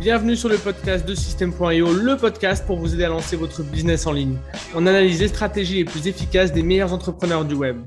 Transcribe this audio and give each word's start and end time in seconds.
Bienvenue 0.00 0.36
sur 0.36 0.48
le 0.48 0.58
podcast 0.58 1.06
de 1.06 1.14
System.io, 1.14 1.92
le 1.92 2.16
podcast 2.16 2.64
pour 2.66 2.78
vous 2.78 2.94
aider 2.94 3.04
à 3.04 3.08
lancer 3.08 3.36
votre 3.36 3.62
business 3.62 4.06
en 4.06 4.12
ligne. 4.12 4.38
On 4.74 4.86
analyse 4.86 5.20
les 5.20 5.28
stratégies 5.28 5.76
les 5.76 5.84
plus 5.84 6.06
efficaces 6.06 6.52
des 6.52 6.62
meilleurs 6.62 6.92
entrepreneurs 6.92 7.44
du 7.44 7.54
web. 7.54 7.78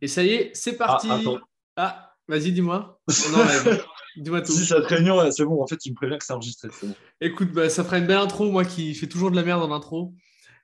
Et 0.00 0.08
ça 0.08 0.22
y 0.22 0.30
est, 0.30 0.50
c'est 0.54 0.76
parti. 0.76 1.08
Ah, 1.10 1.14
attends. 1.16 1.38
Ah, 1.76 2.14
vas-y, 2.28 2.52
dis-moi. 2.52 3.00
Dis-moi 4.16 4.40
tout. 4.40 4.52
Si 4.52 4.64
cette 4.64 4.86
réunion, 4.86 5.30
c'est 5.30 5.44
bon. 5.44 5.62
En 5.62 5.66
fait, 5.66 5.76
tu 5.76 5.90
me 5.90 5.94
préviens 5.94 6.16
que 6.16 6.24
c'est 6.24 6.32
enregistré. 6.32 6.68
bon. 6.82 6.94
Écoute, 7.20 7.52
bah, 7.52 7.68
ça 7.68 7.84
fera 7.84 7.98
une 7.98 8.06
belle 8.06 8.16
intro, 8.16 8.50
moi 8.50 8.64
qui 8.64 8.94
fais 8.94 9.06
toujours 9.06 9.30
de 9.30 9.36
la 9.36 9.42
merde 9.42 9.62
en 9.62 9.74
intro. 9.74 10.14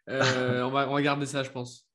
Euh, 0.09 0.63
on, 0.67 0.71
va, 0.71 0.89
on 0.89 0.95
va 0.95 1.03
garder 1.03 1.27
ça, 1.27 1.43
je 1.43 1.51
pense. 1.51 1.87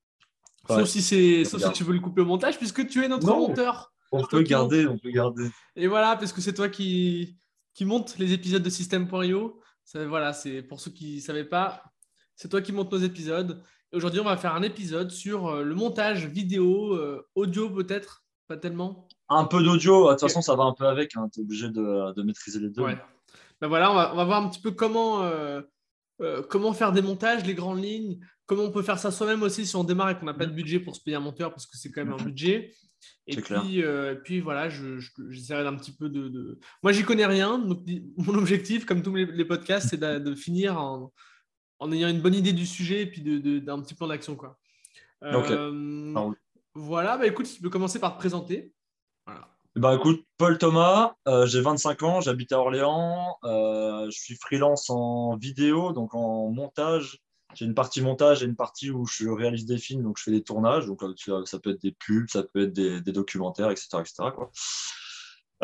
Ouais. 0.69 0.75
Sauf, 0.75 0.87
si, 0.87 1.01
c'est, 1.01 1.45
sauf 1.45 1.63
si 1.63 1.71
tu 1.71 1.83
veux 1.83 1.93
le 1.93 1.99
couper 1.99 2.21
au 2.21 2.25
montage, 2.25 2.57
puisque 2.57 2.87
tu 2.87 3.03
es 3.03 3.07
notre 3.07 3.25
Non. 3.25 3.47
monteur. 3.47 3.91
On 4.11 4.23
peut 4.23 4.43
garder, 4.43 4.85
on 4.87 4.97
peut 4.97 5.09
garder. 5.09 5.49
Et 5.75 5.87
voilà, 5.87 6.15
parce 6.15 6.31
que 6.31 6.39
c'est 6.41 6.53
toi 6.53 6.69
qui, 6.69 7.37
qui 7.77 7.85
monte 7.85 8.17
les 8.17 8.33
épisodes 8.33 8.63
de 8.63 8.69
System.io. 8.71 9.61
Voilà, 9.93 10.33
c'est 10.33 10.63
pour 10.63 10.81
ceux 10.81 10.89
qui 10.89 11.17
ne 11.17 11.21
savaient 11.21 11.45
pas, 11.45 11.83
c'est 12.35 12.49
toi 12.49 12.59
qui 12.59 12.71
monte 12.71 12.91
nos 12.91 12.97
épisodes. 12.97 13.63
Et 13.93 13.95
aujourd'hui, 13.95 14.19
on 14.19 14.23
va 14.23 14.35
faire 14.35 14.55
un 14.55 14.63
épisode 14.63 15.11
sur 15.11 15.47
euh, 15.47 15.63
le 15.63 15.75
montage 15.75 16.25
vidéo, 16.25 16.95
euh, 16.95 17.25
audio 17.35 17.69
peut-être, 17.69 18.25
pas 18.47 18.57
tellement. 18.57 19.07
Un 19.29 19.45
peu 19.45 19.63
d'audio, 19.63 20.07
de 20.07 20.11
toute 20.13 20.21
façon, 20.21 20.41
ça 20.41 20.55
va 20.55 20.63
un 20.63 20.73
peu 20.73 20.87
avec. 20.87 21.15
Hein. 21.15 21.29
Tu 21.31 21.39
es 21.39 21.43
obligé 21.43 21.69
de, 21.69 22.13
de 22.13 22.23
maîtriser 22.23 22.59
les 22.59 22.69
deux. 22.69 22.81
Ouais. 22.81 22.97
Ben 23.61 23.67
voilà, 23.67 23.91
on 23.91 23.95
va, 23.95 24.13
on 24.13 24.15
va 24.15 24.25
voir 24.25 24.43
un 24.43 24.49
petit 24.49 24.59
peu 24.59 24.71
comment, 24.71 25.23
euh, 25.23 25.61
euh, 26.21 26.41
comment 26.49 26.73
faire 26.73 26.91
des 26.91 27.03
montages, 27.03 27.45
les 27.45 27.53
grandes 27.53 27.83
lignes, 27.83 28.19
comment 28.47 28.63
on 28.63 28.71
peut 28.71 28.81
faire 28.81 28.97
ça 28.97 29.11
soi-même 29.11 29.43
aussi 29.43 29.67
si 29.67 29.75
on 29.75 29.83
démarre 29.83 30.09
et 30.09 30.17
qu'on 30.17 30.25
n'a 30.25 30.33
pas 30.33 30.47
de 30.47 30.51
budget 30.51 30.79
pour 30.79 30.95
se 30.95 31.01
payer 31.01 31.15
un 31.15 31.21
monteur 31.21 31.51
parce 31.51 31.67
que 31.67 31.77
c'est 31.77 31.91
quand 31.91 32.03
même 32.03 32.13
un 32.13 32.23
budget. 32.23 32.73
Et 33.27 33.35
puis, 33.61 33.83
euh, 33.83 34.13
et 34.13 34.15
puis 34.15 34.39
voilà, 34.39 34.69
je- 34.69 34.99
je- 34.99 35.11
j'essaierai 35.29 35.63
d'un 35.63 35.75
petit 35.75 35.91
peu 35.91 36.09
de, 36.09 36.27
de- 36.29 36.59
Moi, 36.83 36.91
j'y 36.93 37.03
connais 37.03 37.25
rien. 37.25 37.57
Donc, 37.59 37.79
mon 38.17 38.35
objectif, 38.35 38.85
comme 38.85 39.01
tous 39.03 39.15
les, 39.15 39.25
les 39.25 39.45
podcasts, 39.45 39.89
c'est 39.89 39.97
de, 39.99 40.19
de 40.19 40.35
finir 40.35 40.79
en, 40.79 41.11
en 41.79 41.91
ayant 41.91 42.09
une 42.09 42.21
bonne 42.21 42.35
idée 42.35 42.53
du 42.53 42.65
sujet 42.65 43.01
et 43.03 43.05
puis 43.05 43.21
d'un 43.61 43.81
petit 43.81 43.93
plan 43.95 44.07
d'action. 44.07 44.35
quoi. 44.35 44.57
Euh, 45.23 46.11
voilà, 46.75 47.17
bah, 47.17 47.27
écoute, 47.27 47.47
tu 47.53 47.61
peux 47.61 47.69
commencer 47.69 47.99
par 47.99 48.13
te 48.13 48.19
présenter. 48.19 48.71
Voilà. 49.25 49.47
Bah 49.75 49.93
écoute, 49.93 50.25
Paul 50.39 50.57
Thomas, 50.57 51.13
euh, 51.27 51.45
j'ai 51.45 51.61
25 51.61 52.01
ans, 52.01 52.19
j'habite 52.19 52.51
à 52.51 52.59
Orléans, 52.59 53.37
je 53.43 54.07
suis 54.09 54.35
freelance 54.35 54.89
en 54.89 55.35
vidéo, 55.37 55.91
donc 55.93 56.15
en 56.15 56.49
montage. 56.49 57.19
J'ai 57.57 57.65
une 57.65 57.73
partie 57.73 58.01
montage 58.01 58.43
et 58.43 58.45
une 58.45 58.55
partie 58.55 58.91
où 58.91 59.07
je 59.07 59.27
réalise 59.27 59.65
des 59.65 59.79
films, 59.79 60.03
donc 60.03 60.19
je 60.19 60.23
fais 60.23 60.31
des 60.31 60.43
tournages, 60.43 60.85
donc 60.85 61.01
euh, 61.01 61.45
ça 61.45 61.57
peut 61.57 61.71
être 61.71 61.81
des 61.81 61.91
pubs, 61.91 62.29
ça 62.29 62.43
peut 62.43 62.65
être 62.65 62.73
des, 62.73 63.01
documentaires, 63.11 63.71
etc. 63.71 63.97
etc. 63.99 64.29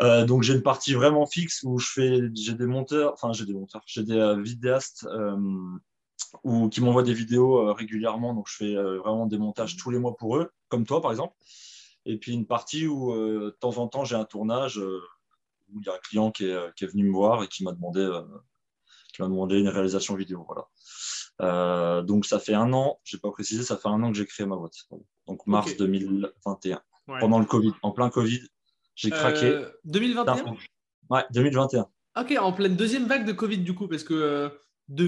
Euh, 0.00 0.24
donc 0.24 0.42
j'ai 0.42 0.54
une 0.54 0.62
partie 0.64 0.94
vraiment 0.94 1.24
fixe 1.24 1.62
où 1.62 1.78
je 1.78 1.86
fais, 1.86 2.20
j'ai 2.34 2.54
des 2.54 2.66
monteurs, 2.66 3.12
enfin 3.12 3.32
j'ai 3.32 3.46
des 3.46 3.54
monteurs, 3.54 3.82
j'ai 3.86 4.02
des 4.02 4.18
euh, 4.18 4.42
vidéastes 4.42 5.06
qui 6.72 6.80
m'envoient 6.80 7.04
des 7.04 7.14
vidéos 7.14 7.72
régulièrement, 7.72 8.34
donc 8.34 8.48
je 8.48 8.56
fais 8.56 8.74
vraiment 8.74 9.26
des 9.26 9.38
montages 9.38 9.76
tous 9.76 9.90
les 9.90 10.00
mois 10.00 10.16
pour 10.16 10.36
eux, 10.36 10.50
comme 10.68 10.84
toi 10.84 11.00
par 11.00 11.12
exemple. 11.12 11.36
Et 12.06 12.18
puis 12.18 12.32
une 12.32 12.46
partie 12.46 12.88
où 12.88 13.14
de 13.14 13.56
temps 13.60 13.78
en 13.78 13.86
temps 13.86 14.04
j'ai 14.04 14.16
un 14.16 14.24
tournage 14.24 14.78
où 14.78 15.80
il 15.80 15.86
y 15.86 15.88
a 15.88 15.94
un 15.94 15.98
client 15.98 16.32
qui 16.32 16.46
est, 16.46 16.74
qui 16.74 16.84
est 16.84 16.88
venu 16.88 17.04
me 17.04 17.12
voir 17.12 17.44
et 17.44 17.46
qui 17.46 17.62
m'a 17.62 17.70
demandé, 17.70 18.04
qui 19.14 19.22
m'a 19.22 19.28
demandé 19.28 19.60
une 19.60 19.68
réalisation 19.68 20.16
vidéo. 20.16 20.44
Voilà. 20.44 20.66
Euh, 21.42 22.02
donc 22.02 22.26
ça 22.26 22.38
fait 22.38 22.54
un 22.54 22.72
an, 22.72 23.00
j'ai 23.04 23.18
pas 23.18 23.30
précisé, 23.30 23.62
ça 23.64 23.76
fait 23.76 23.88
un 23.88 24.02
an 24.02 24.10
que 24.12 24.16
j'ai 24.16 24.26
créé 24.26 24.46
ma 24.46 24.56
boîte. 24.56 24.74
Donc 25.26 25.46
mars 25.46 25.70
Ok. 25.72 25.78
2021, 25.78 26.80
Ouais. 27.08 27.18
pendant 27.20 27.38
le 27.38 27.44
Covid, 27.44 27.72
en 27.82 27.90
plein 27.90 28.08
Covid, 28.08 28.40
j'ai 28.94 29.10
craqué. 29.10 29.46
Euh, 29.46 29.68
2021 29.84 30.56
Ouais, 31.10 31.24
2021. 31.32 31.86
Ok, 32.16 32.34
en 32.40 32.52
pleine 32.52 32.76
deuxième 32.76 33.06
vague 33.06 33.26
de 33.26 33.32
Covid 33.32 33.58
du 33.58 33.74
coup, 33.74 33.88
parce 33.88 34.04
que 34.04 34.14
euh, 34.14 34.48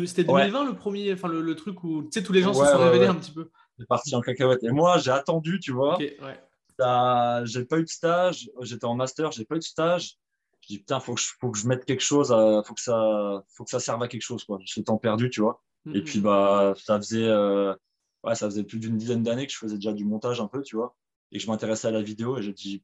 c'était 0.07 0.29
Ouais. 0.31 0.43
2020 0.51 0.65
le 0.65 0.75
premier, 0.77 1.13
enfin 1.13 1.29
le, 1.29 1.41
le 1.41 1.55
truc 1.55 1.85
où 1.85 2.03
tu 2.03 2.09
sais 2.13 2.23
tous 2.23 2.33
les 2.33 2.43
gens 2.43 2.53
Ouais, 2.55 2.67
se 2.67 2.73
sont 2.73 2.79
révélés 2.79 3.07
un 3.07 3.15
petit 3.15 3.31
peu. 3.33 3.51
C'est 3.79 3.87
parti 3.87 4.15
en 4.15 4.21
cacahuète. 4.21 4.65
Et 4.65 4.71
moi, 4.73 4.99
j'ai 4.99 5.11
attendu, 5.11 5.61
tu 5.61 5.71
vois. 5.73 5.95
Ok, 5.95 6.01
ouais. 6.01 6.41
Ça- 6.79 7.45
J'ai 7.45 7.65
pas 7.65 7.79
eu 7.79 7.85
de 7.85 7.89
stage. 7.89 8.51
J'étais 8.63 8.85
en 8.87 8.95
master, 8.95 9.33
j'ai 9.33 9.45
pas 9.45 9.55
eu 9.57 9.59
de 9.61 9.65
stage. 9.65 10.17
Je 10.63 10.67
dis 10.69 10.79
putain, 10.81 10.99
faut 10.99 11.15
que 11.15 11.21
je, 11.21 11.29
faut 11.41 11.51
que 11.51 11.59
je 11.59 11.67
mette 11.69 11.85
quelque 11.85 12.03
chose, 12.03 12.33
à- 12.33 12.63
faut 12.67 12.75
que 12.75 12.81
ça, 12.81 13.45
faut 13.55 13.65
que 13.65 13.71
ça 13.71 13.79
serve 13.81 14.03
à 14.03 14.09
quelque 14.09 14.23
chose, 14.23 14.45
quoi. 14.45 14.59
J'ai 14.65 14.81
le 14.81 14.85
temps 14.85 14.97
perdu, 14.99 15.31
tu 15.31 15.41
vois. 15.41 15.63
Et 15.95 15.99
Mhm. 15.99 16.05
puis 16.05 16.21
bah, 16.21 16.75
ça 16.77 16.97
faisait, 16.99 17.25
euh, 17.29 17.75
ouais, 18.25 18.35
ça 18.35 18.47
faisait 18.47 18.65
plus 18.65 18.79
d'une 18.79 18.97
dizaine 18.97 19.23
d'années 19.23 19.47
que 19.47 19.53
je 19.53 19.59
faisais 19.59 19.77
déjà 19.77 19.93
du 19.93 20.05
montage 20.05 20.41
un 20.41 20.49
peu, 20.49 20.63
tu 20.63 20.77
vois, 20.77 20.97
et 21.33 21.39
que 21.39 21.43
je 21.45 21.49
m'intéressais 21.51 21.89
à 21.89 21.93
la 21.93 22.03
vidéo. 22.03 22.39
Et 22.39 22.43
j'ai 22.43 22.53
dit, 22.53 22.83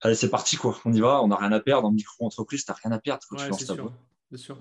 allez, 0.00 0.14
c'est 0.14 0.30
parti, 0.30 0.56
quoi. 0.56 0.76
On 0.84 0.92
y 0.92 1.00
va. 1.00 1.22
On 1.22 1.28
n'a 1.28 1.36
rien 1.36 1.52
à 1.52 1.60
perdre. 1.60 1.88
En 1.88 1.92
micro-entreprise, 1.92 2.64
t'as 2.64 2.74
rien 2.74 2.92
à 2.92 2.98
perdre. 2.98 3.22
Ouais, 3.30 3.38
tu 3.38 3.50
lances 3.50 3.64
ta 3.66 3.74
sûr. 3.74 3.92
c'est 4.30 4.36
sûr. 4.38 4.58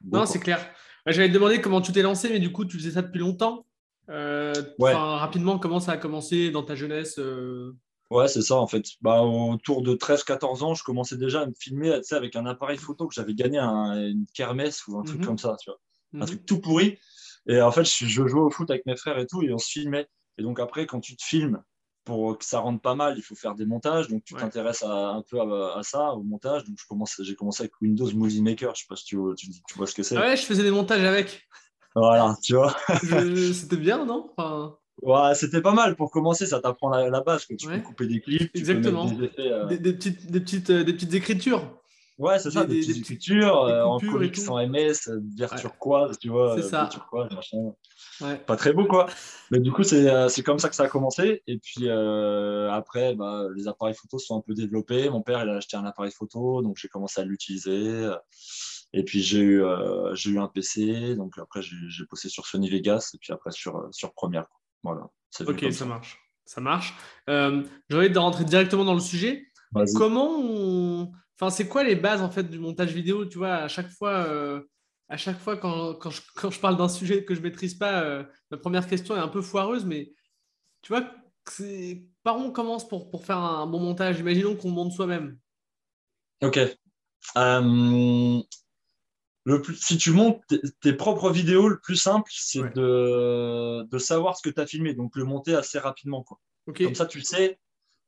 Bon, 0.00 0.18
non, 0.18 0.26
c'est 0.26 0.38
clair. 0.40 0.58
Ouais, 1.06 1.12
J'allais 1.12 1.28
te 1.28 1.34
demander 1.34 1.60
comment 1.60 1.80
tu 1.80 1.92
t'es 1.92 2.02
lancé, 2.02 2.30
mais 2.30 2.38
du 2.40 2.52
coup, 2.52 2.64
tu 2.64 2.78
faisais 2.78 2.92
ça 2.92 3.02
depuis 3.02 3.18
longtemps. 3.18 3.66
Euh, 4.08 4.54
Ouais. 4.78 4.94
Rapidement, 4.94 5.58
comment 5.58 5.80
ça 5.80 5.92
a 5.92 5.96
commencé 5.98 6.50
dans 6.50 6.62
ta 6.62 6.74
jeunesse 6.74 7.18
euh, 7.18 7.76
Ouais, 8.10 8.26
c'est 8.26 8.40
ça 8.40 8.54
en 8.56 8.66
fait. 8.66 8.84
Bah, 9.02 9.20
autour 9.20 9.82
de 9.82 9.94
13-14 9.94 10.62
ans, 10.62 10.72
je 10.72 10.82
commençais 10.82 11.18
déjà 11.18 11.42
à 11.42 11.46
me 11.46 11.52
filmer 11.52 11.94
tu 11.98 12.04
sais, 12.04 12.14
avec 12.14 12.36
un 12.36 12.46
appareil 12.46 12.78
photo 12.78 13.06
que 13.06 13.14
j'avais 13.14 13.34
gagné 13.34 13.58
à 13.58 13.66
un- 13.66 14.08
une 14.08 14.24
kermesse 14.32 14.86
ou 14.86 14.98
un 14.98 15.02
truc 15.02 15.18
Mhm. 15.20 15.26
comme 15.26 15.36
ça, 15.36 15.56
tu 15.60 15.68
vois. 15.68 15.78
Mhm. 16.12 16.22
Un 16.22 16.26
truc 16.26 16.46
tout 16.46 16.60
pourri. 16.60 16.98
Et 17.46 17.60
en 17.62 17.70
fait, 17.72 17.84
je, 17.84 18.06
je 18.06 18.26
jouais 18.26 18.40
au 18.40 18.50
foot 18.50 18.70
avec 18.70 18.84
mes 18.86 18.96
frères 18.96 19.18
et 19.18 19.26
tout, 19.26 19.42
et 19.42 19.52
on 19.52 19.58
se 19.58 19.68
filmait. 19.70 20.06
Et 20.36 20.42
donc 20.42 20.60
après, 20.60 20.86
quand 20.86 21.00
tu 21.00 21.16
te 21.16 21.22
filmes, 21.22 21.62
pour 22.04 22.38
que 22.38 22.44
ça 22.44 22.60
rentre 22.60 22.80
pas 22.80 22.94
mal, 22.94 23.14
il 23.18 23.22
faut 23.22 23.34
faire 23.34 23.54
des 23.54 23.66
montages. 23.66 24.08
Donc 24.08 24.24
tu 24.24 24.34
Ouais. 24.34 24.40
t'intéresses 24.40 24.82
un 24.82 25.22
peu 25.30 25.40
à, 25.40 25.78
à 25.78 25.82
ça, 25.82 26.12
au 26.12 26.22
montage. 26.22 26.64
Donc 26.64 26.76
j'ai 27.20 27.34
commencé 27.34 27.62
avec 27.62 27.72
Windows 27.82 28.10
Movie 28.14 28.40
Maker. 28.42 28.74
Je 28.74 28.80
sais 28.80 28.86
pas 28.88 28.96
si 28.96 29.04
tu, 29.04 29.16
vois- 29.16 29.34
tu, 29.34 29.48
tu 29.50 29.74
vois 29.76 29.86
ce 29.86 29.94
que 29.94 30.02
c'est. 30.02 30.16
Ah 30.16 30.20
ouais, 30.20 30.36
je 30.36 30.42
faisais 30.46 30.62
des 30.62 30.70
montages 30.70 31.04
avec. 31.04 31.46
Voilà, 31.94 32.36
tu 32.42 32.54
vois. 32.54 32.74
C'était 33.52 33.76
bien, 33.76 34.04
non? 34.04 34.30
Enfin, 34.36 34.76
Ouais, 35.02 35.34
c'était 35.34 35.60
pas 35.62 35.72
mal 35.74 35.96
pour 35.96 36.10
commencer. 36.10 36.46
Ça 36.46 36.60
t'apprend 36.60 36.88
la, 36.88 37.08
la 37.10 37.20
base. 37.20 37.44
Que 37.46 37.54
tu 37.54 37.66
Ouais. 37.68 37.76
peux 37.78 37.82
couper 37.84 38.06
des 38.06 38.20
clips, 38.20 38.52
tu 38.52 38.58
Exactement. 38.58 39.04
peux 39.06 39.10
mettre 39.10 39.20
des 39.20 39.42
effets. 39.42 39.52
euh, 39.52 39.66
des, 39.66 39.78
des 39.78 39.92
petites, 39.92 40.30
des, 40.30 40.40
petites, 40.40 40.70
euh, 40.70 40.84
des 40.84 40.92
petites 40.94 41.14
écritures. 41.14 41.78
Ouais, 42.18 42.38
c'est 42.40 42.50
ça, 42.50 42.64
Des- 42.64 42.84
des, 42.84 43.00
petites 43.00 43.28
des 43.28 43.36
euh, 43.42 43.84
en 43.84 43.98
comics 44.00 44.36
sans 44.36 44.58
MS, 44.58 45.08
vert 45.36 45.52
Ouais. 45.52 45.60
turquoise, 45.60 46.18
tu 46.18 46.28
vois, 46.30 46.56
C'est 46.56 46.64
euh, 46.66 46.68
ça. 46.68 46.88
turquoise, 46.90 47.30
machin. 47.32 47.58
Ouais. 48.20 48.36
Pas 48.38 48.56
très 48.56 48.72
beau, 48.72 48.86
quoi. 48.86 49.06
Mais 49.52 49.60
du 49.60 49.70
coup, 49.70 49.84
c'est 49.84 50.10
euh, 50.10 50.28
c'est 50.28 50.42
comme 50.42 50.58
ça 50.58 50.68
que 50.68 50.74
ça 50.74 50.82
a 50.84 50.88
commencé. 50.88 51.42
Et 51.46 51.58
puis 51.58 51.88
euh, 51.88 52.70
après, 52.72 53.14
bah, 53.14 53.44
les 53.54 53.68
appareils 53.68 53.94
photo 53.94 54.18
se 54.18 54.26
sont 54.26 54.38
un 54.38 54.42
peu 54.44 54.54
développés. 54.54 55.08
Mon 55.10 55.22
père, 55.22 55.42
il 55.44 55.48
a 55.48 55.54
acheté 55.56 55.76
un 55.76 55.84
appareil 55.84 56.10
photo, 56.10 56.60
donc 56.60 56.76
j'ai 56.76 56.88
commencé 56.88 57.20
à 57.20 57.24
l'utiliser. 57.24 58.10
Et 58.92 59.04
puis 59.04 59.22
j'ai 59.22 59.40
eu, 59.40 59.62
euh, 59.62 60.14
eu 60.26 60.38
un 60.38 60.48
PC, 60.48 61.14
donc 61.14 61.38
après 61.38 61.60
j'ai 61.62 62.04
bossé 62.10 62.28
sur 62.28 62.46
Sony 62.46 62.68
Vegas 62.70 63.10
et 63.14 63.18
puis 63.18 63.32
après 63.32 63.50
sur, 63.52 63.86
sur 63.92 64.12
Premiere. 64.14 64.46
Voilà. 64.82 65.02
Ok, 65.46 65.66
ça 65.72 65.84
marche. 65.84 66.18
Ça 66.46 66.60
marche. 66.62 66.94
Euh, 67.28 67.62
J'ai 67.90 67.96
envie 67.98 68.10
de 68.10 68.18
rentrer 68.18 68.44
directement 68.44 68.84
dans 68.86 68.94
le 68.94 69.00
sujet. 69.00 69.44
Comment 69.94 70.30
on... 70.38 71.12
Enfin, 71.40 71.50
c'est 71.50 71.68
quoi 71.68 71.84
les 71.84 71.94
bases 71.94 72.20
en 72.22 72.30
fait 72.30 72.44
du 72.44 72.58
montage 72.58 72.92
vidéo 72.92 73.24
Tu 73.24 73.38
vois, 73.38 73.54
à 73.54 73.68
chaque 73.68 73.90
fois, 73.90 74.26
euh, 74.26 74.62
à 75.08 75.16
chaque 75.16 75.38
fois 75.38 75.56
quand, 75.56 75.94
quand, 75.94 76.10
je, 76.10 76.20
quand 76.34 76.50
je 76.50 76.58
parle 76.58 76.76
d'un 76.76 76.88
sujet 76.88 77.24
que 77.24 77.34
je 77.34 77.40
maîtrise 77.40 77.74
pas, 77.74 78.02
euh, 78.02 78.24
ma 78.50 78.56
première 78.58 78.86
question 78.88 79.16
est 79.16 79.20
un 79.20 79.28
peu 79.28 79.40
foireuse, 79.40 79.84
mais 79.84 80.12
tu 80.82 80.92
vois, 80.92 81.08
par 82.24 82.38
où 82.38 82.40
on 82.40 82.50
commence 82.50 82.86
pour, 82.88 83.10
pour 83.10 83.24
faire 83.24 83.38
un 83.38 83.66
bon 83.66 83.78
montage? 83.80 84.18
Imaginons 84.18 84.56
qu'on 84.56 84.70
monte 84.70 84.92
soi-même. 84.92 85.38
Ok. 86.42 86.58
Euh, 87.36 88.40
le 89.44 89.62
plus, 89.62 89.76
si 89.76 89.96
tu 89.96 90.10
montes 90.10 90.42
tes, 90.48 90.60
tes 90.80 90.92
propres 90.92 91.30
vidéos, 91.30 91.68
le 91.68 91.80
plus 91.80 91.96
simple, 91.96 92.30
c'est 92.34 92.60
Ouais. 92.60 92.72
de, 92.74 93.84
de 93.90 93.98
savoir 93.98 94.36
ce 94.36 94.42
que 94.46 94.52
tu 94.52 94.60
as 94.60 94.66
filmé, 94.66 94.92
donc 94.92 95.16
le 95.16 95.24
monter 95.24 95.54
assez 95.54 95.78
rapidement. 95.78 96.22
Quoi. 96.22 96.38
Ok. 96.66 96.82
Comme 96.82 96.94
ça, 96.94 97.06
tu 97.06 97.22
sais, 97.22 97.58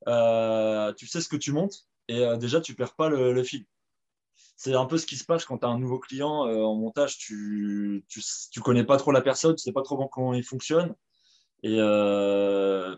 euh, 0.06 0.92
tu 0.94 1.06
sais 1.06 1.20
ce 1.20 1.28
que 1.28 1.36
tu 1.36 1.52
montes 1.52 1.86
et 2.08 2.24
euh, 2.24 2.36
déjà, 2.36 2.60
tu 2.60 2.74
perds 2.74 2.94
pas 2.94 3.08
le, 3.08 3.32
le 3.32 3.42
fil. 3.42 3.66
C'est 4.56 4.74
un 4.74 4.86
peu 4.86 4.98
ce 4.98 5.06
qui 5.06 5.16
se 5.16 5.24
passe 5.24 5.44
quand 5.44 5.58
tu 5.58 5.66
as 5.66 5.68
un 5.68 5.78
nouveau 5.78 5.98
client 5.98 6.46
euh, 6.46 6.62
en 6.62 6.74
montage. 6.74 7.16
Tu, 7.18 8.04
tu, 8.08 8.20
tu 8.50 8.60
connais 8.60 8.84
pas 8.84 8.96
trop 8.96 9.12
la 9.12 9.20
personne, 9.22 9.54
tu 9.54 9.62
sais 9.62 9.72
pas 9.72 9.82
trop 9.82 9.96
comment- 9.96 10.08
comment 10.08 10.34
il 10.34 10.44
fonctionne. 10.44 10.94
Et 11.62 11.76
euh, 11.78 12.96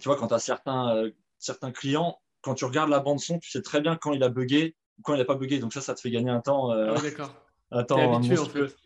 tu 0.00 0.08
vois, 0.08 0.16
quand 0.16 0.28
tu 0.28 0.34
as 0.34 0.38
certains, 0.38 1.10
certains 1.38 1.72
clients, 1.72 2.18
quand 2.40 2.54
tu 2.54 2.64
regardes 2.64 2.90
la 2.90 3.00
bande-son, 3.00 3.38
tu 3.38 3.50
sais 3.50 3.62
très 3.62 3.80
bien 3.80 3.96
quand 3.96 4.12
il 4.12 4.22
a 4.22 4.28
bugué 4.28 4.76
ou 4.98 5.02
quand 5.02 5.14
il 5.14 5.18
n'a 5.18 5.24
pas 5.24 5.34
bugué. 5.36 5.58
Donc 5.58 5.72
ça, 5.72 5.80
ça 5.80 5.94
te 5.94 6.00
fait 6.00 6.10
gagner 6.10 6.30
un 6.30 6.40
temps. 6.40 6.70
Ah 6.70 7.00
d'accord. 7.00 7.34
un 7.70 7.84
temps 7.84 7.96
habitué 8.16 8.34
en 8.38 8.44
fait. 8.66 8.76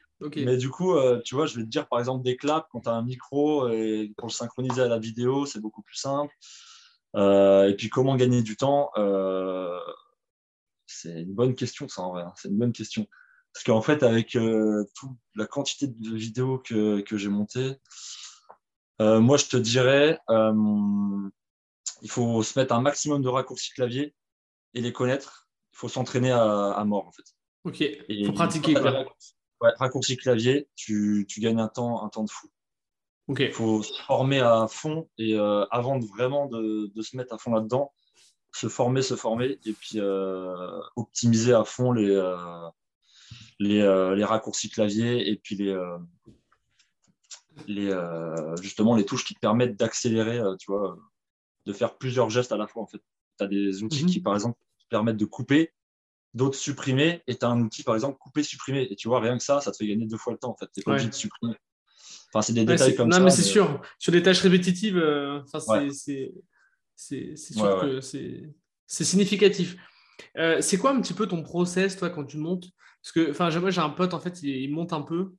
Mais 0.45 0.57
du 0.57 0.71
coup, 0.71 0.95
euh, 0.95 1.21
tu 1.25 1.35
vois, 1.35 1.47
je 1.47 1.57
vais 1.57 1.63
te 1.65 1.69
dire 1.69 1.89
par 1.89 1.99
exemple 1.99 2.23
des 2.25 2.37
claps 2.37 2.67
quand 2.71 2.81
tu 2.83 2.89
as 2.89 2.93
un 2.93 3.03
micro 3.03 3.69
et 3.69 4.13
pour 4.17 4.29
le 4.29 4.33
synchroniser 4.33 4.81
à 4.83 4.89
la 4.89 4.99
vidéo, 4.99 5.45
c'est 5.45 5.61
beaucoup 5.61 5.83
plus 5.83 5.97
simple. 5.97 6.33
Euh, 7.17 7.69
et 7.69 7.75
puis 7.75 7.89
comment 7.89 8.17
gagner 8.17 8.43
du 8.43 8.57
temps 8.57 8.91
euh, 8.97 9.79
C'est 10.87 11.23
une 11.23 11.35
bonne 11.35 11.55
question, 11.55 11.89
ça 11.89 12.03
en 12.03 12.13
vrai. 12.13 12.23
hein. 12.23 12.33
C'est 12.37 12.49
une 12.49 12.59
bonne 12.59 12.73
question. 12.73 13.07
Parce 13.53 13.65
qu'en 13.65 13.81
fait, 13.81 14.03
avec 14.03 14.37
euh, 14.37 14.85
toute 14.95 15.17
la 15.35 15.47
quantité 15.47 15.87
de 15.87 16.15
vidéos 16.15 16.59
que, 16.59 17.01
que 17.01 17.17
j'ai 17.17 17.31
montées, 17.31 17.77
euh, 19.01 19.21
moi 19.21 19.39
je 19.39 19.47
te 19.47 19.57
dirais, 19.57 20.19
euh, 20.29 21.29
il 22.03 22.11
faut 22.11 22.43
se 22.43 22.59
mettre 22.59 22.75
un 22.75 22.83
maximum 22.83 23.23
de 23.23 23.29
raccourcis 23.29 23.73
clavier 23.73 24.15
et 24.75 24.81
les 24.83 24.93
connaître. 24.93 25.49
Il 25.73 25.79
faut 25.79 25.89
s'entraîner 25.89 26.33
à, 26.33 26.73
à 26.73 26.85
mort 26.85 27.07
en 27.07 27.13
fait. 27.13 27.25
Ok, 27.65 27.81
il 28.09 28.27
faut 28.27 28.33
pratiquer. 28.33 28.75
Quoi. 28.75 29.07
Ouais, 29.63 29.71
raccourci 29.79 30.19
clavier, 30.19 30.69
tu, 30.77 31.25
tu, 31.29 31.41
gagnes 31.41 31.61
un 31.61 31.69
temps, 31.69 32.05
un 32.05 32.11
temps 32.11 32.25
de 32.25 32.31
fou. 32.31 32.49
Il 33.29 33.53
faut 33.53 33.83
se 33.83 33.93
former 34.03 34.41
à 34.41 34.67
fond 34.69 35.09
et 35.19 35.35
euh, 35.35 35.65
avant 35.71 35.99
de 35.99 36.07
vraiment 36.07 36.47
de, 36.47 36.93
de, 36.95 37.03
se 37.03 37.17
mettre 37.17 37.35
à 37.35 37.39
fond 37.39 37.53
là-dedans, 37.53 37.93
se 38.53 38.69
former, 38.69 39.03
se 39.03 39.17
former 39.17 39.59
et 39.65 39.73
puis 39.73 39.99
euh, 39.99 40.81
optimiser 40.95 41.53
à 41.53 41.65
fond 41.65 41.91
les, 41.91 42.09
euh, 42.11 42.37
les, 43.59 43.81
euh, 43.81 44.15
les, 44.15 44.25
raccourcis 44.25 44.71
clavier 44.71 45.29
et 45.29 45.37
puis 45.37 45.57
les, 45.57 45.71
euh, 45.71 45.99
les, 47.67 47.91
euh, 47.91 48.55
justement 48.63 48.95
les 48.95 49.05
touches 49.05 49.25
qui 49.25 49.35
te 49.35 49.41
permettent 49.41 49.77
d'accélérer, 49.77 50.41
tu 50.59 50.71
vois, 50.71 50.97
de 51.65 51.73
faire 51.73 51.97
plusieurs 51.97 52.31
gestes 52.31 52.53
à 52.53 52.57
la 52.57 52.67
fois. 52.67 52.83
En 52.83 52.87
fait. 52.87 53.03
Tu 53.39 53.45
as 53.45 53.49
des 53.49 53.83
outils 53.83 54.05
mm 54.05 54.07
-hmm. 54.07 54.13
qui, 54.13 54.21
par 54.21 54.35
exemple, 54.35 54.59
te 54.79 54.87
permettent 54.89 55.17
de 55.17 55.27
couper, 55.27 55.73
d'autres 56.33 56.59
supprimer, 56.59 57.23
et 57.27 57.37
tu 57.37 57.45
as 57.45 57.51
un 57.51 57.61
outil, 57.61 57.83
par 57.83 57.95
exemple, 57.95 58.19
couper, 58.19 58.43
supprimer. 58.43 58.87
Et 58.91 58.97
tu 58.97 59.09
vois, 59.09 59.21
rien 59.21 59.37
que 59.37 59.45
ça, 59.45 59.61
ça 59.61 59.73
te 59.73 59.77
fait 59.77 59.87
gagner 59.87 60.07
deux 60.07 60.19
fois 60.19 60.33
le 60.33 60.39
temps. 60.39 60.53
En 60.53 60.57
fait. 60.57 60.71
Tu 60.73 60.81
n'es 60.81 60.85
pas 60.85 60.93
obligé 60.93 61.09
de 61.09 61.15
supprimer. 61.15 61.57
Enfin, 62.37 62.47
c'est 62.47 62.53
des 62.53 62.61
ouais, 62.61 62.67
détails 62.67 62.95
comme 62.95 63.09
non, 63.09 63.15
ça. 63.15 63.19
Non, 63.21 63.25
mais 63.25 63.31
c'est 63.31 63.43
mais... 63.43 63.49
sûr. 63.49 63.83
Sur 63.99 64.13
des 64.13 64.23
tâches 64.23 64.41
répétitives, 64.41 64.99
euh, 64.99 65.41
ouais. 65.69 65.89
c'est 65.91 67.37
sûr 67.37 67.63
ouais, 67.63 67.81
que 67.81 68.01
c'est 68.01 69.05
significatif. 69.05 69.77
Euh, 70.39 70.61
c'est 70.61 70.79
quoi 70.79 70.91
un 70.91 71.01
petit 71.01 71.15
peu 71.15 71.27
ton 71.27 71.43
process, 71.43 71.97
toi, 71.97 72.11
quand 72.11 72.25
tu 72.25 72.37
montes? 72.39 72.67
Parce 73.03 73.13
que, 73.13 73.31
enfin, 73.31 73.51
moi, 73.61 73.71
j'ai 73.71 73.81
un 73.81 73.91
pote, 73.91 74.15
en 74.15 74.21
fait, 74.21 74.43
il, 74.43 74.51
il 74.51 74.73
monte 74.73 74.93
un 74.93 75.03
peu. 75.03 75.33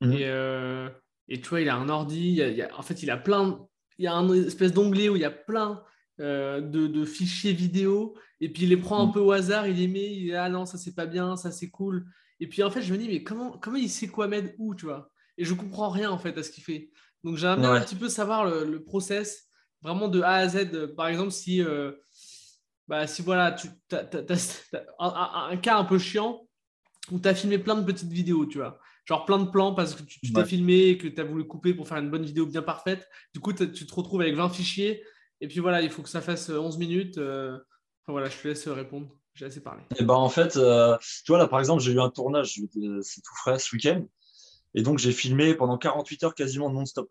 -hmm. 0.00 0.12
et, 0.12 0.24
euh, 0.26 0.88
et, 1.28 1.40
tu 1.40 1.48
vois, 1.48 1.60
il 1.60 1.68
a 1.68 1.76
un 1.76 1.88
ordi. 1.88 2.32
Il 2.32 2.42
a, 2.42 2.48
il 2.48 2.62
a, 2.62 2.78
en 2.78 2.82
fait, 2.82 3.02
il 3.02 3.10
a 3.10 3.16
plein. 3.16 3.66
Il 3.98 4.04
y 4.04 4.08
a 4.08 4.14
un 4.14 4.32
espèce 4.32 4.72
d'onglet 4.72 5.08
où 5.08 5.16
il 5.16 5.22
y 5.22 5.24
a 5.24 5.30
plein 5.30 5.82
euh, 6.20 6.60
de, 6.60 6.86
de, 6.86 7.04
fichiers 7.04 7.52
vidéo. 7.52 8.16
Et 8.40 8.52
puis, 8.52 8.64
il 8.64 8.70
les 8.70 8.76
prend 8.76 9.06
un 9.06 9.10
peu 9.12 9.20
au 9.20 9.32
hasard. 9.32 9.66
Il 9.68 9.76
les 9.76 9.88
met. 9.88 10.12
Il 10.12 10.24
dit, 10.24 10.34
ah 10.34 10.48
non, 10.48 10.66
ça, 10.66 10.78
c'est 10.78 10.94
pas 10.94 11.06
bien. 11.06 11.36
Ça, 11.36 11.50
c'est 11.50 11.70
cool. 11.70 12.04
Et 12.40 12.48
puis, 12.48 12.62
en 12.62 12.70
fait, 12.70 12.82
je 12.82 12.92
me 12.92 12.98
dis, 12.98 13.08
mais 13.08 13.22
comment, 13.22 13.58
comment 13.58 13.76
il 13.76 13.88
sait 13.88 14.08
quoi 14.08 14.26
mettre 14.26 14.52
où, 14.58 14.74
tu 14.74 14.86
vois? 14.86 15.11
Et 15.42 15.44
je 15.44 15.54
comprends 15.54 15.90
rien, 15.90 16.08
en 16.10 16.18
fait, 16.18 16.38
à 16.38 16.44
ce 16.44 16.50
qu'il 16.50 16.62
fait. 16.62 16.90
Donc, 17.24 17.36
j'aimerais 17.36 17.68
ouais. 17.68 17.78
un 17.78 17.80
petit 17.80 17.96
peu 17.96 18.08
savoir 18.08 18.44
le, 18.44 18.64
le, 18.64 18.84
process, 18.84 19.48
vraiment 19.82 20.06
de 20.06 20.22
A 20.22 20.34
à 20.34 20.48
Z. 20.48 20.94
Par 20.96 21.08
exemple, 21.08 21.32
si. 21.32 21.60
Euh, 21.60 21.90
bah, 22.86 23.08
si 23.08 23.22
voilà, 23.22 23.50
tu 23.50 23.68
as, 23.90 24.08
un, 25.00 25.48
un, 25.50 25.56
cas 25.56 25.78
un 25.78 25.84
peu 25.84 25.98
chiant 25.98 26.46
où 27.10 27.18
tu 27.18 27.28
as 27.28 27.34
filmé 27.34 27.58
plein 27.58 27.74
de 27.74 27.84
petites 27.84 28.10
vidéos, 28.10 28.46
tu 28.46 28.58
vois. 28.58 28.78
Genre 29.04 29.24
plein 29.24 29.38
de 29.38 29.50
plans 29.50 29.74
parce 29.74 29.96
que 29.96 30.02
tu 30.04 30.20
t'es 30.20 30.38
ouais. 30.38 30.44
filmé 30.44 30.88
et 30.90 30.98
que 30.98 31.08
tu 31.08 31.20
as 31.20 31.24
voulu 31.24 31.44
couper 31.44 31.74
pour 31.74 31.88
faire 31.88 31.98
une 31.98 32.10
bonne 32.10 32.24
vidéo 32.24 32.46
bien 32.46 32.62
parfaite. 32.62 33.08
Du 33.34 33.40
coup, 33.40 33.52
tu 33.52 33.68
te 33.68 33.94
retrouves 33.94 34.20
avec 34.20 34.36
20 34.36 34.48
fichiers 34.50 35.02
et 35.40 35.48
puis 35.48 35.58
voilà, 35.58 35.82
il 35.82 35.90
faut 35.90 36.02
que 36.02 36.08
ça 36.08 36.20
fasse 36.20 36.50
11 36.50 36.78
minutes. 36.78 37.18
Euh... 37.18 37.58
Enfin, 38.04 38.12
voilà, 38.12 38.28
je 38.28 38.38
te 38.38 38.46
laisse 38.46 38.68
répondre. 38.68 39.08
J'ai 39.34 39.46
assez 39.46 39.62
parlé. 39.62 39.82
Et 39.98 40.04
ben, 40.04 40.14
en 40.14 40.28
fait, 40.28 40.56
euh, 40.56 40.96
tu 41.24 41.32
vois, 41.32 41.38
là, 41.38 41.48
par 41.48 41.58
exemple, 41.58 41.82
j'ai 41.82 41.92
eu 41.92 42.00
un 42.00 42.10
tournage, 42.10 42.54
c'est 43.02 43.20
tout 43.22 43.34
frais 43.36 43.58
ce 43.58 43.74
week-end. 43.74 44.04
Et 44.74 44.82
donc, 44.82 44.98
j'ai 44.98 45.12
filmé 45.12 45.54
pendant 45.54 45.78
48 45.78 46.24
heures 46.24 46.34
quasiment 46.34 46.70
non-stop. 46.70 47.10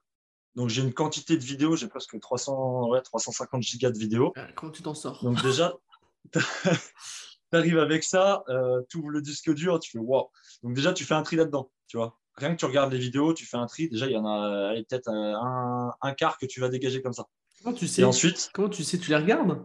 Donc 0.55 0.69
j'ai 0.69 0.81
une 0.81 0.93
quantité 0.93 1.37
de 1.37 1.43
vidéos, 1.43 1.75
j'ai 1.75 1.87
presque 1.87 2.19
300, 2.19 2.89
ouais, 2.89 3.01
350 3.01 3.61
gigas 3.61 3.91
de 3.91 3.97
vidéos. 3.97 4.33
Euh, 4.37 4.45
comment 4.55 4.71
tu 4.71 4.81
t'en 4.81 4.93
sors? 4.93 5.23
Donc 5.23 5.41
déjà, 5.41 5.73
tu 6.33 6.39
arrives 7.53 7.79
avec 7.79 8.03
ça, 8.03 8.43
euh, 8.49 8.81
tu 8.89 8.97
ouvres 8.97 9.09
le 9.09 9.21
disque 9.21 9.53
dur, 9.53 9.79
tu 9.79 9.91
fais 9.91 9.99
wow. 9.99 10.29
Donc 10.63 10.73
déjà, 10.73 10.93
tu 10.93 11.05
fais 11.05 11.13
un 11.13 11.23
tri 11.23 11.37
là-dedans, 11.37 11.71
tu 11.87 11.97
vois. 11.97 12.19
Rien 12.35 12.53
que 12.53 12.59
tu 12.59 12.65
regardes 12.65 12.91
les 12.91 12.99
vidéos, 12.99 13.33
tu 13.33 13.45
fais 13.45 13.57
un 13.57 13.65
tri. 13.65 13.89
Déjà, 13.89 14.07
il 14.07 14.13
y 14.13 14.17
en 14.17 14.25
a 14.25 14.73
peut-être 14.89 15.09
un, 15.09 15.93
un, 16.01 16.13
quart 16.13 16.37
que 16.37 16.45
tu 16.45 16.59
vas 16.59 16.69
dégager 16.69 17.01
comme 17.01 17.13
ça. 17.13 17.27
Comment 17.63 17.75
tu 17.75 17.87
sais 17.87 18.01
Et 18.01 18.05
ensuite 18.05 18.49
Comment 18.53 18.69
tu 18.69 18.83
sais 18.83 18.97
Tu 18.97 19.09
les 19.09 19.17
regardes? 19.17 19.61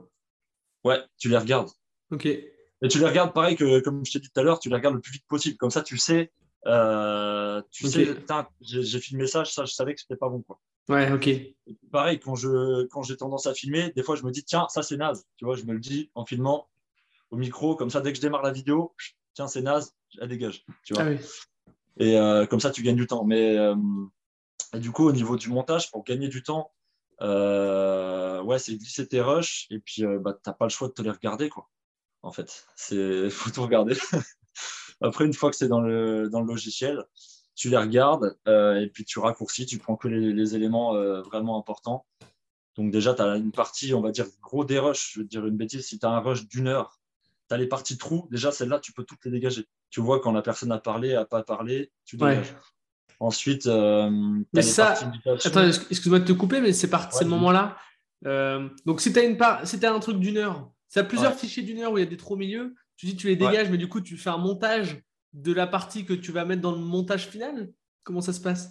Ouais, 0.85 1.01
tu 1.19 1.29
les 1.29 1.39
regardes. 1.39 1.71
Ok. 2.11 2.27
Et 2.27 2.89
tu 2.89 2.99
les 2.99 3.07
regardes 3.07 3.33
pareil 3.33 3.57
que, 3.57 3.81
comme 3.81 4.05
je 4.05 4.13
t'ai 4.13 4.19
dit 4.19 4.29
tout 4.29 4.41
à 4.41 4.43
l'heure, 4.43 4.59
tu 4.59 4.69
les 4.69 4.75
regardes 4.75 4.97
le 4.97 5.01
plus 5.01 5.13
vite 5.13 5.27
possible. 5.27 5.57
Comme 5.57 5.71
ça, 5.71 5.83
tu 5.83 5.97
sais, 5.97 6.33
euh, 6.67 7.63
tu 7.71 7.87
okay. 7.87 8.07
sais, 8.15 8.83
j'ai 8.83 9.01
filmé 9.01 9.27
ça, 9.27 9.45
ça, 9.45 9.65
je 9.65 9.73
savais 9.73 9.95
que 9.95 10.01
c'était 10.01 10.17
pas 10.17 10.29
bon. 10.29 10.43
Quoi. 10.43 10.59
Ouais, 10.89 11.13
ok. 11.13 11.29
Et 11.29 11.57
pareil, 11.93 12.19
quand 12.19 12.35
je 12.35 12.87
quand 12.87 13.03
j'ai 13.03 13.17
tendance 13.17 13.47
à 13.47 13.55
filmer, 13.55 13.93
des 13.95 14.03
fois 14.03 14.17
je 14.17 14.25
me 14.25 14.31
dis 14.31 14.45
tiens, 14.45 14.67
ça 14.69 14.83
c'est 14.83 14.97
naze. 14.97 15.27
Tu 15.37 15.45
vois, 15.45 15.57
je 15.57 15.65
me 15.65 15.73
le 15.73 15.79
dis 15.79 16.11
en 16.15 16.27
filmant 16.27 16.69
au 17.31 17.37
micro, 17.37 17.77
comme 17.77 17.91
ça 17.91 18.01
dès 18.01 18.13
que 18.13 18.17
je 18.17 18.23
démarre 18.23 18.43
la 18.43 18.53
vidéo, 18.53 18.95
tiens, 19.35 19.47
c'est 19.47 19.63
naze, 19.63 19.95
elle 20.21 20.29
dégage. 20.29 20.65
Tu 20.85 20.95
vois. 20.95 21.05
Ah 21.05 21.11
oui. 21.11 21.19
Et 21.99 22.19
euh, 22.19 22.47
comme 22.47 22.61
ça 22.61 22.71
tu 22.71 22.83
gagnes 22.83 22.97
du 22.97 23.07
temps. 23.07 23.25
Mais 23.25 23.57
euh, 23.57 23.77
du 24.75 24.91
coup, 24.91 25.05
au 25.05 25.13
niveau 25.13 25.37
du 25.37 25.49
montage, 25.49 25.91
pour 25.91 26.05
gagner 26.05 26.29
du 26.29 26.43
temps, 26.43 26.73
ouais, 27.21 28.59
c'est 28.59 28.77
glisser 28.77 29.07
tes 29.07 29.21
rushs 29.21 29.67
et 29.71 29.79
puis 29.79 30.03
bah, 30.21 30.37
t'as 30.43 30.53
pas 30.53 30.67
le 30.67 30.71
choix 30.71 30.89
de 30.89 30.93
te 30.95 31.03
les 31.03 31.11
regarder 31.11 31.49
quoi. 31.49 31.69
En 32.23 32.33
fait, 32.33 32.67
c'est 32.75 33.31
faut 33.31 33.51
tout 33.51 33.63
regarder. 33.63 33.95
Après, 35.01 35.25
une 35.25 35.35
fois 35.35 35.51
que 35.51 35.57
c'est 35.57 35.69
dans 35.69 35.81
le 35.81 36.29
dans 36.31 36.41
le 36.41 36.47
logiciel, 36.47 37.05
tu 37.55 37.71
les 37.71 37.77
regardes 37.77 38.37
euh, 38.49 38.81
et 38.81 38.87
puis 38.87 39.05
tu 39.05 39.19
raccourcis, 39.19 39.67
tu 39.67 39.79
prends 39.79 39.97
que 39.97 40.09
les, 40.09 40.33
les 40.33 40.55
éléments 40.55 40.95
euh, 40.95 41.23
vraiment 41.23 41.59
importants. 41.59 42.07
Donc 42.77 42.91
déjà, 42.91 43.15
tu 43.15 43.23
as 43.23 43.37
une 43.37 43.53
partie, 43.53 43.95
on 43.95 44.03
va 44.03 44.11
dire, 44.11 44.27
gros 44.43 44.65
des 44.65 44.79
rushs, 44.79 45.13
je 45.15 45.21
veux 45.21 45.25
dire 45.25 45.47
une 45.47 45.57
bêtise, 45.57 45.87
si 45.87 45.99
tu 45.99 46.07
as 46.07 46.11
un 46.11 46.21
rush 46.21 46.47
d'une 46.49 46.69
heure, 46.69 47.01
tu 47.49 47.55
as 47.55 47.59
les 47.59 47.67
parties 47.67 47.97
trous, 47.97 48.29
déjà 48.31 48.53
celles-là, 48.53 48.81
tu 48.81 48.93
peux 48.93 49.05
toutes 49.05 49.25
les 49.25 49.31
dégager. 49.31 49.67
Tu 49.91 50.01
vois 50.01 50.21
quand 50.21 50.33
la 50.33 50.43
personne 50.43 50.73
a 50.73 50.79
parlé, 50.79 51.15
a 51.15 51.25
pas 51.25 51.43
parlé, 51.43 51.91
tu 52.05 52.17
dégages. 52.17 52.51
Ouais. 52.51 52.57
Ensuite, 53.19 53.67
euh, 53.67 54.11
mais 54.53 54.61
ça, 54.61 54.95
attends, 55.45 55.67
excuse-moi 55.67 56.19
de 56.19 56.27
te 56.27 56.33
couper, 56.33 56.61
mais 56.61 56.75
c'est 56.75 56.91
parti 56.91 57.15
ouais, 57.15 57.23
ces 57.23 57.29
moments-là. 57.29 57.79
Euh, 58.27 58.69
donc 58.85 59.01
si 59.01 59.11
tu 59.11 59.19
as, 59.19 59.25
une 59.25 59.39
part... 59.39 59.67
si 59.67 59.83
as 59.85 59.93
un 59.95 60.01
truc 60.01 60.19
d'une 60.19 60.37
heure, 60.37 60.71
si 60.89 60.95
tu 60.95 60.99
as 60.99 61.05
plusieurs 61.05 61.33
ouais. 61.33 61.39
fichiers 61.39 61.63
d'une 61.63 61.79
heure 61.79 61.93
où 61.93 61.99
il 61.99 62.05
y 62.05 62.07
a 62.07 62.11
des 62.11 62.19
trous 62.19 62.35
au 62.35 62.37
milieu, 62.37 62.75
tu 62.97 63.07
dis 63.07 63.17
tu 63.17 63.27
les 63.27 63.37
dégages, 63.37 63.71
mais 63.71 63.79
du 63.79 63.89
coup 63.89 64.01
tu 64.01 64.17
fais 64.17 64.31
un 64.31 64.39
montage 64.39 65.03
de 65.33 65.53
la 65.53 65.67
partie 65.67 66.05
que 66.05 66.15
tu 66.15 66.33
vas 66.33 66.45
mettre 66.45 66.63
dans 66.63 66.73
le 66.73 66.79
montage 66.79 67.29
final? 67.29 67.73
Comment 68.05 68.21
ça 68.21 68.33
se 68.33 68.41
passe? 68.41 68.71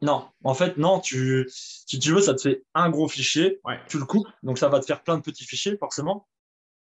Non, 0.00 0.28
en 0.44 0.54
fait, 0.54 0.76
non. 0.76 1.00
Tu, 1.00 1.46
si 1.50 1.98
tu 1.98 2.12
veux, 2.12 2.20
ça 2.20 2.34
te 2.34 2.40
fait 2.40 2.64
un 2.74 2.88
gros 2.88 3.08
fichier, 3.08 3.60
ouais. 3.64 3.80
tu 3.88 3.98
le 3.98 4.04
coupes, 4.04 4.28
donc 4.42 4.58
ça 4.58 4.68
va 4.68 4.78
te 4.80 4.86
faire 4.86 5.02
plein 5.02 5.16
de 5.16 5.22
petits 5.22 5.44
fichiers, 5.44 5.76
forcément. 5.76 6.28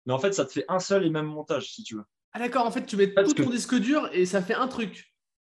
Mais 0.06 0.12
en 0.12 0.18
fait, 0.18 0.32
ça 0.32 0.44
te 0.44 0.52
fait 0.52 0.64
un 0.68 0.78
seul 0.78 1.06
et 1.06 1.10
même 1.10 1.26
montage, 1.26 1.72
si 1.72 1.82
tu 1.82 1.96
veux. 1.96 2.04
Ah 2.32 2.38
d'accord, 2.38 2.66
en 2.66 2.70
fait, 2.70 2.84
tu 2.84 2.96
mets 2.96 3.08
Parce 3.08 3.28
tout 3.28 3.42
ton 3.42 3.48
que... 3.48 3.54
disque 3.54 3.74
dur 3.76 4.08
et 4.12 4.26
ça 4.26 4.42
fait 4.42 4.54
un 4.54 4.68
truc. 4.68 5.14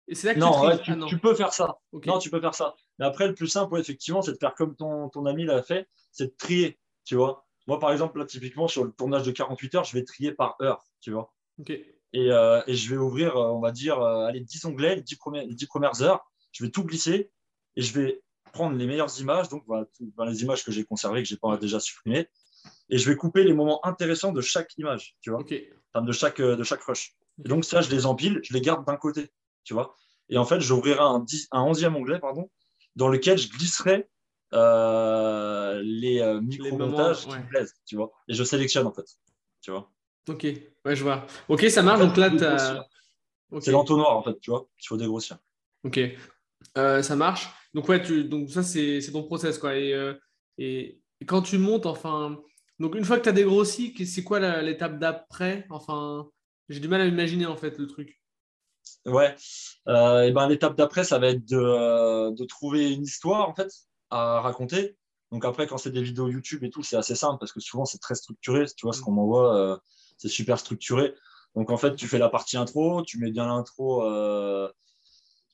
Et 0.08 0.16
c'est 0.16 0.28
là 0.28 0.34
que 0.34 0.40
non, 0.40 0.52
tu, 0.52 0.68
ouais, 0.68 0.82
tu, 0.82 0.92
ah, 0.92 0.96
non, 0.96 1.06
tu, 1.08 1.20
peux 1.20 1.36
faire 1.36 1.54
ça. 1.54 1.80
Okay. 1.92 2.10
Non, 2.10 2.20
tu 2.20 2.30
peux 2.30 2.42
faire 2.42 2.56
ça. 2.56 2.76
Mais 2.98 3.06
après, 3.06 3.28
le 3.28 3.36
plus 3.36 3.48
simple, 3.48 3.74
ouais, 3.74 3.80
effectivement, 3.80 4.22
c'est 4.22 4.32
de 4.34 4.38
faire 4.38 4.56
comme 4.56 4.76
ton, 4.76 5.10
ton 5.10 5.26
ami 5.26 5.46
l'a 5.46 5.62
fait, 5.62 5.88
c'est 6.12 6.28
de 6.28 6.36
trier, 6.38 6.80
tu 7.06 7.16
vois. 7.16 7.48
Moi, 7.70 7.80
par 7.80 7.92
exemple, 7.92 8.18
là, 8.18 8.26
typiquement, 8.26 8.68
sur 8.68 8.84
le 8.84 8.92
tournage 8.92 9.22
de 9.22 9.30
48 9.30 9.76
heures, 9.76 9.84
je 9.84 9.96
vais 9.96 10.04
trier 10.04 10.32
par 10.32 10.56
heure, 10.60 10.84
tu 11.02 11.12
vois. 11.12 11.32
Ok. 11.60 11.70
Et, 11.70 11.94
euh, 12.16 12.64
et, 12.66 12.74
je 12.74 12.90
vais 12.90 12.98
ouvrir, 12.98 13.36
on 13.36 13.60
va 13.60 13.72
dire, 13.72 14.02
euh, 14.02 14.26
allez, 14.26 14.40
10 14.40 14.66
onglets, 14.66 14.96
les 14.96 15.04
10, 15.04 15.16
premières, 15.18 15.46
les 15.46 15.54
10 15.54 15.68
premières 15.68 16.02
heures. 16.02 16.28
Je 16.52 16.64
vais 16.64 16.72
tout 16.72 16.84
glisser 16.84 17.30
et 17.76 17.84
je 17.84 17.94
vais 17.94 18.24
prendre 18.54 18.76
les 18.76 18.88
meilleures 18.88 19.20
images, 19.20 19.50
donc 19.50 19.66
voilà, 19.68 19.86
les 20.32 20.42
images 20.42 20.66
que 20.66 20.72
j'ai 20.72 20.84
conservées, 20.84 21.22
que 21.22 21.30
j'ai 21.30 21.38
pas 21.38 21.58
déjà 21.58 21.80
supprimées, 21.80 22.28
et 22.90 22.98
je 22.98 23.08
vais 23.08 23.16
couper 23.16 23.44
les 23.44 23.54
moments 23.54 23.86
intéressants 23.86 24.32
de 24.32 24.42
chaque 24.42 24.76
image, 24.80 25.16
tu 25.22 25.30
vois, 25.30 25.42
okay. 25.42 25.72
enfin, 25.94 26.04
de 26.04 26.12
chaque 26.12 26.42
de 26.42 26.64
chaque 26.64 26.82
rush. 26.82 27.16
Okay. 27.38 27.46
Et 27.46 27.50
donc 27.50 27.66
ça, 27.66 27.82
je 27.82 27.92
les 27.92 28.08
empile, 28.08 28.40
je 28.42 28.52
les 28.52 28.62
garde 28.62 28.84
d'un 28.84 28.98
côté, 28.98 29.30
tu 29.64 29.76
vois. 29.76 29.96
Et 30.30 30.40
en 30.40 30.46
fait, 30.46 30.60
j'ouvrirai 30.60 31.02
un, 31.02 31.20
10, 31.20 31.50
un 31.52 31.72
11e 31.72 31.94
onglet, 31.94 32.18
pardon, 32.18 32.50
dans 32.96 33.10
lequel 33.10 33.38
je 33.38 33.48
glisserai 33.50 34.10
euh, 34.54 35.82
les 35.84 36.22
euh, 36.22 36.42
micro-montages 36.42 37.28
qui 37.28 37.38
me 37.38 37.48
plaisent, 37.48 37.76
tu 37.86 37.96
vois. 37.96 38.12
Et 38.28 38.34
je 38.34 38.44
sélectionne 38.44 38.88
en 38.88 38.94
fait, 38.94 39.06
tu 39.62 39.72
vois. 39.72 39.92
Ok, 40.28 40.44
ouais, 40.44 40.96
je 40.96 41.04
vois. 41.04 41.26
Ok, 41.48 41.64
ça 41.70 41.82
marche. 41.82 42.00
Donc 42.00 42.18
là, 42.18 42.28
okay. 43.52 43.62
C'est 43.62 43.72
l'entonnoir, 43.72 44.16
en 44.16 44.24
fait, 44.24 44.40
tu 44.40 44.52
vois. 44.52 44.68
Il 44.80 44.88
faut 44.88 44.98
dégrossir. 44.98 45.38
Ok, 45.84 46.00
euh, 46.78 47.02
ça 47.02 47.16
marche. 47.16 47.50
Donc, 47.74 47.88
ouais, 47.90 48.02
tu... 48.02 48.26
donc 48.26 48.50
ça, 48.50 48.64
c'est 48.64 49.02
ton 49.12 49.24
process, 49.24 49.58
quoi. 49.58 49.76
Et, 49.76 49.94
euh, 49.94 50.14
et, 50.58 51.02
et, 51.22 51.26
quand 51.26 51.42
tu 51.42 51.58
montes, 51.58 51.86
enfin. 51.86 52.40
Donc, 52.80 52.96
une 52.96 53.04
fois 53.04 53.18
que 53.18 53.24
tu 53.24 53.30
as 53.30 53.34
dégrossi, 53.34 53.94
c'est 54.06 54.24
quoi 54.24 54.62
l'étape 54.62 55.00
d'après? 55.00 55.66
Enfin, 55.70 56.30
j'ai 56.70 56.80
du 56.80 56.88
mal 56.88 57.02
à 57.02 57.06
imaginer, 57.06 57.46
en 57.46 57.58
fait, 57.58 57.78
le 57.78 57.88
truc. 57.88 58.22
Ouais, 59.06 59.36
euh, 59.88 60.24
et 60.24 60.32
ben 60.32 60.48
l'étape 60.48 60.76
d'après, 60.76 61.04
ça 61.04 61.20
va 61.20 61.28
être 61.28 61.46
de, 61.46 62.32
de 62.32 62.46
trouver 62.46 62.94
une 62.94 63.04
histoire, 63.04 63.48
en 63.50 63.54
fait, 63.54 63.70
à 64.10 64.42
raconter. 64.42 64.98
Donc 65.32 65.46
après, 65.46 65.68
quand 65.68 65.78
c'est 65.78 65.92
des 65.92 66.02
vidéos 66.02 66.28
YouTube 66.28 66.64
et 66.64 66.70
tout, 66.70 66.84
c'est 66.84 66.98
assez 66.98 67.16
simple 67.16 67.38
parce 67.40 67.52
que 67.52 67.60
souvent 67.60 67.86
c'est 67.86 68.00
très 68.00 68.16
structuré. 68.16 68.66
Tu 68.66 68.86
vois, 68.86 68.94
ce 68.94 69.02
qu'on 69.02 69.12
m'envoie, 69.12 69.56
euh, 69.58 69.78
c'est 70.18 70.30
super 70.30 70.60
structuré. 70.60 71.14
Donc 71.56 71.72
en 71.72 71.78
fait, 71.78 71.96
tu 71.96 72.08
fais 72.08 72.20
la 72.20 72.30
partie 72.30 72.58
intro, 72.58 73.04
tu 73.04 73.20
mets 73.20 73.32
bien 73.32 73.48
l'intro, 73.48 74.04
euh, 74.04 74.72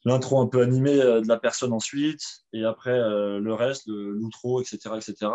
l'intro 0.03 0.41
un 0.41 0.47
peu 0.47 0.61
animée 0.61 0.99
euh, 1.01 1.21
de 1.21 1.27
la 1.27 1.37
personne 1.37 1.73
ensuite, 1.73 2.21
et 2.53 2.63
après 2.63 2.91
euh, 2.91 3.39
le 3.39 3.53
reste, 3.53 3.87
l'outro, 3.87 4.61
etc., 4.61 4.77
etc. 4.97 5.31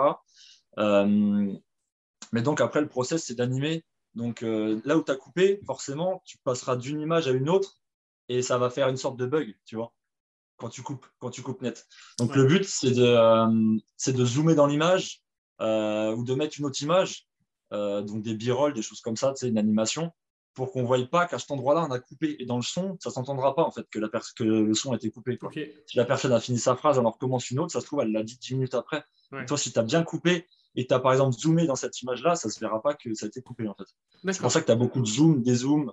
mais 2.32 2.42
donc 2.42 2.60
après, 2.60 2.80
le 2.80 2.88
process, 2.88 3.24
c'est 3.24 3.34
d'animer. 3.34 3.84
Donc 4.14 4.42
là 4.42 4.96
où 4.96 5.02
tu 5.04 5.12
as 5.12 5.16
coupé, 5.16 5.60
forcément, 5.66 6.22
tu 6.24 6.38
passeras 6.38 6.76
d'une 6.76 7.00
image 7.00 7.28
à 7.28 7.30
une 7.32 7.48
autre 7.48 7.80
et 8.28 8.42
ça 8.42 8.58
va 8.58 8.70
faire 8.70 8.88
une 8.88 8.96
sorte 8.96 9.16
de 9.16 9.26
bug, 9.26 9.56
tu 9.64 9.76
vois 9.76 9.92
quand 10.60 10.68
tu 10.68 10.82
coupes, 10.82 11.06
quand 11.18 11.30
tu 11.30 11.42
coupes 11.42 11.62
net. 11.62 11.86
Donc 12.18 12.30
ouais. 12.30 12.36
le 12.36 12.44
but, 12.44 12.64
c'est 12.64 12.92
de, 12.92 13.02
euh, 13.02 13.78
c'est 13.96 14.12
de 14.12 14.24
zoomer 14.24 14.54
dans 14.54 14.66
l'image 14.66 15.22
euh, 15.60 16.14
ou 16.14 16.24
de 16.24 16.34
mettre 16.34 16.58
une 16.58 16.66
autre 16.66 16.80
image, 16.82 17.26
euh, 17.72 18.02
donc 18.02 18.22
des 18.22 18.34
b-rolls, 18.34 18.74
des 18.74 18.82
choses 18.82 19.00
comme 19.00 19.16
ça, 19.16 19.32
c'est 19.34 19.48
une 19.48 19.58
animation, 19.58 20.12
pour 20.54 20.72
qu'on 20.72 20.82
ne 20.82 20.86
voie 20.86 20.98
pas 21.06 21.26
qu'à 21.26 21.38
cet 21.38 21.50
endroit-là, 21.50 21.86
on 21.88 21.90
a 21.90 21.98
coupé. 21.98 22.36
Et 22.38 22.44
dans 22.44 22.56
le 22.56 22.62
son, 22.62 22.96
ça 23.00 23.10
ne 23.10 23.14
s'entendra 23.14 23.54
pas 23.54 23.62
en 23.62 23.70
fait 23.70 23.86
que, 23.90 23.98
la 23.98 24.08
que 24.08 24.44
le 24.44 24.74
son 24.74 24.92
a 24.92 24.96
été 24.96 25.10
coupé. 25.10 25.38
Si 25.86 25.96
la 25.96 26.04
personne 26.04 26.32
a 26.32 26.40
fini 26.40 26.58
sa 26.58 26.76
phrase, 26.76 26.98
elle 26.98 27.06
en 27.06 27.10
recommence 27.10 27.50
une 27.50 27.60
autre, 27.60 27.72
ça 27.72 27.80
se 27.80 27.86
trouve, 27.86 28.00
elle 28.00 28.12
l'a 28.12 28.22
dit 28.22 28.36
10 28.38 28.54
minutes 28.54 28.74
après. 28.74 29.04
Toi, 29.46 29.56
si 29.56 29.72
tu 29.72 29.78
as 29.78 29.82
bien 29.82 30.02
coupé 30.02 30.46
et 30.74 30.86
tu 30.86 30.92
as 30.92 30.98
par 30.98 31.12
exemple 31.12 31.36
zoomé 31.36 31.66
dans 31.66 31.76
cette 31.76 32.00
image-là, 32.02 32.34
ça 32.34 32.48
ne 32.48 32.52
se 32.52 32.60
verra 32.60 32.82
pas 32.82 32.94
que 32.94 33.14
ça 33.14 33.26
a 33.26 33.28
été 33.28 33.40
coupé 33.42 33.68
en 33.68 33.74
fait. 33.74 33.84
C'est 34.32 34.40
pour 34.40 34.50
ça 34.50 34.60
que 34.60 34.66
tu 34.66 34.72
as 34.72 34.76
beaucoup 34.76 35.00
de 35.00 35.06
zoom, 35.06 35.42
des 35.42 35.54
zooms, 35.54 35.92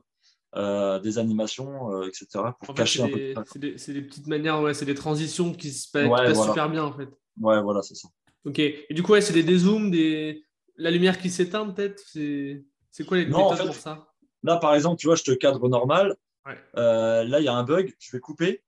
euh, 0.56 0.98
des 1.00 1.18
animations, 1.18 1.92
euh, 1.92 2.08
etc. 2.08 2.27
pour 2.63 2.74
cacher 2.74 3.04
un 3.04 3.10
peu. 3.10 3.34
C'est 3.75 3.92
des, 3.92 4.01
petites 4.01 4.27
manières, 4.27 4.62
ouais, 4.62 4.74
c'est 4.74 4.86
des 4.86 4.96
transitions 4.96 5.54
qui 5.54 5.72
se 5.72 5.92
passent 5.92 6.42
super 6.48 6.70
bien 6.70 6.86
en 6.86 6.94
fait. 6.94 7.10
Ouais, 7.39 7.62
voilà, 7.62 7.82
c'est 7.82 7.96
ça. 7.96 8.08
Ok. 8.46 8.60
Et 8.60 8.88
du 8.92 9.04
coup, 9.04 9.12
ouais, 9.12 9.22
c'est 9.22 9.34
des 9.34 9.44
dézooms, 9.44 9.92
des... 9.92 10.46
la 10.77 10.89
lumière 10.89 11.20
qui 11.20 11.30
s'éteint 11.30 11.68
peut-être? 11.70 12.01
C'est 12.08 13.06
quoi 13.06 13.18
les 13.18 13.25
méthodes 13.25 13.66
pour 13.66 13.75
ça? 13.75 14.08
Là, 14.44 14.56
par 14.56 14.74
exemple, 14.74 14.98
tu 14.98 15.08
vois, 15.08 15.18
je 15.18 15.24
te 15.24 15.32
cadre 15.32 15.68
normal. 15.68 16.16
Euh, 16.77 17.25
là, 17.25 17.42
il 17.42 17.44
y 17.44 17.50
a 17.50 17.54
un 17.54 17.63
bug, 17.63 17.94
je 18.00 18.12
vais 18.13 18.22
couper. 18.22 18.63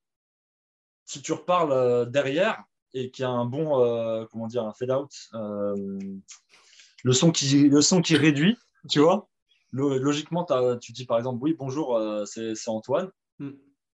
Si 1.06 1.22
tu 1.22 1.32
reparles 1.32 2.10
derrière 2.10 2.62
et 2.92 3.10
qu'il 3.10 3.22
y 3.22 3.26
a 3.26 3.30
un 3.30 3.46
bon, 3.46 4.26
comment 4.30 4.48
dire, 4.48 4.64
un 4.64 4.74
fade 4.74 4.90
out, 4.90 5.10
le, 5.32 7.12
son 7.12 7.30
qui, 7.30 7.70
le 7.70 7.80
son 7.80 8.02
qui 8.02 8.16
réduit, 8.16 8.58
tu 8.90 9.00
vois, 9.00 9.29
logiquement, 9.72 10.46
tu 10.80 10.92
dis 10.92 11.06
par 11.06 11.18
exemple, 11.18 11.38
oui, 11.42 11.54
bonjour, 11.58 12.00
c'est 12.26 12.68
Antoine. 12.68 13.10
Hmm. 13.38 13.52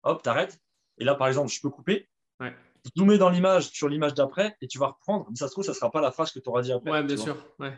Hop, 0.03 0.23
t'arrêtes. 0.23 0.59
Et 0.99 1.05
là, 1.05 1.15
par 1.15 1.29
exemple, 1.29 1.51
je 1.51 1.61
peux 1.61 1.71
couper. 1.71 2.09
Ouais. 2.41 2.55
Zoomer 2.97 3.19
dans 3.19 3.29
l'image 3.29 3.69
sur 3.71 3.89
l'image 3.89 4.15
d'après 4.15 4.57
et 4.61 4.67
tu 4.67 4.79
vas 4.79 4.89
reprendre. 4.89 5.27
Mais 5.31 5.37
ça 5.37 5.47
se 5.49 5.53
trouve, 5.53 5.65
ça 5.65 5.73
ne 5.73 5.77
sera 5.77 5.91
pas 5.91 6.01
la 6.01 6.11
phrase 6.11 6.31
que 6.33 6.39
tu 6.39 6.49
auras 6.49 6.63
dit 6.63 6.73
après. 6.73 6.91
Ouais, 6.91 7.03
bien 7.03 7.17
sûr. 7.17 7.37
Ouais. 7.59 7.73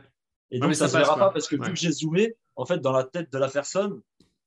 Et 0.50 0.58
donc, 0.58 0.74
ça 0.74 0.84
ne 0.84 0.90
se 0.90 0.96
verra 0.96 1.16
pas 1.16 1.30
parce 1.30 1.48
que 1.48 1.56
vu 1.56 1.70
que 1.70 1.78
j'ai 1.78 1.90
zoomé, 1.90 2.36
en 2.56 2.66
fait, 2.66 2.78
dans 2.78 2.92
la 2.92 3.04
tête 3.04 3.32
de 3.32 3.38
la 3.38 3.48
personne, 3.48 4.00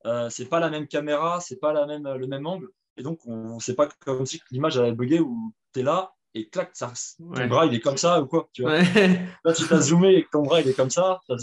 euh, 0.05 0.29
c'est 0.29 0.45
pas 0.45 0.59
la 0.59 0.69
même 0.69 0.87
caméra, 0.87 1.41
c'est 1.41 1.55
pas 1.57 1.73
la 1.73 1.85
même, 1.85 2.07
le 2.07 2.27
même 2.27 2.45
angle. 2.45 2.69
Et 2.97 3.03
donc, 3.03 3.19
on 3.25 3.59
sait 3.59 3.75
pas 3.75 3.89
comme 3.99 4.25
si 4.25 4.41
l'image 4.51 4.77
allait 4.77 4.93
bugger 4.93 5.19
où 5.19 5.53
tu 5.73 5.81
es 5.81 5.83
là 5.83 6.13
et 6.33 6.49
clac, 6.49 6.71
ça, 6.73 6.91
ton 7.17 7.47
bras 7.47 7.65
il 7.65 7.73
est 7.73 7.79
comme 7.79 7.97
ça 7.97 8.21
ou 8.21 8.27
quoi. 8.27 8.49
Tu 8.51 8.61
vois 8.61 8.77
là, 8.77 9.53
tu 9.53 9.67
t'as 9.67 9.79
zoomé 9.79 10.15
et 10.15 10.23
que 10.25 10.29
ton 10.29 10.43
bras 10.43 10.61
il 10.61 10.67
est 10.67 10.73
comme 10.73 10.89
ça, 10.89 11.21
tu 11.27 11.33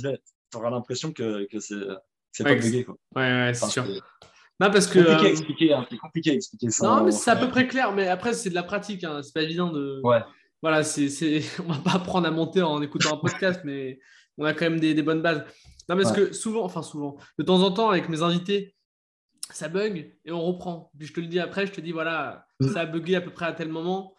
auras 0.56 0.70
l'impression 0.70 1.12
que, 1.12 1.46
que 1.50 1.58
c'est 1.60 2.44
pas 2.44 2.54
bugué. 2.54 2.84
Quoi. 2.84 2.96
Ouais, 3.16 3.22
ouais, 3.22 3.54
c'est 3.54 3.68
sûr. 3.68 3.84
Non, 4.60 4.70
parce 4.70 4.86
que. 4.86 4.98
Compliqué 4.98 5.24
à 5.24 5.28
euh, 5.28 5.30
expliquer, 5.30 5.72
hein, 5.72 5.86
c'est 5.90 5.98
compliqué 5.98 6.30
à 6.30 6.34
expliquer 6.34 6.70
ça. 6.70 6.86
Non, 6.86 7.04
mais 7.04 7.10
c'est 7.10 7.30
à 7.30 7.36
peu 7.36 7.48
près 7.48 7.66
clair. 7.66 7.92
Mais 7.92 8.08
après, 8.08 8.32
c'est 8.32 8.50
de 8.50 8.54
la 8.54 8.62
pratique. 8.62 9.04
Hein. 9.04 9.20
C'est 9.22 9.32
pas 9.32 9.42
évident 9.42 9.70
de. 9.70 10.00
Ouais. 10.04 10.20
Voilà, 10.62 10.84
c'est, 10.84 11.08
on 11.58 11.72
va 11.72 11.78
pas 11.78 11.96
apprendre 11.96 12.26
à 12.26 12.30
monter 12.30 12.62
en 12.62 12.80
écoutant 12.80 13.14
un 13.14 13.16
podcast, 13.16 13.60
mais 13.64 13.98
on 14.38 14.44
a 14.44 14.54
quand 14.54 14.66
même 14.66 14.80
des, 14.80 15.02
bonnes 15.02 15.22
bases. 15.22 15.44
Non, 15.88 15.96
parce 15.96 16.12
que 16.12 16.32
souvent, 16.32 16.64
enfin 16.64 16.82
souvent, 16.82 17.16
de 17.38 17.44
temps 17.44 17.60
en 17.62 17.72
temps, 17.72 17.90
avec 17.90 18.08
mes 18.08 18.22
invités, 18.22 18.76
ça 19.50 19.68
bug 19.68 20.14
et 20.24 20.30
on 20.30 20.40
reprend. 20.40 20.92
Puis 20.96 21.08
je 21.08 21.12
te 21.12 21.20
le 21.20 21.26
dis 21.26 21.40
après, 21.40 21.66
je 21.66 21.72
te 21.72 21.80
dis 21.80 21.90
voilà, 21.90 22.46
mm. 22.60 22.68
ça 22.68 22.80
a 22.82 22.86
bugué 22.86 23.16
à 23.16 23.20
peu 23.20 23.30
près 23.30 23.46
à 23.46 23.52
tel 23.52 23.68
moment. 23.68 24.14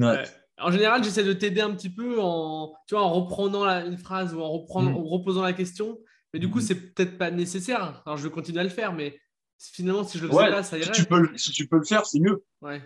Euh, 0.00 0.24
en 0.60 0.70
général, 0.70 1.04
j'essaie 1.04 1.24
de 1.24 1.32
t'aider 1.32 1.60
un 1.60 1.72
petit 1.74 1.90
peu 1.90 2.20
en, 2.20 2.74
tu 2.86 2.94
vois, 2.94 3.04
en 3.04 3.12
reprenant 3.12 3.64
une 3.64 3.98
phrase 3.98 4.34
ou 4.34 4.40
en, 4.40 4.50
reprenant, 4.50 4.90
mm. 4.92 4.96
en 4.96 5.04
reposant 5.04 5.42
la 5.42 5.52
question. 5.52 5.98
Mais 6.32 6.40
du 6.40 6.50
coup, 6.50 6.58
mm. 6.58 6.62
c'est 6.62 6.74
peut-être 6.74 7.18
pas 7.18 7.30
nécessaire. 7.30 8.02
Alors, 8.06 8.16
je 8.16 8.24
vais 8.24 8.30
continuer 8.30 8.60
à 8.60 8.64
le 8.64 8.68
faire, 8.68 8.92
mais 8.92 9.18
finalement, 9.58 10.04
si 10.04 10.18
je 10.18 10.24
le 10.24 10.30
faisais 10.30 10.50
pas, 10.50 10.62
ça 10.62 10.78
irait. 10.78 10.92
Si 10.92 11.02
tu 11.02 11.08
peux, 11.08 11.28
si 11.36 11.52
tu 11.52 11.68
peux 11.68 11.78
le 11.78 11.84
faire, 11.84 12.06
c'est 12.06 12.20
mieux. 12.20 12.44
Ouais. 12.60 12.82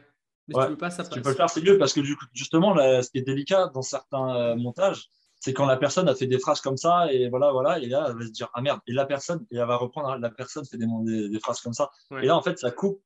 Mais 0.49 0.55
si 0.55 0.61
tu 0.61 0.71
veux 0.71 0.79
pas, 0.79 0.91
ça 0.91 1.05
passe. 1.05 1.09
Si 1.09 1.14
tu 1.14 1.23
peux 1.23 1.31
le 1.31 1.37
faire, 1.37 1.50
c'est 1.50 1.62
mieux 1.62 1.79
parce 1.79 1.93
que 1.93 2.00
du 2.00 2.17
coup, 2.17 2.25
justement, 2.33 2.75
ce 2.76 3.09
qui 3.11 3.19
est 3.19 3.23
délicat 3.23 3.71
dans 3.75 3.83
certains 3.83 4.35
euh, 4.35 4.57
montages, 4.57 5.09
c'est 5.41 5.52
quand 5.52 5.67
la 5.67 5.76
personne 5.76 6.09
a 6.09 6.14
fait 6.14 6.26
des 6.26 6.38
phrases 6.38 6.61
comme 6.61 6.76
ça 6.76 7.12
et 7.12 7.29
voilà, 7.29 7.50
voilà, 7.50 7.81
et 7.81 7.87
là, 7.87 8.07
elle 8.09 8.17
va 8.17 8.26
se 8.26 8.31
dire, 8.31 8.49
ah 8.55 8.62
merde, 8.62 8.79
et 8.87 8.93
la 8.93 9.07
personne, 9.07 9.45
et 9.50 9.57
elle 9.57 9.67
va 9.67 9.75
reprendre, 9.75 10.11
hein, 10.11 10.19
la 10.21 10.31
personne 10.31 10.64
fait 10.64 10.76
des, 10.76 10.87
des, 11.29 11.41
phrases 11.41 11.61
comme 11.61 11.73
ça. 11.73 11.91
Et 12.12 12.26
là, 12.26 12.37
en 12.37 12.43
fait, 12.43 12.61
ça 12.61 12.71
coupe 12.71 13.02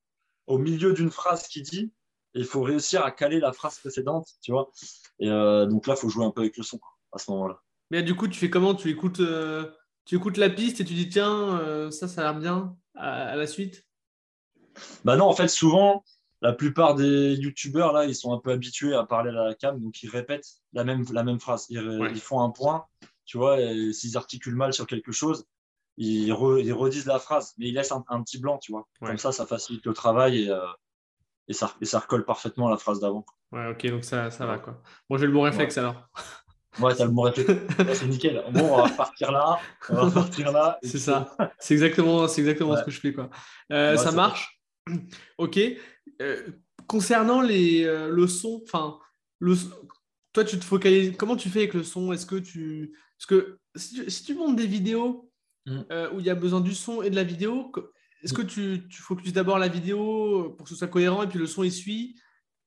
au 0.47 0.59
milieu 0.59 0.93
d'une 0.93 1.11
phrase 1.11 1.49
qui 1.49 1.63
dit, 1.63 1.93
il 2.37 2.45
faut 2.45 2.63
réussir 2.63 3.05
à 3.05 3.11
caler 3.11 3.41
la 3.41 3.53
phrase 3.53 3.79
précédente, 3.79 4.29
tu 4.43 4.53
vois. 4.53 4.71
Et 5.19 5.31
euh, 5.31 5.67
donc 5.67 5.87
là, 5.87 5.95
il 5.97 6.01
faut 6.01 6.09
jouer 6.09 6.25
un 6.25 6.31
peu 6.31 6.43
avec 6.43 6.57
le 6.57 6.63
son 6.63 6.79
à 7.13 7.19
ce 7.19 7.31
moment-là. 7.31 7.63
Mais 7.91 8.03
du 8.03 8.15
coup, 8.15 8.29
tu 8.29 8.39
fais 8.39 8.51
comment? 8.51 8.75
Tu 8.75 8.91
écoutes, 8.91 9.21
euh, 9.21 9.71
tu 10.05 10.17
écoutes 10.17 10.37
la 10.37 10.51
piste 10.51 10.81
et 10.81 10.85
tu 10.85 10.95
dis, 10.95 11.09
tiens, 11.09 11.59
euh, 11.61 11.91
ça, 11.91 12.09
ça 12.09 12.21
a 12.21 12.25
l'air 12.25 12.41
bien 12.41 12.77
à, 12.95 13.37
la 13.37 13.47
suite? 13.47 13.87
Bah 15.05 15.17
non, 15.17 15.27
en 15.27 15.33
fait, 15.33 15.49
souvent, 15.49 16.05
la 16.43 16.53
plupart 16.53 16.95
des 16.95 17.35
youtubeurs 17.35 17.93
là, 17.93 18.05
ils 18.05 18.15
sont 18.15 18.33
un 18.33 18.39
peu 18.39 18.51
habitués 18.51 18.95
à 18.95 19.05
parler 19.05 19.31
à 19.31 19.45
la 19.45 19.55
cam, 19.55 19.81
donc 19.81 20.03
ils 20.03 20.11
répètent 20.11 20.49
la 20.73 20.85
même, 20.85 21.05
la 21.13 21.25
même 21.25 21.41
phrase. 21.41 21.67
Ils, 21.71 22.21
font 22.21 22.41
un 22.43 22.51
point, 22.51 22.87
tu 23.25 23.39
vois, 23.39 23.61
et 23.61 23.93
s'ils 23.93 24.19
articulent 24.19 24.57
mal 24.57 24.75
sur 24.75 24.87
quelque 24.87 25.13
chose, 25.13 25.47
ils, 25.97 26.33
redisent 26.33 27.07
la 27.07 27.19
phrase, 27.19 27.55
mais 27.57 27.69
ils 27.69 27.75
laissent 27.75 27.93
un, 27.93 28.23
petit 28.23 28.39
blanc, 28.39 28.59
tu 28.59 28.73
vois. 28.73 28.87
Comme 29.01 29.17
ça, 29.17 29.33
ça 29.33 29.47
facilite 29.47 29.87
le 29.87 29.95
travail 29.95 30.43
et, 30.43 30.51
et, 31.49 31.53
ça, 31.53 31.73
et 31.81 31.85
ça 31.85 31.99
recolle 31.99 32.25
parfaitement 32.25 32.69
la 32.69 32.77
phrase 32.77 33.01
d'avant. 33.01 33.25
Ouais, 33.53 33.69
ok, 33.71 33.87
donc 33.87 34.05
ça, 34.05 34.31
ça 34.31 34.47
va 34.47 34.59
quoi. 34.59 34.83
Bon, 35.09 35.17
j'ai 35.17 35.27
le 35.27 35.33
bon 35.33 35.43
réflexe 35.43 35.79
alors. 35.79 36.09
Ouais, 36.81 36.95
t'as 36.95 37.05
le 37.05 37.11
bon 37.11 37.23
réflexe. 37.23 37.51
c'est 37.95 38.07
nickel. 38.07 38.45
Bon, 38.51 38.75
on 38.75 38.83
va 38.83 38.89
partir 38.91 39.33
là. 39.33 39.59
On 39.89 40.07
va 40.07 40.11
partir 40.11 40.53
là. 40.53 40.79
C'est 40.83 40.99
ça. 40.99 41.37
C'est 41.59 41.75
exactement, 41.75 42.29
c'est 42.29 42.43
exactement 42.43 42.77
ce 42.77 42.85
que 42.85 42.91
je 42.91 43.01
fais 43.01 43.13
quoi. 43.13 43.31
Euh, 43.73 43.97
ça 43.97 44.13
marche. 44.13 44.61
ok. 45.39 45.59
Euh, 46.23 46.43
concernant 46.87 47.41
les, 47.41 47.85
euh, 47.85 48.09
le 48.09 48.27
son, 48.27 48.63
enfin, 48.65 48.99
le, 49.39 49.55
toi, 50.33 50.45
tu 50.45 50.59
te 50.59 50.65
focalises. 50.65 51.15
Comment 51.17 51.37
tu 51.37 51.49
fais 51.49 51.61
avec 51.61 51.75
le 51.75 51.83
son? 51.83 52.13
Est-ce 52.13 52.27
que 52.27 52.37
tu. 52.37 52.93
Parce 53.19 53.27
que 53.27 53.59
si 53.75 54.25
tu, 54.25 54.35
montes 54.35 54.57
des 54.57 54.67
vidéos 54.67 55.31
mm. 55.67 55.81
euh, 55.91 56.11
où 56.13 56.21
il 56.21 56.27
y 56.27 56.31
a 56.31 56.35
besoin 56.35 56.61
du 56.61 56.75
son 56.75 57.03
et 57.03 57.11
de 57.11 57.17
la 57.17 57.25
vidéo, 57.25 57.73
est-ce 58.27 58.35
que 58.35 58.43
tu, 58.43 58.87
tu 58.89 59.01
focuses 59.01 59.33
d'abord 59.33 59.59
la 59.59 59.69
vidéo 59.69 60.51
pour 60.57 60.65
que 60.65 60.71
ce 60.71 60.77
soit 60.77 60.89
cohérent 60.89 61.23
et 61.23 61.29
puis 61.29 61.39
le 61.39 61.47
son 61.47 61.63
il 61.63 61.73
suit? 61.73 62.17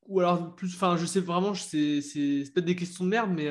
Ou 0.07 0.21
alors, 0.21 0.55
plus. 0.55 0.73
Enfin, 0.73 0.97
je 0.97 1.05
sais 1.05 1.19
vraiment, 1.19 1.53
c'est 1.53 2.01
peut-être 2.53 2.65
des 2.65 2.75
questions 2.75 3.03
de 3.03 3.09
merde, 3.09 3.29
mais, 3.31 3.47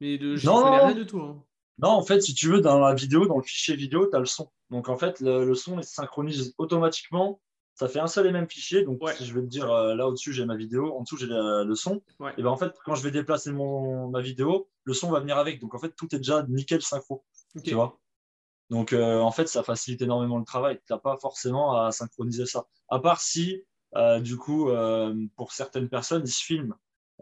mais 0.00 0.18
de, 0.18 0.34
je 0.34 0.48
ne 0.48 0.52
connais 0.52 0.84
rien 0.84 0.94
du 0.94 1.06
tout. 1.06 1.20
Hein. 1.20 1.44
Non, 1.78 1.90
en 1.90 2.02
fait, 2.02 2.22
si 2.22 2.34
tu 2.34 2.48
veux, 2.48 2.60
dans 2.60 2.80
la 2.80 2.94
vidéo, 2.94 3.26
dans 3.26 3.36
le 3.36 3.42
fichier 3.42 3.76
vidéo, 3.76 4.08
tu 4.10 4.16
as 4.16 4.18
le 4.18 4.24
son. 4.24 4.50
Donc, 4.70 4.88
en 4.88 4.96
fait, 4.96 5.20
le, 5.20 5.44
le 5.44 5.54
son 5.54 5.78
il 5.78 5.84
se 5.84 5.92
synchronise 5.92 6.54
automatiquement 6.58 7.40
ça 7.76 7.88
fait 7.88 8.00
un 8.00 8.06
seul 8.06 8.26
et 8.26 8.32
même 8.32 8.48
fichier. 8.48 8.82
Donc, 8.82 9.00
si 9.16 9.26
je 9.26 9.34
vais 9.34 9.42
te 9.42 9.46
dire, 9.46 9.70
euh, 9.70 9.94
là 9.94 10.08
au-dessus, 10.08 10.32
j'ai 10.32 10.46
ma 10.46 10.56
vidéo, 10.56 10.96
en 10.96 11.02
dessous, 11.02 11.18
j'ai 11.18 11.26
le 11.28 11.74
son. 11.74 12.02
Et 12.38 12.42
ben 12.42 12.48
en 12.48 12.56
fait, 12.56 12.74
quand 12.84 12.94
je 12.94 13.02
vais 13.02 13.10
déplacer 13.10 13.52
mon, 13.52 14.08
ma 14.08 14.22
vidéo, 14.22 14.68
le 14.84 14.94
son 14.94 15.10
va 15.10 15.20
venir 15.20 15.36
avec. 15.36 15.60
Donc, 15.60 15.74
en 15.74 15.78
fait, 15.78 15.94
tout 15.94 16.12
est 16.14 16.18
déjà 16.18 16.44
nickel 16.48 16.80
synchro. 16.80 17.24
Tu 17.62 17.74
vois? 17.74 18.00
Donc, 18.70 18.92
euh, 18.92 19.20
en 19.20 19.30
fait, 19.30 19.48
ça 19.48 19.62
facilite 19.62 20.02
énormément 20.02 20.38
le 20.38 20.44
travail. 20.44 20.78
Tu 20.86 20.92
n'as 20.92 20.98
pas 20.98 21.16
forcément 21.18 21.80
à 21.80 21.92
synchroniser 21.92 22.46
ça. 22.46 22.66
À 22.88 22.98
part 22.98 23.20
si, 23.20 23.62
euh, 23.96 24.20
du 24.20 24.36
coup, 24.36 24.70
pour 25.36 25.52
certaines 25.52 25.88
personnes, 25.88 26.22
ils 26.24 26.32
se 26.32 26.42
filment 26.42 26.74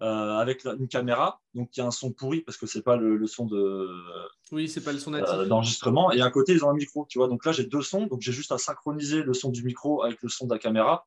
euh, 0.03 0.39
avec 0.39 0.65
une 0.65 0.89
caméra, 0.89 1.41
donc 1.55 1.77
il 1.77 1.79
y 1.79 1.83
a 1.85 1.87
un 1.87 1.93
son 1.93 2.11
pourri 2.11 2.41
parce 2.41 2.59
que 2.59 2.67
c'est 2.67 2.83
pas 2.83 2.97
le, 2.97 3.25
son 3.29 3.47
de 3.47 3.89
oui 4.51 4.69
c'est 4.69 4.83
pas 4.83 4.91
le 4.91 4.99
son 4.99 5.15
euh, 5.15 5.47
d'enregistrement 5.47 6.11
et 6.11 6.21
à 6.21 6.29
côté 6.33 6.53
ils 6.53 6.65
ont 6.65 6.71
un 6.71 6.75
micro, 6.75 7.07
tu 7.09 7.19
vois. 7.19 7.29
Donc 7.29 7.45
là 7.45 7.53
j'ai 7.53 7.63
deux 7.63 7.81
sons, 7.81 8.07
donc 8.09 8.21
j'ai 8.21 8.33
juste 8.33 8.51
à 8.51 8.59
synchroniser 8.59 9.23
le 9.23 9.33
son 9.35 9.51
du 9.51 9.63
micro 9.63 10.03
avec 10.03 10.21
le 10.21 10.29
son 10.29 10.49
de 10.49 10.53
la 10.53 10.59
caméra 10.59 11.07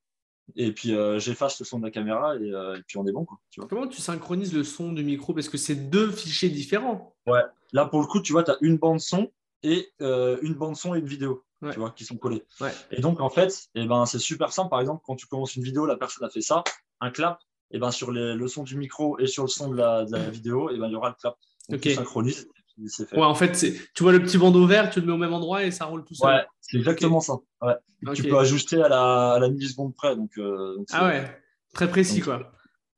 et 0.55 0.71
puis 0.71 0.95
euh, 0.95 1.19
j'efface 1.19 1.59
le 1.59 1.65
son 1.65 1.79
de 1.79 1.83
la 1.83 1.91
caméra 1.91 2.37
et, 2.37 2.81
puis 2.87 2.97
on 2.97 3.05
est 3.05 3.11
bon 3.11 3.25
quoi. 3.25 3.37
Tu 3.49 3.59
vois. 3.59 3.67
Comment 3.67 3.87
tu 3.87 3.99
synchronises 3.99 4.53
le 4.53 4.63
son 4.63 4.93
du 4.93 5.03
micro? 5.03 5.33
Parce 5.33 5.49
que 5.49 5.57
c'est 5.57 5.75
deux 5.75 6.09
fichiers 6.09 6.49
différents. 6.49 7.13
Ouais. 7.25 7.43
Là 7.73 7.87
pour 7.87 7.99
le 7.99 8.07
coup 8.07 8.21
tu 8.21 8.31
vois 8.31 8.43
tu 8.43 8.51
as 8.51 8.57
une 8.61 8.77
bande 8.77 9.01
son 9.01 9.29
et 9.63 9.91
une 9.99 10.53
bande 10.53 10.75
son 10.75 10.95
et 10.95 10.99
une 10.99 11.07
vidéo. 11.07 11.43
Tu 11.71 11.79
vois, 11.79 11.91
qui 11.91 12.05
sont 12.05 12.17
collés. 12.17 12.43
Et 12.91 13.01
donc, 13.01 13.19
en 13.19 13.29
fait, 13.29 13.69
et 13.73 13.81
eh 13.81 13.87
ben, 13.87 14.05
c'est 14.05 14.19
super 14.19 14.51
simple. 14.51 14.69
Par 14.69 14.79
exemple, 14.79 15.01
quand 15.05 15.15
tu 15.15 15.25
commences 15.25 15.55
une 15.55 15.63
vidéo, 15.63 15.85
la 15.85 15.97
personne 15.97 16.23
a 16.25 16.29
fait 16.29 16.41
ça, 16.41 16.63
un 17.01 17.09
clap, 17.09 17.39
et 17.71 17.79
ben 17.79 17.91
sur 17.91 18.11
le 18.11 18.47
son 18.47 18.63
du 18.63 18.77
micro 18.77 19.19
et 19.19 19.27
sur 19.27 19.43
le 19.43 19.49
son 19.49 19.69
de 19.69 19.77
la, 19.77 20.05
vidéo, 20.29 20.69
et 20.69 20.77
ben 20.77 20.87
il 20.87 20.93
y 20.93 20.95
aura 20.95 21.09
le 21.09 21.15
clap. 21.15 21.35
Donc 21.69 21.81
tu 21.81 21.93
synchronise. 21.93 22.47
Fait. 22.95 23.17
Ouais, 23.17 23.23
en 23.23 23.33
fait, 23.33 23.53
tu 23.95 24.03
vois 24.03 24.11
le 24.11 24.21
petit 24.21 24.37
bandeau 24.37 24.67
vert, 24.67 24.91
tu 24.91 25.01
le 25.01 25.07
mets 25.07 25.13
au 25.13 25.17
même 25.17 25.33
endroit 25.33 25.63
et 25.63 25.71
ça 25.71 25.85
roule 25.85 26.05
tout 26.05 26.13
seul. 26.13 26.29
Ouais, 26.29 26.45
c'est 26.61 26.77
exactement 26.77 27.21
ça. 27.21 27.33
Ouais. 27.61 27.73
Tu 28.13 28.21
peux 28.21 28.37
ajuster 28.37 28.79
à 28.83 28.87
la, 28.87 29.31
à 29.31 29.39
la 29.39 29.49
milliseconde 29.49 29.95
près. 29.95 30.15
Donc, 30.15 30.29
euh, 30.37 30.77
ah 30.91 31.07
ouais, 31.07 31.41
très 31.73 31.89
précis 31.89 32.21
quoi. 32.21 32.51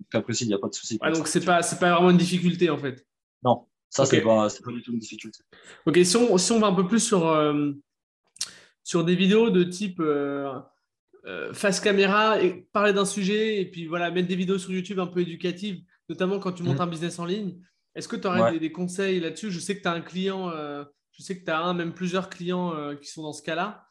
Très 0.09 0.21
précis, 0.21 0.43
il 0.43 0.47
n'y 0.49 0.53
a 0.53 0.57
pas 0.57 0.67
de 0.67 0.73
souci. 0.73 0.97
donc 0.97 1.29
c'est 1.29 1.45
pas, 1.45 1.61
pas 1.61 1.93
vraiment 1.93 2.09
une 2.09 2.17
difficulté 2.17 2.69
en 2.69 2.77
fait. 2.77 3.05
Non, 3.43 3.67
ça 3.89 4.05
c'est 4.05 4.22
pas, 4.22 4.48
pas 4.48 4.72
du 4.72 4.81
tout 4.81 4.91
une 4.93 5.00
difficulté. 5.00 5.43
Ok, 5.86 6.00
si 6.03 6.15
on, 6.15 6.38
si 6.38 6.51
on 6.51 6.60
va 6.60 6.67
un 6.67 6.75
peu 6.75 6.88
plus 6.88 7.00
sur, 7.00 7.27
euh, 7.27 7.72
sur 8.84 9.03
des 9.03 9.15
vidéos 9.15 9.50
de 9.50 9.63
type. 9.63 10.00
Euh, 10.00 10.53
euh, 11.25 11.53
face 11.53 11.81
caméra 11.81 12.41
et 12.41 12.67
parler 12.72 12.93
d'un 12.93 13.05
sujet 13.05 13.60
et 13.60 13.69
puis 13.69 13.88
voilà, 13.88 14.10
mettre 14.10 14.29
des 14.29 14.38
vidéos 14.38 14.58
sur 14.58 14.72
YouTube 14.72 15.00
un 15.00 15.08
peu 15.08 15.19
éducatives, 15.19 15.84
notamment 16.08 16.39
quand 16.39 16.53
tu 16.53 16.63
montes 16.63 16.77
mm. 16.77 16.81
un 16.81 16.88
business 16.88 17.19
en 17.19 17.25
ligne. 17.25 17.60
Est-ce 17.93 18.08
que 18.08 18.15
tu 18.15 18.25
aurais 18.25 18.58
des, 18.58 18.72
conseils 18.72 19.19
là-dessus? 19.19 19.51
Je 19.51 19.60
sais 19.60 19.75
que 19.75 19.81
tu 19.81 19.88
as 19.88 19.91
un 19.91 20.01
client, 20.01 20.50
euh, 20.50 20.86
je 21.12 21.22
sais 21.22 21.38
que 21.38 21.43
tu 21.43 21.51
as 21.51 21.60
un, 21.60 21.74
même 21.74 21.93
plusieurs 21.93 22.29
clients 22.29 22.74
euh, 22.74 22.96
qui 22.96 23.10
sont 23.10 23.24
dans 23.24 23.34
ce 23.34 23.43
cas-là. 23.43 23.86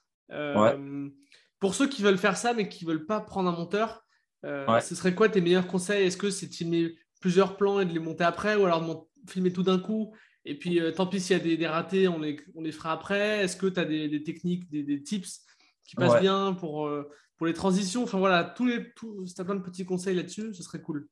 Pour 1.61 1.75
ceux 1.75 1.88
qui 1.88 2.02
veulent 2.02 2.19
faire 2.19 2.37
ça 2.37 2.55
mais 2.55 2.69
qui 2.69 2.87
ne 2.87 2.90
veulent 2.90 3.07
pas 3.07 3.21
prendre 3.21 3.50
un 3.50 3.52
monteur, 3.52 4.05
ce 4.43 4.95
serait 4.95 5.14
quoi 5.14 5.28
tes 5.28 5.43
meilleurs 5.43 5.67
conseils? 5.67 6.07
Est-ce 6.07 6.17
que 6.17 6.31
c'est 6.31 6.47
de 6.47 6.55
filmer 6.55 6.97
plusieurs 7.21 7.57
plans 7.57 7.81
et 7.81 7.85
de 7.85 7.93
les 7.93 7.99
monter 7.99 8.25
après 8.25 8.57
ou 8.57 8.64
alors 8.64 8.81
de 8.81 8.87
filmer 9.26 9.52
tout 9.52 9.62
d'un 9.62 9.78
coup 9.78 10.14
Et 10.44 10.58
puis, 10.58 10.80
tant 10.96 11.06
pis 11.06 11.20
s'il 11.20 11.37
y 11.37 11.40
a 11.40 11.42
des, 11.42 11.56
des, 11.56 11.66
ratés, 11.66 12.08
on 12.08 12.18
les, 12.18 12.40
on 12.54 12.62
les 12.62 12.72
fera 12.72 12.92
après. 12.92 13.44
Est-ce 13.44 13.56
que 13.56 13.66
tu 13.66 13.80
as 13.80 13.84
des, 13.84 14.08
des, 14.08 14.22
techniques, 14.22 14.70
des, 14.70 15.02
tips 15.02 15.44
qui 15.87 15.96
passent 15.96 16.20
bien 16.20 16.54
pour, 16.54 16.90
pour 17.37 17.46
les 17.46 17.54
transitions? 17.54 18.04
Enfin 18.04 18.18
voilà, 18.18 18.44
tous 18.44 18.66
les, 18.66 18.92
tout, 18.94 19.26
si 19.26 19.34
tu 19.34 19.40
as 19.40 19.44
plein 19.44 19.56
de 19.56 19.62
petits 19.62 19.84
conseils 19.84 20.14
là-dessus, 20.14 20.54
ce 20.54 20.62
serait 20.62 20.80
cool. 20.80 21.08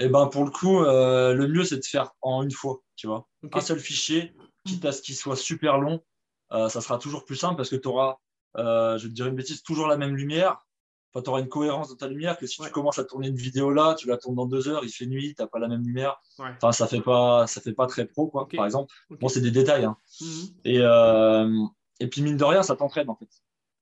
Et 0.00 0.04
eh 0.04 0.08
ben 0.08 0.28
pour 0.28 0.44
le 0.44 0.50
coup, 0.50 0.80
le 0.80 1.46
mieux 1.48 1.64
c'est 1.64 1.78
de 1.78 1.84
faire 1.84 2.12
en 2.22 2.42
une 2.44 2.52
fois, 2.52 2.82
tu 2.94 3.08
vois. 3.08 3.28
Un 3.52 3.60
seul 3.60 3.80
fichier, 3.80 4.32
quitte 4.64 4.84
à 4.84 4.92
ce 4.92 5.02
qu'il 5.02 5.16
soit 5.16 5.36
super 5.36 5.78
long, 5.78 6.02
ça 6.50 6.80
sera 6.80 6.98
toujours 6.98 7.24
plus 7.24 7.36
simple 7.36 7.56
parce 7.56 7.70
que 7.70 7.76
tu 7.76 7.88
auras, 7.88 8.18
je 8.56 9.02
vais 9.02 9.08
te 9.08 9.14
dire 9.14 9.26
une 9.26 9.34
bêtise, 9.34 9.62
toujours 9.62 9.88
la 9.88 9.96
même 9.96 10.14
lumière 10.14 10.64
Enfin, 11.12 11.22
tu 11.22 11.30
auras 11.30 11.40
une 11.40 11.48
cohérence 11.48 11.88
dans 11.88 11.96
ta 11.96 12.06
lumière 12.06 12.36
que 12.36 12.46
si 12.46 12.60
tu 12.60 12.70
commences 12.70 12.98
à 12.98 13.04
tourner 13.04 13.28
une 13.28 13.36
vidéo 13.36 13.70
là, 13.70 13.94
tu 13.94 14.08
la 14.08 14.18
tournes 14.18 14.36
dans 14.36 14.46
deux 14.46 14.68
heures, 14.68 14.84
il 14.84 14.90
fait 14.90 15.06
nuit, 15.06 15.34
tu 15.34 15.42
n'as 15.42 15.48
pas 15.48 15.58
la 15.58 15.68
même 15.68 15.82
lumière. 15.82 16.20
Enfin, 16.38 16.72
ça 16.72 16.86
fait 16.86 17.00
pas, 17.00 17.46
ça 17.46 17.60
fait 17.60 17.72
pas 17.72 17.86
très 17.86 18.06
pro, 18.06 18.28
quoi, 18.28 18.46
par 18.48 18.66
exemple. 18.66 18.92
Bon, 19.10 19.28
c'est 19.28 19.40
des 19.40 19.50
détails. 19.50 19.84
Hein. 19.84 19.96
Mhm. 20.20 20.48
et, 20.64 20.78
euh, 20.80 21.64
et 22.00 22.08
puis, 22.08 22.22
mine 22.22 22.36
de 22.36 22.44
rien, 22.44 22.62
ça 22.62 22.76
t'entraîne, 22.76 23.08
en 23.08 23.16
fait. 23.16 23.28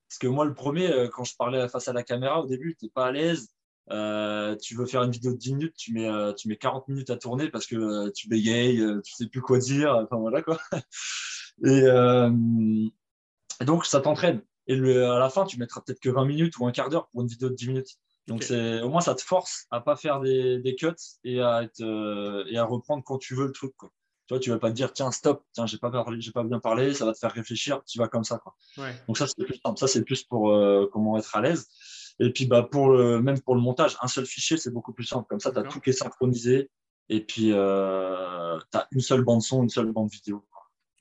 Parce 0.09 0.19
que 0.19 0.29
moi, 0.29 0.45
le 0.45 0.55
premier, 0.55 0.91
euh, 0.91 1.09
quand 1.09 1.25
je 1.25 1.35
parlais 1.37 1.69
face 1.69 1.89
à 1.89 1.93
la 1.93 2.05
caméra, 2.05 2.41
au 2.41 2.47
début, 2.47 2.77
tu 2.79 2.85
n'es 2.85 2.91
pas 2.91 3.07
à 3.07 3.13
l'aise. 3.13 3.49
Euh, 3.91 4.57
tu 4.57 4.77
veux 4.77 4.87
faire 4.87 5.03
une 5.03 5.11
vidéo 5.11 5.33
de 5.33 5.37
10 5.37 5.55
minutes, 5.55 5.75
tu 5.77 5.93
mets, 5.93 6.09
tu 6.37 6.49
mets 6.49 6.57
40 6.57 6.89
minutes 6.89 7.11
à 7.11 7.17
tourner 7.17 7.51
parce 7.51 7.67
que 7.67 8.11
tu 8.11 8.29
bégayes, 8.29 8.83
tu 9.05 9.15
sais 9.15 9.27
plus 9.27 9.41
quoi 9.41 9.59
dire. 9.59 9.95
Enfin, 9.95 10.17
voilà, 10.17 10.43
quoi. 10.43 10.59
et 11.65 11.83
donc, 13.65 13.85
ça 13.85 14.01
t'entraîne. 14.01 14.43
Et 14.67 14.75
à 14.75 15.19
la 15.19 15.31
fin, 15.31 15.45
tu 15.45 15.59
mettras 15.59 15.81
peut-être 15.81 16.01
que 16.01 16.09
20 16.09 16.25
minutes 16.25 16.59
ou 16.59 16.67
un 16.67 16.73
quart 16.73 16.89
d'heure 16.89 17.09
pour 17.09 17.23
une 17.23 17.29
vidéo 17.29 17.49
de 17.49 17.55
10 17.55 17.69
minutes. 17.69 17.99
Donc 18.27 18.45
au 18.51 18.89
moins 18.89 19.01
ça 19.01 19.15
te 19.15 19.23
force 19.23 19.67
à 19.71 19.81
pas 19.81 19.97
faire 19.97 20.21
des, 20.21 20.77
cuts 20.79 20.89
et 21.25 21.41
à 21.41 21.63
être 21.63 21.81
euh, 21.81 22.45
et 22.49 22.59
à 22.59 22.65
reprendre 22.65 23.05
quand 23.05 23.19
tu 23.19 23.35
veux 23.35 23.47
le 23.47 23.53
truc. 23.53 23.73
Quoi. 23.77 23.91
Tu 24.27 24.35
vois, 24.35 24.41
tu 24.41 24.51
vas 24.51 24.59
pas 24.59 24.71
te 24.71 24.75
dire 24.75 24.93
tiens 24.93 25.13
stop, 25.13 25.45
tiens 25.53 25.67
j'ai 25.67 25.79
pas 25.79 25.91
parlé, 25.91 26.21
j'ai 26.21 26.33
pas 26.33 26.43
bien 26.43 26.59
parlé, 26.59 26.93
ça 26.93 27.05
va 27.05 27.13
te 27.13 27.19
faire 27.19 27.31
réfléchir, 27.31 27.83
tu 27.87 27.99
vas 27.99 28.09
comme 28.09 28.25
ça. 28.25 28.39
Quoi. 28.39 28.55
Donc 29.07 29.17
ça 29.17 29.27
c'est 29.29 29.45
plus 29.45 29.61
Ça 29.77 29.87
c'est 29.87 30.03
plus 30.03 30.25
pour 30.25 30.51
euh, 30.51 30.89
comment 30.93 31.17
être 31.17 31.37
à 31.37 31.41
l'aise. 31.41 31.69
Et 32.19 32.33
puis 32.33 32.47
bah 32.47 32.65
pour 32.65 32.91
le, 32.91 33.23
même 33.23 33.41
pour 33.41 33.55
le 33.55 33.61
montage, 33.61 33.97
un 34.03 34.09
seul 34.09 34.27
fichier 34.27 34.57
c'est 34.57 34.73
beaucoup 34.73 34.93
plus 34.93 35.05
simple. 35.05 35.27
Comme 35.29 35.41
ça 35.41 35.53
tu 35.53 35.59
as 35.59 35.63
tout 35.63 35.81
qui 35.81 35.91
est 35.91 35.93
synchronisé 35.93 36.69
et 37.09 37.21
puis 37.21 37.53
euh, 37.53 38.59
tu 38.73 38.79
as 38.79 38.89
une 38.91 39.01
seule 39.01 39.23
bande 39.23 39.43
son, 39.43 39.63
une 39.63 39.69
seule 39.69 39.93
bande 39.93 40.11
vidéo. 40.11 40.45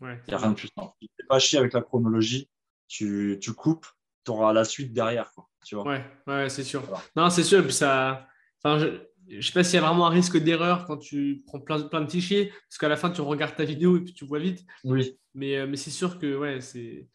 Il 0.02 0.20
n'y 0.28 0.34
a 0.36 0.38
rien 0.38 0.52
de 0.52 0.56
plus 0.56 0.70
simple. 0.78 0.92
Tu 1.00 1.08
pas 1.28 1.40
chier 1.40 1.58
avec 1.58 1.74
la 1.74 1.82
chronologie 1.82 2.50
tu, 2.88 3.38
tu 3.42 3.54
coupes, 3.54 3.88
tu 4.26 4.32
auras 4.32 4.54
la 4.54 4.66
suite 4.66 4.94
derrière. 4.94 5.32
Quoi, 5.34 5.50
tu 5.66 5.76
vois. 5.76 5.86
Ouais, 5.86 6.06
ouais 6.28 6.50
c'est 6.50 6.64
sûr. 6.64 6.84
Non, 7.16 7.30
c'est 7.30 7.44
sûr. 7.44 7.72
ça, 7.72 8.28
enfin, 8.64 8.80
je 9.28 9.36
ne 9.38 9.42
sais 9.42 9.52
pas 9.52 9.64
s'il 9.64 9.76
y 9.76 9.84
a 9.84 9.86
vraiment 9.86 10.08
un 10.08 10.12
risque 10.12 10.38
d'erreur 10.38 10.86
quand 10.86 10.98
tu 10.98 11.44
prends 11.48 11.60
plein, 11.60 11.82
plein 11.82 12.02
de 12.02 12.10
fichiers, 12.10 12.52
parce 12.70 12.78
qu'à 12.78 12.90
la 12.90 12.96
fin, 12.96 13.10
tu 13.10 13.22
regardes 13.22 13.56
ta 13.56 13.66
vidéo 13.66 13.98
et 13.98 14.02
puis 14.02 14.14
tu 14.14 14.26
vois 14.26 14.40
vite. 14.40 14.66
Oui. 14.84 15.18
Mais, 15.34 15.58
euh, 15.58 15.68
mais 15.68 15.78
c'est 15.78 15.92
sûr 15.92 16.20
que 16.20 16.38
ouais, 16.38 16.62
c'est. 16.62 17.08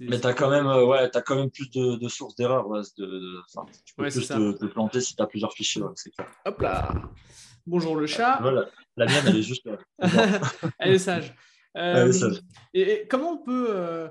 Mais 0.00 0.20
tu 0.20 0.26
as, 0.26 0.34
quand 0.34 0.50
même, 0.50 0.66
euh, 0.66 0.84
ouais, 0.84 1.16
as 1.16 1.22
quand 1.22 1.36
même 1.36 1.50
plus 1.50 1.70
de, 1.70 1.96
de 1.96 2.08
sources 2.08 2.34
d'erreur. 2.34 2.66
Ouais, 2.68 2.80
de, 2.98 3.40
tu 3.84 3.94
peux 3.94 4.02
plus 4.08 4.26
te, 4.26 4.66
planter 4.66 5.00
si 5.00 5.14
tu 5.14 5.22
as 5.22 5.26
plusieurs 5.26 5.52
fichiers. 5.52 5.82
c'est 5.94 6.10
clair. 6.10 6.28
Hop 6.44 6.60
là 6.60 6.92
Bonjour 7.66 7.96
le 7.96 8.06
chat. 8.06 8.38
Voilà. 8.42 8.68
La 8.96 9.06
mienne, 9.06 9.24
elle 9.26 9.36
est 9.36 9.42
juste. 9.42 9.68
elle 10.78 10.92
est 10.92 10.98
sage. 10.98 11.34
Euh, 11.76 12.12
et, 12.74 13.06
comment 13.08 13.32
on 13.32 13.38
peut. 13.38 13.68
Euh, 13.70 14.08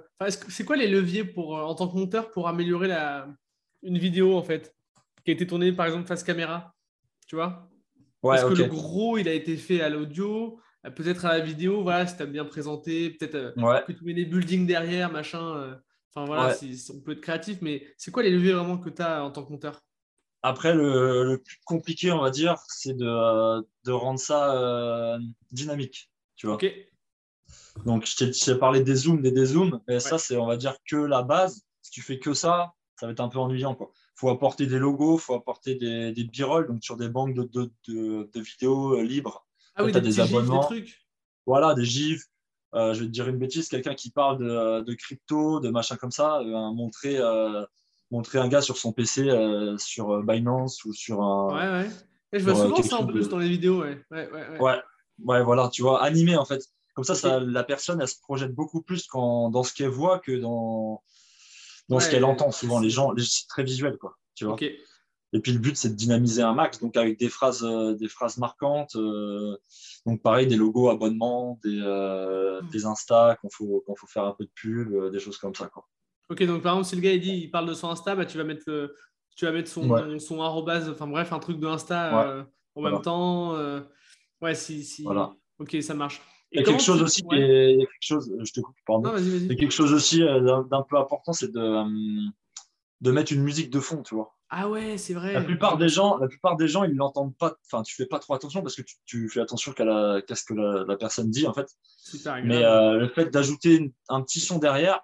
c'est 0.50 0.66
quoi 0.66 0.76
les 0.76 0.88
leviers 0.88 1.24
pour, 1.24 1.58
euh, 1.58 1.64
en 1.64 1.76
tant 1.76 1.88
que 1.88 1.96
monteur 1.96 2.32
pour 2.32 2.48
améliorer 2.48 2.88
la, 2.88 3.28
une 3.82 3.98
vidéo 3.98 4.36
en 4.36 4.44
fait 4.44 4.76
qui 5.24 5.32
a 5.32 5.34
été 5.34 5.48
tournée 5.48 5.72
par 5.72 5.88
exemple 5.88 6.08
face 6.08 6.24
caméra 6.24 6.76
Tu 7.28 7.36
vois? 7.36 7.70
Ouais, 8.22 8.36
Est-ce 8.36 8.46
que 8.46 8.54
le 8.54 8.66
gros 8.66 9.18
il 9.18 9.28
a 9.28 9.34
été 9.34 9.58
fait 9.58 9.82
à 9.82 9.90
l'audio 9.90 10.60
Peut-être 10.96 11.26
à 11.26 11.36
la 11.36 11.44
vidéo, 11.44 11.82
voilà, 11.82 12.06
si 12.06 12.16
tu 12.16 12.22
as 12.22 12.28
bien 12.28 12.46
présenté, 12.46 13.10
peut-être 13.10 13.56
que 13.88 13.92
tu 13.92 14.04
mets 14.04 14.14
des 14.14 14.26
buildings 14.26 14.68
derrière, 14.68 15.12
machin. 15.12 15.80
Enfin 16.14 16.28
voilà, 16.28 16.54
si, 16.54 16.80
on 16.94 17.02
peut 17.02 17.14
être 17.14 17.22
créatif, 17.22 17.58
mais 17.62 17.88
c'est 17.98 18.12
quoi 18.12 18.22
les 18.22 18.30
leviers 18.30 18.54
vraiment 18.54 18.78
que 18.78 18.92
tu 18.92 19.02
as 19.02 19.24
en 19.24 19.32
tant 19.32 19.44
que 19.44 19.52
monteur? 19.52 19.82
Après, 20.44 20.76
le, 20.76 21.24
le, 21.24 21.42
plus 21.42 21.58
compliqué, 21.66 22.12
on 22.12 22.22
va 22.22 22.30
dire, 22.30 22.58
c'est 22.68 22.96
de, 22.96 23.66
de 23.84 23.92
rendre 23.92 24.20
ça 24.20 25.18
dynamique. 25.52 26.12
Tu 26.36 26.46
vois. 26.46 26.60
Donc, 27.84 28.06
je 28.06 28.26
t'ai 28.26 28.56
parlé 28.56 28.82
des 28.82 28.96
zooms, 28.96 29.22
des 29.22 29.32
dézooms, 29.32 29.82
mais 29.88 30.00
ça, 30.00 30.18
c'est, 30.18 30.38
on 30.38 30.46
va 30.46 30.58
dire, 30.58 30.76
que 30.90 30.96
la 30.96 31.24
base. 31.24 31.64
Si 31.82 31.92
tu 31.92 32.02
fais 32.02 32.18
que 32.18 32.34
ça, 32.34 32.74
ça 33.00 33.06
va 33.06 33.12
être 33.12 33.20
un 33.20 33.30
peu 33.30 33.40
ennuyant. 33.40 33.78
Il 33.80 33.88
faut 34.16 34.30
apporter 34.30 34.66
des 34.66 34.80
logos, 34.80 35.18
il 35.18 35.22
faut 35.22 35.36
apporter 35.36 35.76
des, 35.76 36.14
des 36.14 36.24
b-roll, 36.24 36.68
donc 36.68 36.84
sur 36.84 36.98
des 36.98 37.10
banques 37.10 37.36
de, 37.36 37.44
de, 37.54 38.30
de, 38.34 38.40
vidéos 38.40 38.98
euh, 38.98 39.04
libres. 39.04 39.46
Ah 39.76 39.84
oui, 39.84 39.92
des, 39.92 40.02
des 40.02 40.20
abonnements. 40.20 40.62
des 40.62 40.66
trucs. 40.66 41.06
Voilà, 41.46 41.74
des 41.74 41.86
gifs. 41.86 42.24
Euh, 42.74 42.94
je 42.94 43.02
vais 43.02 43.06
te 43.06 43.12
dire 43.12 43.28
une 43.28 43.38
bêtise, 43.38 43.70
quelqu'un 43.70 43.94
qui 43.94 44.10
parle 44.10 44.40
de, 44.84 44.94
crypto, 44.94 45.60
de 45.60 45.70
machin 45.70 45.96
comme 45.96 46.12
ça, 46.12 46.40
euh, 46.40 46.72
montrer, 46.72 47.20
montrer 48.10 48.40
un 48.40 48.48
gars 48.48 48.62
sur 48.62 48.78
son 48.78 48.94
PC 48.94 49.30
sur 49.78 50.24
Binance 50.24 50.84
ou 50.86 50.94
sur 50.94 51.22
un. 51.22 51.54
Ouais, 51.54 51.84
ouais. 51.84 51.90
Et 52.34 52.40
je 52.40 52.46
vois 52.46 52.56
souvent 52.56 52.82
ça 52.82 52.98
en 52.98 53.06
plus 53.06 53.30
dans 53.30 53.38
les 53.38 53.48
vidéos. 53.48 53.82
Ouais. 53.82 54.02
Ouais, 54.12 54.30
ouais, 54.32 54.60
ouais. 54.60 54.82
ouais, 55.24 55.44
voilà, 55.44 55.70
tu 55.70 55.84
vois, 55.84 56.04
animé 56.04 56.36
en 56.36 56.46
fait. 56.46 56.62
Comme 56.96 57.04
ça, 57.04 57.42
la 57.42 57.64
personne, 57.66 58.00
elle 58.02 58.08
se 58.08 58.20
projette 58.22 58.56
beaucoup 58.56 58.82
plus 58.82 59.08
dans 59.12 59.64
ce 59.64 59.74
qu'elle 59.74 59.90
voit 59.90 60.20
que 60.20 60.32
dans, 60.32 61.04
dans 61.90 62.00
ce 62.00 62.10
qu'elle 62.10 62.24
entend. 62.24 62.52
Souvent, 62.52 62.80
les 62.80 62.90
gens, 62.90 63.14
c'est 63.18 63.48
très 63.50 63.64
visuel, 63.64 63.98
quoi. 63.98 64.18
Tu 64.34 64.46
vois 64.46 64.56
Et 64.62 65.40
puis, 65.42 65.52
le 65.52 65.60
but, 65.60 65.76
c'est 65.76 65.90
de 65.90 65.96
dynamiser 65.96 66.42
un 66.42 66.54
max, 66.54 66.80
donc 66.80 66.96
avec 66.96 67.20
des 67.20 67.28
phrases, 67.28 67.66
euh, 67.66 67.96
des 67.96 68.08
phrases 68.08 68.38
marquantes. 68.38 68.96
Euh, 68.96 69.58
donc, 70.06 70.22
pareil, 70.22 70.48
des 70.48 70.56
logos 70.56 70.90
abonnements, 70.90 71.60
des, 71.66 71.82
euh, 71.82 72.62
mm. 72.62 72.70
des 72.70 72.86
Insta, 72.86 73.38
qu'on 73.42 73.50
faut, 73.50 73.84
qu'on 73.86 73.96
faut 73.98 74.08
faire 74.08 74.24
un 74.24 74.32
peu 74.32 74.46
de 74.46 74.52
pub, 74.56 75.12
des 75.12 75.20
choses 75.20 75.38
comme 75.38 75.54
ça, 75.54 75.68
quoi. 75.68 75.86
Ok, 76.30 76.42
donc 76.44 76.64
par 76.64 76.74
exemple, 76.74 76.88
si 76.88 76.96
le 76.96 77.02
gars 77.02 77.14
il 77.14 77.22
dit 77.22 77.38
il 77.44 77.52
parle 77.52 77.68
de 77.68 77.76
son 77.76 77.90
Insta, 77.90 78.16
bah, 78.16 78.26
tu 78.26 78.40
vas 78.40 78.44
mettre, 78.44 78.66
tu 79.36 79.46
vas 79.46 79.52
mettre 79.52 79.70
son, 79.70 80.18
son 80.18 80.42
arrobase, 80.42 80.90
enfin 80.90 81.06
bref, 81.06 81.32
un 81.32 81.38
truc 81.38 81.60
de 81.60 81.68
Insta 81.68 82.48
en 82.74 82.82
même 82.82 83.02
temps. 83.02 83.54
ouais, 84.42 84.56
si. 84.56 84.84
si... 84.84 85.04
Voilà. 85.04 85.36
Ok, 85.60 85.78
ça 85.82 85.94
marche. 85.94 86.22
Il 86.56 86.60
y 86.60 86.64
a 86.64 86.66
quelque 86.66 86.84
chose 86.84 87.02
aussi 87.02 87.24
il 87.32 87.38
y 87.38 87.84
a 87.84 87.86
quelque 87.86 87.98
chose, 88.02 88.32
je 88.44 88.52
te 88.52 88.62
coupe, 88.62 88.76
pardon. 88.86 89.14
Il 89.18 89.48
y 89.48 89.52
a 89.52 89.56
quelque 89.56 89.74
chose 89.74 89.94
aussi 89.94 90.24
euh, 90.24 90.64
d'un 90.64 90.82
peu 90.84 90.98
important, 90.98 91.34
c'est 91.34 91.52
de, 91.52 91.60
euh, 91.60 92.30
de 93.02 93.12
mettre 93.12 93.34
une 93.34 93.44
musique 93.44 93.70
de 93.70 93.80
fond, 93.80 94.02
tu 94.04 94.16
vois. 94.16 94.34
Ah 94.50 94.70
ouais, 94.70 94.98
c'est 94.98 95.14
vrai. 95.14 95.34
La 95.34 95.42
plupart 95.42 95.78
des 95.78 95.90
gens, 95.90 96.18
la 96.18 96.28
plupart 96.28 96.56
des 96.56 96.68
gens, 96.68 96.84
ils 96.84 96.96
l'entendent 96.96 97.36
pas. 97.36 97.58
Enfin, 97.66 97.84
tu 97.84 97.96
fais 97.96 98.06
pas 98.06 98.20
trop 98.20 98.36
attention 98.36 98.62
parce 98.62 98.76
que 98.76 98.84
tu, 98.84 98.96
tu 99.06 99.28
fais 99.30 99.42
attention 99.42 99.74
qu'à 99.74 99.84
ce 99.84 100.46
que 100.46 100.54
la, 100.54 100.96
personne 100.96 101.30
dit 101.30 101.46
en 101.46 101.54
fait. 101.54 101.68
Mais 102.44 102.64
euh, 102.64 102.98
le 102.98 103.10
fait 103.10 103.26
d'ajouter 103.26 103.94
un 104.08 104.22
petit 104.22 104.40
son 104.40 104.58
derrière, 104.60 105.02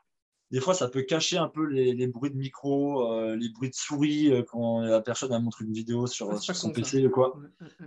des 0.51 0.61
fois, 0.61 0.73
ça 0.73 0.87
peut 0.87 1.01
cacher 1.01 1.37
un 1.37 1.47
peu 1.47 1.65
les, 1.65 1.93
les 1.93 2.07
bruits 2.07 2.31
de 2.31 2.37
micro, 2.37 3.35
les 3.35 3.49
bruits 3.49 3.69
de 3.69 3.75
souris 3.75 4.31
quand 4.47 4.81
la 4.81 5.01
personne 5.01 5.31
montre 5.43 5.63
une 5.63 5.73
vidéo 5.73 6.07
sur, 6.07 6.37
sur 6.41 6.55
son 6.55 6.71
PC 6.71 7.05
ou 7.07 7.09
quoi. 7.09 7.35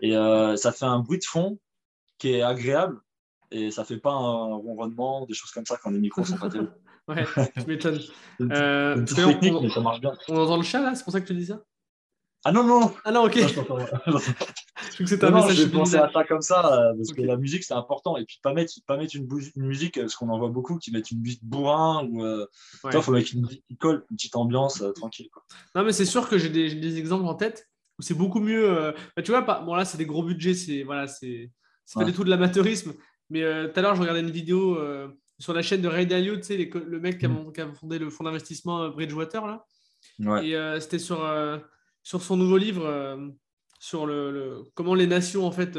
Et 0.02 0.12
ça 0.12 0.72
fait 0.72 0.86
un 0.86 0.98
bruit 0.98 1.18
de 1.18 1.24
fond 1.24 1.58
qui 2.18 2.32
est 2.32 2.42
agréable 2.42 3.00
et 3.54 3.70
ça 3.70 3.84
fait 3.84 3.98
pas 3.98 4.12
un 4.12 4.54
ronronnement, 4.54 5.26
des 5.26 5.34
choses 5.34 5.52
comme 5.52 5.64
ça 5.64 5.78
quand 5.82 5.90
les 5.90 6.00
micros 6.00 6.24
sont 6.24 6.36
pas 6.36 6.48
terribles. 6.48 6.74
ouais, 7.08 7.24
je 7.56 7.64
m'étonne. 7.66 8.00
euh, 8.40 9.04
c'est 9.06 9.14
technique, 9.14 9.54
mais 9.62 9.70
ça 9.70 9.80
marche 9.80 10.00
bien. 10.00 10.12
On 10.28 10.36
entend 10.36 10.56
le 10.56 10.62
chat 10.62 10.80
là, 10.80 10.94
c'est 10.94 11.04
pour 11.04 11.12
ça 11.12 11.20
que 11.20 11.26
tu 11.26 11.34
dis 11.34 11.46
ça? 11.46 11.62
Ah 12.46 12.52
non, 12.52 12.64
non 12.64 12.92
Ah 13.04 13.12
non, 13.12 13.24
ok. 13.24 13.38
je 13.38 14.98
que 14.98 15.06
c'était 15.06 15.24
un 15.24 15.30
non, 15.30 15.36
message. 15.42 15.56
J'ai 15.56 15.68
pensé 15.68 15.96
à 15.96 16.10
ça 16.12 16.24
comme 16.24 16.42
ça, 16.42 16.74
euh, 16.74 16.94
parce 16.94 17.12
que 17.12 17.22
la 17.22 17.36
musique 17.36 17.62
c'est 17.62 17.74
important. 17.74 18.16
Et 18.16 18.24
puis 18.24 18.38
pas 18.42 18.52
mettre, 18.52 18.72
pas 18.86 18.96
mettre 18.96 19.16
une, 19.16 19.26
une 19.56 19.64
musique, 19.64 19.98
parce 19.98 20.16
qu'on 20.16 20.28
en 20.28 20.38
voit 20.38 20.50
beaucoup 20.50 20.76
qui 20.76 20.90
mettent 20.90 21.10
une 21.10 21.20
musique 21.20 21.44
bourrin, 21.44 22.06
ou 22.10 22.22
euh, 22.24 22.46
il 22.92 23.00
faut 23.00 23.12
mettre 23.12 23.30
une 23.34 23.42
musique 23.42 23.64
qui 23.66 23.76
colle, 23.76 24.04
une 24.10 24.16
petite 24.16 24.36
ambiance 24.36 24.82
euh, 24.82 24.92
tranquille. 24.92 25.28
Quoi. 25.32 25.42
Non, 25.74 25.84
mais 25.84 25.92
c'est 25.92 26.04
sûr 26.04 26.28
que 26.28 26.36
j'ai 26.36 26.50
des, 26.50 26.74
des, 26.74 26.98
exemples 26.98 27.24
en 27.24 27.34
tête 27.34 27.70
où 27.98 28.02
c'est 28.02 28.14
beaucoup 28.14 28.40
mieux. 28.40 28.92
Bah, 29.16 29.22
tu 29.22 29.30
vois, 29.30 29.40
bon 29.40 29.74
là 29.74 29.84
c'est 29.84 29.98
des 29.98 30.06
gros 30.06 30.24
budgets, 30.24 30.54
c'est 30.54 30.82
voilà, 30.82 31.06
c'est 31.06 31.50
pas 31.94 32.04
du 32.04 32.12
tout 32.12 32.24
de 32.24 32.30
l'amateurisme, 32.30 32.92
mais 33.30 33.42
euh, 33.42 33.68
tout 33.68 33.78
à 33.78 33.82
l'heure, 33.82 33.94
je 33.94 34.00
regardais 34.00 34.20
une 34.20 34.30
vidéo 34.30 34.78
euh, 34.78 35.08
sur 35.38 35.52
la 35.52 35.62
chaîne 35.62 35.82
de 35.82 35.88
Ray 35.88 36.06
Dalio, 36.06 36.36
tu 36.36 36.42
sais, 36.42 36.56
le 36.56 37.00
mec 37.00 37.22
mm. 37.22 37.52
qui 37.52 37.60
a, 37.60 37.72
fondé 37.72 37.98
le 37.98 38.10
fonds 38.10 38.24
d'investissement 38.24 38.82
euh, 38.82 38.90
Bridgewater. 38.90 39.46
Là. 39.46 39.66
Et 40.42 40.54
c'était 40.80 40.98
sur, 40.98 41.26
sur 42.02 42.22
son 42.22 42.36
nouveau 42.36 42.58
livre 42.58 43.32
sur 43.80 44.04
le, 44.06 44.62
comment 44.74 44.94
les 44.94 45.06
nations 45.06 45.46
en 45.46 45.50
fait, 45.50 45.78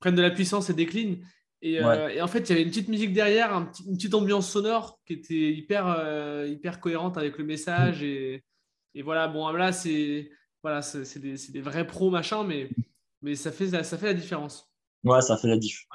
prennent 0.00 0.14
de 0.14 0.22
la 0.22 0.30
puissance 0.30 0.70
et 0.70 0.74
déclinent. 0.74 1.22
Et, 1.60 1.78
en 1.82 2.26
fait, 2.26 2.40
il 2.40 2.48
y 2.48 2.52
avait 2.52 2.62
une 2.62 2.70
petite 2.70 2.88
musique 2.88 3.12
derrière, 3.12 3.52
une 3.54 3.96
petite 3.96 4.14
ambiance 4.14 4.50
sonore 4.50 4.98
qui 5.04 5.12
était 5.12 5.52
hyper, 5.52 6.46
hyper 6.46 6.80
cohérente 6.80 7.18
avec 7.18 7.36
le 7.36 7.44
message. 7.44 8.00
Mm. 8.00 8.06
Et, 8.06 8.44
et, 8.94 9.02
voilà, 9.02 9.28
bon, 9.28 9.46
là, 9.50 9.72
c'est 9.72 10.30
voilà, 10.62 10.80
c'est 10.80 11.20
des, 11.20 11.36
des, 11.50 11.60
vrais 11.60 11.86
pros, 11.86 12.10
machin, 12.10 12.42
mais, 12.42 12.70
mais 13.20 13.36
ça, 13.36 13.52
fait, 13.52 13.68
ça 13.84 13.98
fait 13.98 14.06
la 14.06 14.14
différence. 14.14 14.72
Ouais, 15.04 15.20
ça 15.20 15.36
fait 15.36 15.48
la 15.48 15.58
diff 15.58 15.86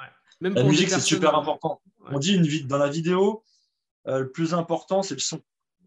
la 0.50 0.62
musique, 0.64 0.90
c'est 0.90 1.00
super 1.00 1.34
important. 1.36 1.80
On 2.10 2.18
dit 2.18 2.34
une, 2.34 2.66
dans 2.66 2.78
la 2.78 2.88
vidéo, 2.88 3.44
euh, 4.08 4.20
le 4.20 4.30
plus 4.30 4.54
important, 4.54 5.02
c'est 5.02 5.14
le 5.14 5.20
son. 5.20 5.40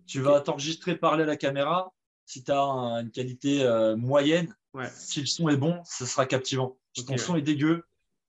Tu 0.07 0.21
vas 0.21 0.39
t'enregistrer, 0.41 0.95
parler 0.95 1.23
à 1.23 1.27
la 1.27 1.35
caméra. 1.37 1.91
Si 2.25 2.43
tu 2.43 2.51
as 2.51 2.57
une 3.01 3.11
qualité 3.11 3.63
euh, 3.63 3.95
moyenne, 3.95 4.55
si 4.93 5.19
le 5.21 5.25
son 5.27 5.49
est 5.49 5.57
bon, 5.57 5.81
ce 5.85 6.05
sera 6.05 6.25
captivant. 6.25 6.77
Si 6.93 7.05
ton 7.05 7.17
son 7.17 7.35
est 7.35 7.41
dégueu, 7.41 7.83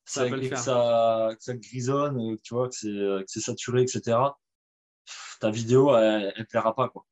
Ça 0.04 0.28
que 0.30 0.56
ça, 0.56 1.30
que 1.36 1.42
ça 1.42 1.54
grisonne, 1.56 2.18
euh, 2.18 2.36
tu 2.42 2.54
vois, 2.54 2.68
que 2.68 2.74
c'est 2.74 2.88
que 2.88 3.24
c'est 3.26 3.40
saturé, 3.40 3.82
etc. 3.82 4.00
Pff, 5.04 5.36
Ta 5.40 5.50
vidéo, 5.50 5.96
elle, 5.96 6.32
elle 6.36 6.46
plaira 6.46 6.74
pas, 6.74 6.88
quoi. 6.88 7.04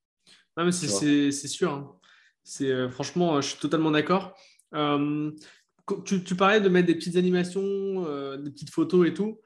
Non, 0.56 0.64
mais 0.64 0.72
c'est 0.72 1.32
sûr. 1.48 1.72
hein. 1.72 1.98
C'est 2.42 2.70
euh, 2.70 2.88
franchement, 2.90 3.40
je 3.40 3.48
suis 3.48 3.58
totalement 3.58 3.90
d'accord. 3.90 4.36
Euh, 4.74 5.30
tu, 6.04 6.24
tu 6.24 6.34
parlais 6.36 6.60
de 6.60 6.68
mettre 6.68 6.86
des 6.86 6.94
petites 6.94 7.16
animations, 7.16 7.62
euh, 8.06 8.36
des 8.36 8.50
petites 8.50 8.70
photos 8.70 9.06
et 9.08 9.14
tout. 9.14 9.40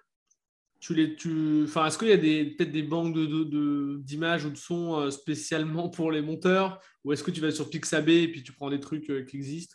Tu 0.81 0.95
les, 0.95 1.17
tu, 1.17 1.65
enfin, 1.65 1.87
est-ce 1.87 1.99
qu'il 1.99 2.09
y 2.09 2.13
a 2.13 2.17
des 2.17 2.45
peut-être 2.57 2.71
des 2.71 2.85
banques 2.85 3.13
de, 3.15 3.97
d'images 3.99 4.45
ou 4.45 4.51
de 4.51 4.57
sons 4.57 4.97
euh, 5.01 5.11
spécialement 5.11 5.89
pour 5.91 6.13
les 6.13 6.23
monteurs, 6.23 6.81
ou 7.05 7.13
est-ce 7.13 7.25
que 7.25 7.31
tu 7.33 7.41
vas 7.41 7.51
sur 7.51 7.69
Pixabay 7.69 8.23
et 8.23 8.29
puis 8.29 8.43
tu 8.43 8.53
prends 8.53 8.71
des 8.71 8.81
trucs 8.81 9.11
euh, 9.11 9.25
qui 9.25 9.37
existent, 9.37 9.75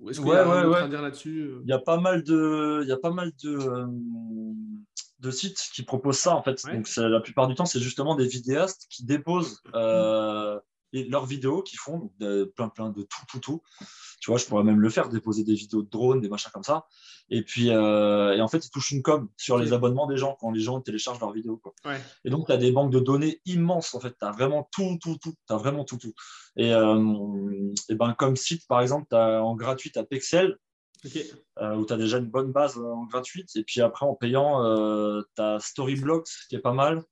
ou 0.00 0.10
est-ce 0.10 0.18
qu'il 0.18 0.28
y 0.28 0.32
Ouais, 0.32 0.38
a 0.38 0.68
ouais. 0.68 0.78
à 0.78 0.88
dire 0.88 1.02
là-dessus 1.02 1.52
Il 1.62 1.68
y 1.68 1.72
a 1.72 1.78
pas 1.78 2.00
mal 2.00 2.24
de, 2.24 2.80
il 2.82 2.88
y 2.88 2.92
a 2.92 2.96
pas 2.96 3.12
mal 3.12 3.30
de, 3.44 3.56
euh, 3.56 3.86
de 5.20 5.30
sites 5.30 5.70
qui 5.72 5.82
proposent 5.84 6.18
ça 6.18 6.34
en 6.34 6.42
fait. 6.42 6.60
Donc 6.72 6.88
la 6.96 7.20
plupart 7.20 7.46
du 7.46 7.54
temps, 7.54 7.64
c'est 7.64 7.80
justement 7.80 8.16
des 8.16 8.26
vidéastes 8.26 8.86
qui 8.90 9.04
déposent 9.04 9.60
euh, 9.74 10.58
et 10.92 11.04
leurs 11.04 11.26
vidéos, 11.26 11.62
qui 11.62 11.76
font 11.76 12.12
de- 12.18 12.44
plein 12.44 12.68
plein 12.68 12.90
de 12.90 13.02
tout 13.02 13.26
tout 13.28 13.38
tout. 13.38 13.62
Tu 14.20 14.30
vois, 14.30 14.38
je 14.38 14.46
pourrais 14.46 14.62
même 14.62 14.78
le 14.80 14.88
faire, 14.88 15.08
déposer 15.08 15.42
des 15.42 15.54
vidéos 15.54 15.82
de 15.82 15.88
drones, 15.90 16.20
des 16.20 16.28
machins 16.28 16.50
comme 16.52 16.62
ça. 16.62 16.86
Et 17.28 17.42
puis 17.42 17.70
euh, 17.70 18.36
et 18.36 18.40
en 18.40 18.46
fait, 18.48 18.64
ils 18.64 18.70
touchent 18.70 18.92
une 18.92 19.02
com 19.02 19.28
sur 19.36 19.58
les 19.58 19.72
abonnements 19.72 20.06
des 20.06 20.16
gens 20.16 20.36
quand 20.38 20.52
les 20.52 20.60
gens 20.60 20.80
téléchargent 20.80 21.18
leurs 21.18 21.32
vidéos. 21.32 21.56
Quoi. 21.56 21.74
Ouais. 21.84 22.00
Et 22.24 22.30
donc, 22.30 22.46
tu 22.46 22.52
as 22.52 22.56
des 22.56 22.70
banques 22.70 22.92
de 22.92 23.00
données 23.00 23.40
immenses, 23.46 23.94
en 23.94 24.00
fait. 24.00 24.16
Tu 24.16 24.24
as 24.24 24.30
vraiment 24.30 24.68
tout, 24.70 24.96
tout, 25.00 25.16
tout. 25.20 25.34
Tu 25.48 25.52
as 25.52 25.56
vraiment 25.56 25.84
tout, 25.84 25.96
tout. 25.96 26.12
Et, 26.56 26.72
euh, 26.72 27.72
et 27.88 27.94
ben, 27.94 28.14
comme 28.14 28.36
site, 28.36 28.66
par 28.68 28.80
exemple, 28.80 29.06
tu 29.10 29.16
as 29.16 29.42
en 29.42 29.56
gratuit, 29.56 29.90
tu 29.90 29.98
as 29.98 30.04
Pexel, 30.04 30.56
euh, 31.58 31.74
où 31.74 31.84
tu 31.84 31.92
as 31.92 31.96
déjà 31.96 32.18
une 32.18 32.30
bonne 32.30 32.52
base 32.52 32.78
en 32.78 33.06
gratuite. 33.06 33.50
Et 33.56 33.64
puis 33.64 33.80
après, 33.80 34.06
en 34.06 34.14
payant, 34.14 34.62
tu 35.34 35.42
as 35.42 35.58
Storyblocks, 35.58 36.28
qui 36.48 36.54
est 36.56 36.60
pas 36.60 36.74
mal. 36.74 37.02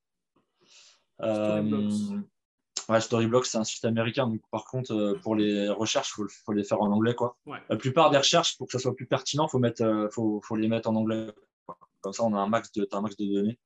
Storyblocks. 1.18 1.92
Ouais, 2.90 3.00
Storyblocks, 3.00 3.46
c'est 3.46 3.58
un 3.58 3.64
site 3.64 3.84
américain. 3.84 4.26
Donc, 4.26 4.40
par 4.50 4.64
contre, 4.64 4.92
euh, 4.92 5.18
pour 5.22 5.36
les 5.36 5.68
recherches, 5.68 6.10
il 6.10 6.14
faut, 6.14 6.28
faut 6.44 6.52
les 6.52 6.64
faire 6.64 6.80
en 6.80 6.90
anglais. 6.90 7.14
Quoi. 7.14 7.36
Ouais. 7.46 7.58
La 7.68 7.76
plupart 7.76 8.10
des 8.10 8.18
recherches, 8.18 8.58
pour 8.58 8.66
que 8.66 8.72
ça 8.72 8.78
soit 8.78 8.94
plus 8.94 9.06
pertinent, 9.06 9.46
il 9.46 9.50
faut, 9.50 9.58
mettre, 9.58 9.82
euh, 9.82 10.08
faut, 10.10 10.40
faut 10.42 10.56
les 10.56 10.68
mettre 10.68 10.90
en 10.90 10.96
anglais. 10.96 11.28
quoi. 11.66 11.78
Comme 12.00 12.12
ça, 12.12 12.24
on 12.24 12.34
a 12.34 12.38
un 12.38 12.48
max 12.48 12.72
de, 12.72 12.88
un 12.90 13.00
max 13.00 13.16
de 13.16 13.26
données. 13.26 13.58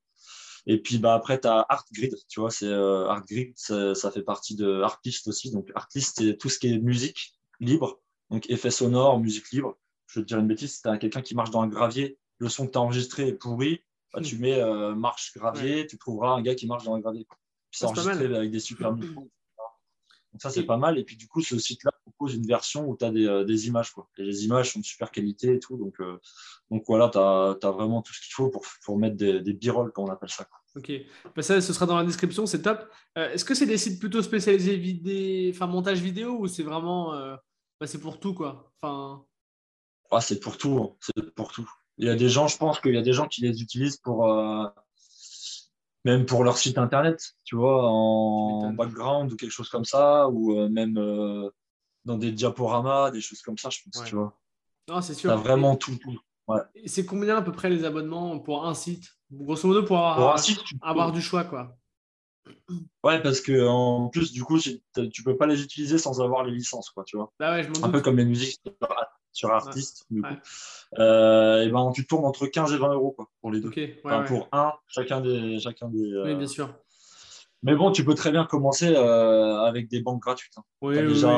Et 0.66 0.80
puis 0.80 0.98
bah, 0.98 1.14
après, 1.14 1.40
tu 1.40 1.48
as 1.48 1.66
ArtGrid. 1.68 2.14
Tu 2.28 2.40
vois, 2.40 2.50
c'est 2.50 2.66
euh, 2.66 3.08
ArtGrid, 3.08 3.52
ça, 3.56 3.94
ça 3.94 4.10
fait 4.10 4.22
partie 4.22 4.56
de 4.56 4.82
Artlist 4.82 5.26
aussi. 5.28 5.50
Donc, 5.50 5.70
Artlist, 5.74 6.16
c'est 6.18 6.36
tout 6.36 6.48
ce 6.48 6.58
qui 6.58 6.72
est 6.72 6.78
musique 6.78 7.34
libre. 7.60 8.00
Donc, 8.30 8.48
effets 8.50 8.70
sonores, 8.70 9.18
musique 9.20 9.50
libre. 9.50 9.76
Je 10.06 10.20
vais 10.20 10.24
te 10.24 10.28
dire 10.28 10.38
une 10.38 10.46
bêtise, 10.46 10.76
si 10.76 10.82
tu 10.82 10.88
as 10.88 10.98
quelqu'un 10.98 11.22
qui 11.22 11.34
marche 11.34 11.50
dans 11.50 11.62
un 11.62 11.66
gravier, 11.66 12.18
le 12.38 12.48
son 12.48 12.66
que 12.66 12.72
tu 12.72 12.78
as 12.78 12.80
enregistré 12.80 13.28
est 13.28 13.34
pourri, 13.34 13.82
bah, 14.12 14.20
tu 14.20 14.38
mets 14.38 14.62
marche 14.94 15.32
gravier, 15.34 15.86
tu 15.86 15.98
trouveras 15.98 16.30
un 16.30 16.42
gars 16.42 16.54
qui 16.54 16.66
marche 16.66 16.84
dans 16.84 16.94
un 16.94 17.00
gravier. 17.00 17.26
Puis 17.74 17.78
c'est 17.80 17.86
enregistré 17.86 18.36
avec 18.36 18.50
des 18.52 18.60
super 18.60 18.92
micros. 18.92 19.22
etc. 19.22 19.32
Donc 20.32 20.42
ça, 20.42 20.50
c'est 20.50 20.62
pas 20.62 20.76
mal. 20.76 20.96
Et 20.96 21.02
puis 21.04 21.16
du 21.16 21.26
coup, 21.26 21.40
ce 21.40 21.58
site-là 21.58 21.90
propose 22.04 22.34
une 22.34 22.46
version 22.46 22.88
où 22.88 22.96
tu 22.96 23.04
as 23.04 23.10
des, 23.10 23.26
euh, 23.26 23.42
des 23.44 23.66
images. 23.66 23.90
Quoi. 23.90 24.08
Et 24.16 24.22
les 24.22 24.44
images 24.44 24.72
sont 24.72 24.78
de 24.78 24.84
super 24.84 25.10
qualité 25.10 25.54
et 25.54 25.58
tout. 25.58 25.76
Donc, 25.76 26.00
euh, 26.00 26.20
donc 26.70 26.84
voilà, 26.86 27.08
tu 27.08 27.18
as, 27.18 27.70
vraiment 27.72 28.00
tout 28.00 28.12
ce 28.12 28.20
qu'il 28.20 28.32
faut 28.32 28.48
pour, 28.48 28.62
pour 28.84 28.96
mettre 28.96 29.16
des, 29.16 29.40
des 29.40 29.52
b-rolls, 29.54 29.90
comme 29.90 30.04
on 30.04 30.12
appelle 30.12 30.30
ça. 30.30 30.44
quoi. 30.44 30.58
Ok, 30.76 30.92
Bah, 31.34 31.42
ça, 31.42 31.60
ce 31.60 31.72
sera 31.72 31.86
dans 31.86 31.96
la 31.96 32.04
description, 32.04 32.46
c'est 32.46 32.62
top. 32.62 32.88
Euh, 33.18 33.30
Est-ce 33.32 33.44
que 33.44 33.54
c'est 33.56 33.66
des 33.66 33.78
sites 33.78 33.98
plutôt 33.98 34.22
spécialisés 34.22 34.76
vidé... 34.76 35.50
enfin, 35.52 35.66
montage 35.66 36.00
vidéo 36.00 36.36
ou 36.38 36.46
c'est 36.46 36.62
vraiment. 36.64 37.14
euh, 37.14 37.34
bah, 37.80 37.86
c'est 37.88 38.00
pour 38.00 38.20
tout, 38.20 38.34
quoi? 38.34 38.72
Enfin, 38.80 39.24
Ah, 40.12 40.20
c'est 40.20 40.38
pour 40.40 40.58
tout. 40.58 40.78
hein. 40.80 40.96
C'est 41.00 41.34
pour 41.34 41.50
tout. 41.52 41.68
Il 41.98 42.06
y 42.06 42.10
a 42.10 42.16
des 42.16 42.28
gens, 42.28 42.48
je 42.48 42.56
pense 42.56 42.80
qu'il 42.80 42.94
y 42.94 42.98
a 42.98 43.02
des 43.02 43.12
gens 43.12 43.28
qui 43.28 43.40
les 43.42 43.62
utilisent 43.62 43.98
pour. 43.98 44.26
Même 46.04 46.26
pour 46.26 46.44
leur 46.44 46.58
site 46.58 46.78
internet, 46.78 47.34
tu 47.44 47.56
vois, 47.56 47.82
en 47.88 48.72
background 48.72 49.32
ou 49.32 49.36
quelque 49.36 49.50
chose 49.50 49.68
comme 49.68 49.84
ça, 49.84 50.28
ou 50.28 50.58
euh, 50.58 50.68
même 50.68 50.98
euh, 50.98 51.50
dans 52.04 52.18
des 52.18 52.32
diaporamas, 52.32 53.10
des 53.10 53.20
choses 53.20 53.40
comme 53.42 53.56
ça, 53.58 53.70
je 53.70 53.78
pense, 53.84 54.02
Ouais. 54.02 54.08
tu 54.08 54.14
vois. 54.16 54.38
non, 54.88 55.00
c'est 55.00 55.14
sûr. 55.14 55.30
T'as 55.30 55.36
vraiment 55.36 55.76
tout. 55.76 55.96
tout. 55.96 56.18
Et 56.74 56.88
c'est 56.88 57.06
combien 57.06 57.36
à 57.36 57.42
peu 57.42 57.52
près 57.52 57.70
les 57.70 57.84
abonnements 57.84 58.38
pour 58.38 58.66
un 58.66 58.74
site? 58.74 59.04
Grosso 59.32 59.66
modo, 59.66 59.82
pour 59.82 59.96
avoir, 59.98 60.16
Pour 60.16 60.34
un 60.34 60.36
site, 60.36 60.58
peux- 60.58 60.76
avoir 60.82 61.10
du 61.10 61.22
choix, 61.22 61.44
quoi. 61.44 61.74
Ouais, 63.02 63.22
parce 63.22 63.40
que 63.40 63.66
en 63.66 64.08
plus, 64.08 64.30
du 64.32 64.44
coup, 64.44 64.58
tu 64.58 65.22
peux 65.24 65.36
pas 65.38 65.46
les 65.46 65.62
utiliser 65.62 65.96
sans 65.96 66.20
avoir 66.20 66.44
les 66.44 66.52
licences, 66.52 66.90
quoi, 66.90 67.04
tu 67.04 67.16
vois. 67.16 67.32
Bah 67.38 67.52
ouais, 67.52 67.62
je 67.64 67.82
Un 67.82 67.88
peu 67.88 68.02
comme 68.02 68.18
les 68.18 68.26
musiques 68.26 68.60
sur- 69.34 69.48
sur 69.48 69.54
Artist, 69.54 70.06
du 70.10 70.22
coup. 70.22 70.28
Ouais. 70.28 70.38
Euh, 70.98 71.62
et 71.62 71.68
ben, 71.68 71.90
tu 71.94 72.06
tournes 72.06 72.24
entre 72.24 72.46
15 72.46 72.72
et 72.72 72.78
20 72.78 72.94
euros, 72.94 73.12
quoi, 73.12 73.28
pour 73.40 73.50
les 73.52 73.60
deux. 73.60 73.68
Ouais, 73.70 74.00
Enfin, 74.04 74.22
pour 74.22 74.48
un, 74.52 74.72
chacun 74.88 75.20
des. 75.20 75.58
Chacun 75.58 75.88
des 75.88 75.98
Oui, 76.00 76.12
euh, 76.30 76.34
bien 76.36 76.46
sûr. 76.46 76.72
Mais 77.62 77.74
bon, 77.74 77.90
tu 77.92 78.04
peux 78.04 78.14
très 78.14 78.30
bien 78.30 78.44
commencer 78.44 78.94
euh, 78.94 79.60
avec 79.62 79.88
des 79.88 80.00
banques 80.02 80.20
gratuites. 80.22 80.52
hein. 80.58 80.62
Oui, 80.82 80.94
Tu 80.94 81.00
as, 81.00 81.02
oui, 81.02 81.08
déjà 81.08 81.28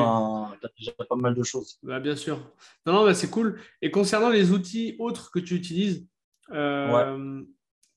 oui. 0.89 1.05
pas 1.09 1.15
mal 1.15 1.33
de 1.33 1.43
choses. 1.43 1.79
Bah, 1.83 1.99
bien 2.01 2.15
sûr. 2.17 2.37
Non, 2.85 2.93
non, 2.93 3.03
bah, 3.05 3.13
c'est 3.13 3.29
cool. 3.29 3.59
Et 3.81 3.91
concernant 3.91 4.29
les 4.29 4.51
outils 4.51 4.95
autres 4.99 5.31
que 5.31 5.39
tu 5.39 5.55
utilises, 5.55 6.05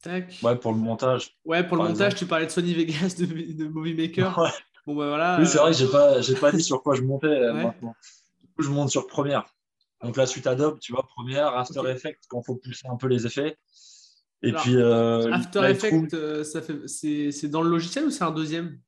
tac. 0.03 0.39
Ouais, 0.43 0.57
pour 0.57 0.73
le 0.73 0.79
montage. 0.79 1.37
Ouais, 1.45 1.67
pour 1.67 1.77
le 1.77 1.83
montage, 1.83 2.07
exemple. 2.13 2.19
tu 2.19 2.27
parlais 2.27 2.47
de 2.47 2.51
Sony 2.51 2.73
Vegas, 2.75 3.17
de, 3.19 3.27
de 3.27 3.69
Movie 3.69 3.95
Maker. 3.95 4.41
Bon, 4.87 4.95
bah 4.97 5.09
voilà. 5.09 5.37
Oui, 5.39 5.47
c'est 5.47 5.59
vrai 5.59 5.73
que 5.73 5.77
j'ai 5.77 5.89
pas, 5.89 6.21
j'ai 6.23 6.35
pas 6.37 6.53
dit 6.53 6.63
sur 6.63 6.83
quoi 6.83 6.95
je 6.95 7.03
montais 7.03 7.53
maintenant. 7.53 7.95
Du 8.41 8.47
coup, 8.55 8.63
je 8.63 8.71
monte 8.71 8.91
sur 8.91 9.07
Premiere. 9.07 9.45
Donc 10.03 10.17
la 10.17 10.27
suite 10.27 10.47
Adobe, 10.47 10.79
tu 10.79 10.93
vois, 10.93 11.07
Premiere, 11.07 11.49
After. 11.57 11.83
Effects, 11.89 12.21
quand 12.29 12.41
il 12.41 12.45
faut 12.45 12.57
pousser 12.57 12.89
un 12.89 12.97
peu 12.97 13.07
les 13.07 13.27
effets. 13.27 13.59
Et 14.43 14.51
Alors, 14.51 14.63
puis 14.63 14.77
euh, 14.77 15.31
After. 15.33 15.61
Effects, 15.69 16.15
euh, 16.15 16.43
fait... 16.45 16.89
c'est 17.33 17.49
dans 17.49 17.61
le 17.63 17.69
logiciel 17.69 18.07
ou 18.07 18.11
c'est 18.11 18.25
un 18.25 18.31
deuxième? 18.31 18.81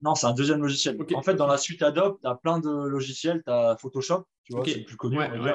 Non, 0.00 0.16
c'est 0.16 0.26
un 0.26 0.34
deuxième 0.34 0.60
logiciel. 0.60 0.98
En 1.14 1.22
fait, 1.22 1.34
dans 1.34 1.46
la 1.46 1.58
suite 1.58 1.82
Adobe, 1.82 2.18
tu 2.20 2.28
as 2.28 2.34
plein 2.34 2.58
de 2.58 2.70
logiciels. 2.70 3.42
Tu 3.46 3.52
as 3.52 3.76
Photoshop, 3.80 4.24
tu 4.42 4.52
vois, 4.54 4.64
c'est 4.64 4.78
le 4.78 4.84
plus 4.84 4.96
connu, 4.96 5.16
Ouais, 5.16 5.30
ouais. 5.30 5.54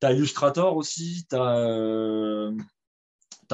Tu 0.00 0.06
as 0.06 0.12
Illustrator 0.12 0.76
aussi. 0.76 1.26
Tu 1.28 1.36
as, 1.36 2.52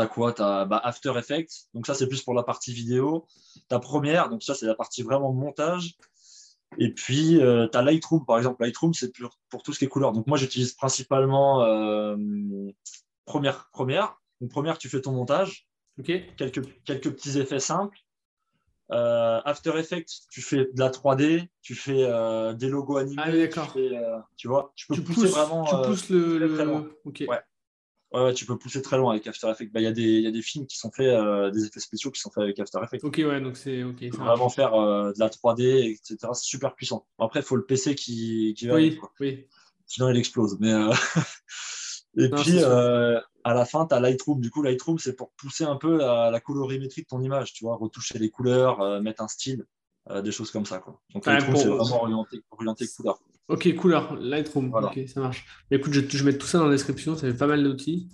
quoi? 0.09 0.35
Tu 0.35 0.43
as 0.43 0.69
After 0.85 1.15
Effects. 1.17 1.69
Donc, 1.73 1.87
ça, 1.87 1.95
c'est 1.95 2.09
plus 2.09 2.21
pour 2.21 2.35
la 2.35 2.43
partie 2.43 2.75
vidéo. 2.75 3.27
Tu 3.71 3.75
as 3.75 3.79
Premiere. 3.79 4.29
Donc, 4.29 4.43
ça, 4.43 4.55
c'est 4.55 4.67
la 4.67 4.75
partie 4.75 5.03
vraiment 5.03 5.33
montage. 5.33 5.97
Et 6.79 6.93
puis, 6.93 7.39
tu 7.39 7.43
as 7.79 7.83
Lightroom, 7.83 8.25
par 8.27 8.39
exemple. 8.39 8.63
Lightroom, 8.63 8.93
c'est 8.95 9.17
pour, 9.17 9.39
pour 9.49 9.63
tout 9.63 9.73
ce 9.73 9.79
qui 9.79 9.85
est 9.85 9.89
couleur. 9.89 10.13
Donc, 10.13 10.27
moi, 10.27 10.37
j'utilise 10.39 10.73
principalement 10.75 11.63
euh, 11.65 12.17
Première. 13.25 13.69
Première. 13.73 14.21
Donc, 14.41 14.51
Première, 14.51 14.79
tu 14.79 14.89
fais 14.89 15.01
ton 15.01 15.13
montage 15.13 15.67
Ok. 15.99 16.13
quelques, 16.37 16.83
quelques 16.85 17.11
petits 17.11 17.39
effets 17.39 17.61
simples. 17.61 17.97
Euh, 18.93 19.41
After 19.45 19.73
Effects, 19.79 20.11
tu 20.31 20.41
fais 20.43 20.59
de 20.73 20.79
la 20.79 20.91
3D, 20.91 21.49
tu 21.61 21.75
fais 21.75 22.05
euh, 22.05 22.53
des 22.53 22.69
logos 22.69 22.99
animés, 22.99 23.23
Ah 23.25 23.31
oui, 23.33 23.39
d'accord. 23.41 23.73
tu, 23.73 23.81
euh, 23.97 24.19
vois, 24.45 24.73
tu 24.77 24.87
peux 24.87 24.95
Tu 24.95 25.01
pousser 25.03 25.23
pousses, 25.23 25.31
vraiment. 25.33 25.65
tu 25.65 25.75
euh, 25.75 25.83
pousses 25.89 26.09
le. 26.11 26.37
très, 26.37 26.39
le- 26.47 26.55
très 26.55 26.65
loin. 26.65 26.87
Ouais. 27.27 27.41
Ouais, 28.17 28.25
ouais, 28.25 28.35
tu 28.35 28.47
peux 28.47 28.57
pousser 28.59 28.83
très 28.83 28.97
loin 28.99 29.13
avec 29.13 29.27
After 29.27 29.49
Effects. 29.51 29.73
Bah, 29.73 29.81
Il 29.81 29.85
y, 29.85 29.87
a 29.87 29.93
des- 29.93 30.03
il 30.03 30.23
y 30.23 30.27
a 30.27 30.31
des 30.31 30.43
films 30.43 30.67
qui 30.67 30.77
sont 30.79 30.91
faits, 30.91 31.07
euh, 31.15 31.51
des 31.51 31.65
effets 31.67 31.81
spéciaux 31.81 32.11
qui 32.11 32.21
sont 32.21 32.31
faits 32.31 32.43
avec 32.43 32.59
After 32.59 32.79
Effects. 32.83 33.05
Ok, 33.05 33.17
ouais, 33.19 33.41
donc 33.41 33.57
c'est. 33.57 33.83
Ok. 33.85 33.97
Tu 33.99 34.11
peux 34.11 34.17
vraiment 34.19 34.49
faire 34.49 34.75
euh, 34.75 35.13
de 35.13 35.19
la 35.21 35.29
3D, 35.29 35.91
etc. 35.93 36.17
C'est 36.33 36.45
super 36.45 36.75
puissant. 36.75 37.07
Après, 37.19 37.41
il 37.41 37.45
faut 37.45 37.57
le 37.57 37.65
PC 37.65 37.95
qui, 37.95 38.55
qui 38.57 38.67
va 38.67 38.75
Oui, 38.75 38.99
oui. 39.21 39.47
sinon 39.87 40.09
il 40.11 40.17
explose. 40.17 40.57
Mais 40.61 40.73
euh, 40.73 40.91
Et 42.19 42.29
Non, 42.29 42.43
puis, 42.43 42.59
à 42.65 43.55
la 43.55 43.65
fin, 43.67 43.87
tu 43.87 43.95
as 43.95 44.01
Lightroom. 44.01 44.41
Du 44.41 44.51
coup, 44.51 44.63
Lightroom, 44.63 44.99
c'est 44.99 45.15
pour 45.15 45.33
pousser 45.33 45.65
un 45.65 45.77
peu 45.77 45.99
la, 45.99 46.31
la 46.31 46.41
colorimétrie 46.41 47.03
de 47.03 47.07
ton 47.07 47.21
image, 47.21 47.53
tu 47.53 47.65
vois, 47.65 47.77
retoucher 47.77 48.19
les 48.19 48.31
couleurs, 48.31 49.03
mettre 49.03 49.23
un 49.23 49.29
style, 49.29 49.67
des 50.23 50.33
choses 50.33 50.51
comme 50.51 50.65
ça. 50.65 50.79
Quoi. 50.79 50.99
Donc, 51.13 51.27
Ouais, 51.27 51.35
Lightroom, 51.35 51.57
c'est 51.57 51.69
vraiment 51.69 52.03
orienté, 52.03 52.43
orienté 52.51 52.87
couleur. 52.89 53.19
Ok, 53.49 53.73
couleur, 53.77 54.17
Lightroom. 54.17 54.71
Voilà. 54.71 54.89
Ok, 54.89 55.01
ça 55.07 55.21
marche. 55.21 55.47
Mais 55.71 55.77
écoute, 55.77 55.93
je, 55.93 56.01
je 56.01 56.19
vais 56.19 56.25
mettre 56.25 56.39
tout 56.39 56.47
ça 56.47 56.59
dans 56.59 56.67
la 56.67 56.73
description, 56.73 57.15
ça 57.15 57.31
fait 57.31 57.37
pas 57.37 57.47
mal 57.47 57.63
d'outils. 57.63 58.09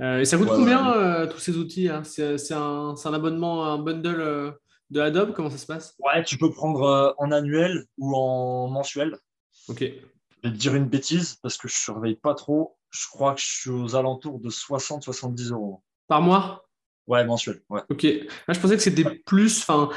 Euh, 0.00 0.20
et 0.20 0.24
ça 0.24 0.36
coûte 0.36 0.48
Ouais, 0.48 0.56
combien 0.56 0.94
euh, 0.94 1.26
tous 1.26 1.38
ces 1.38 1.56
outils 1.56 1.88
hein? 1.88 2.02
C'est 2.04 2.52
un, 2.52 2.94
abonnement, 3.06 3.66
un 3.66 3.78
bundle 3.78 4.20
euh, 4.20 4.52
de 4.90 5.00
Adobe? 5.00 5.32
Comment 5.32 5.50
ça 5.50 5.58
se 5.58 5.66
passe? 5.66 5.96
Ouais, 5.98 6.22
tu 6.22 6.38
peux 6.38 6.50
prendre 6.50 7.14
en 7.18 7.32
annuel 7.32 7.84
ou 7.96 8.14
en 8.14 8.68
mensuel. 8.68 9.16
Ok. 9.68 9.80
Je 9.80 10.48
vais 10.48 10.54
te 10.54 10.58
dire 10.58 10.74
une 10.74 10.86
bêtise 10.86 11.36
parce 11.42 11.56
que 11.56 11.66
je 11.66 11.74
ne 11.74 11.78
surveille 11.78 12.16
pas 12.16 12.34
trop. 12.34 12.76
Je 12.90 13.06
crois 13.08 13.34
que 13.34 13.40
je 13.40 13.46
suis 13.46 13.70
aux 13.70 13.96
alentours 13.96 14.38
de 14.38 14.50
60-70 14.50 15.52
euros. 15.52 15.82
Par 16.06 16.22
mois? 16.22 16.68
Ouais, 17.06 17.24
mensuel. 17.24 17.60
Ouais. 17.68 17.80
Ok. 17.90 18.04
Là, 18.04 18.54
je 18.54 18.60
pensais 18.60 18.76
que 18.76 18.82
c'était 18.82 19.04
plus. 19.26 19.64
Parce 19.64 19.90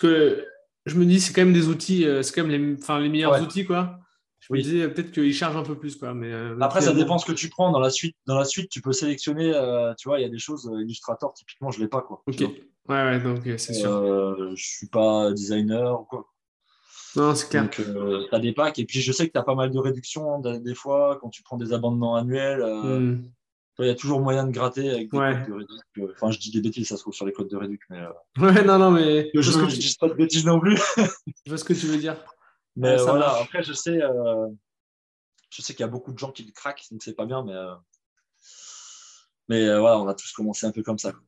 que 0.00 0.46
je 0.86 0.94
me 0.94 1.04
dis, 1.04 1.20
c'est 1.20 1.32
quand 1.32 1.42
même 1.42 1.52
des 1.52 1.68
outils, 1.68 2.06
c'est 2.22 2.32
quand 2.32 2.46
même 2.46 2.78
les, 2.78 3.08
meilleurs 3.08 3.42
outils, 3.42 3.64
quoi. 3.64 3.98
Je 4.50 4.54
me 4.54 4.58
Oui. 4.58 4.62
disais 4.62 4.88
peut-être 4.88 5.12
qu'ils 5.12 5.34
chargent 5.34 5.56
un 5.56 5.62
peu 5.62 5.76
plus, 5.76 5.96
quoi. 5.96 6.14
Mais, 6.14 6.32
euh, 6.32 6.56
Après, 6.60 6.80
ça 6.80 6.92
dépend 6.94 7.18
ce 7.18 7.26
que 7.26 7.32
tu 7.32 7.48
prends. 7.48 7.70
Dans 7.70 7.80
la 7.80 7.90
suite, 7.90 8.16
dans 8.26 8.38
la 8.38 8.44
suite 8.44 8.70
tu 8.70 8.80
peux 8.80 8.92
sélectionner. 8.92 9.52
euh, 9.54 9.92
tu 9.98 10.08
vois, 10.08 10.18
il 10.18 10.22
y 10.22 10.26
a 10.26 10.28
des 10.30 10.38
choses. 10.38 10.68
euh, 10.72 10.82
Illustrator, 10.82 11.32
typiquement, 11.34 11.70
je 11.70 11.78
ne 11.78 11.84
l'ai 11.84 11.88
pas. 11.88 12.00
Quoi, 12.02 12.22
Ok. 12.26 12.40
Ouais, 12.40 12.54
ouais, 12.88 13.20
donc 13.20 13.40
c'est 13.58 13.74
sûr. 13.74 13.90
Euh, 13.92 14.52
je 14.54 14.64
suis 14.64 14.86
pas 14.88 15.30
designer 15.32 16.00
ou 16.00 16.04
quoi. 16.04 16.26
Non, 17.16 17.34
c'est 17.34 17.48
clair. 17.50 17.62
Donc, 17.64 17.72
tu 18.28 18.34
as 18.34 18.38
des 18.38 18.52
packs. 18.52 18.78
Et 18.78 18.84
puis, 18.86 19.00
je 19.00 19.12
sais 19.12 19.26
que 19.26 19.32
tu 19.32 19.38
as 19.38 19.42
pas 19.42 19.54
mal 19.54 19.70
de 19.70 19.78
réductions 19.78 20.34
hein, 20.44 20.58
des 20.60 20.74
fois 20.74 21.18
quand 21.20 21.28
tu 21.28 21.42
prends 21.42 21.56
des 21.58 21.72
abonnements 21.72 22.16
annuels. 22.16 22.62
Hmm. 22.64 23.22
il 23.80 23.86
y 23.86 23.90
a 23.90 23.94
toujours 23.94 24.20
moyen 24.20 24.44
de 24.46 24.50
gratter 24.52 24.88
avec 24.90 25.10
des 25.10 25.18
Ouais. 25.18 25.34
codes 25.34 25.46
de 25.48 25.52
réduc. 25.52 26.12
Enfin, 26.16 26.30
je 26.30 26.38
dis 26.38 26.50
des 26.50 26.60
bêtises, 26.62 26.88
ça 26.88 26.96
se 26.96 27.02
trouve 27.02 27.14
sur 27.14 27.26
les 27.26 27.32
codes 27.32 27.48
de 27.48 27.56
réduc, 27.56 27.82
mais 27.90 27.98
euh, 28.00 28.08
Ouais, 28.38 28.64
non, 28.64 28.78
non, 28.78 28.90
mais 28.90 29.30
je 29.34 29.40
je 29.42 29.58
ne 29.58 29.64
que 29.66 29.70
tu, 29.70 29.78
dis 29.78 29.96
pas 30.00 30.08
de 30.08 30.14
bêtises 30.14 30.44
non 30.46 30.58
plus. 30.60 30.76
je 31.44 31.50
vois 31.50 31.58
ce 31.58 31.64
que 31.64 31.74
tu 31.74 31.86
veux 31.86 31.98
dire. 31.98 32.16
Mais 32.80 32.92
Ouais, 32.92 32.98
ça 32.98 33.04
voilà, 33.10 33.26
marche. 33.26 33.42
après, 33.42 33.62
je 33.62 33.72
sais, 33.72 34.00
euh, 34.02 34.48
je 35.50 35.62
sais 35.62 35.74
qu'il 35.74 35.80
y 35.80 35.84
a 35.84 35.88
beaucoup 35.88 36.12
de 36.12 36.18
gens 36.18 36.30
qui 36.30 36.44
le 36.44 36.52
craquent, 36.52 36.84
donc 36.90 37.02
c'est 37.02 37.14
pas 37.14 37.26
bien, 37.26 37.42
mais, 37.44 37.52
euh, 37.54 37.74
mais 39.48 39.66
euh, 39.66 39.80
voilà, 39.80 39.98
on 39.98 40.06
a 40.08 40.14
tous 40.14 40.30
commencé 40.32 40.66
un 40.66 40.70
peu 40.72 40.82
comme 40.82 40.98
ça. 40.98 41.12
quoi. 41.12 41.22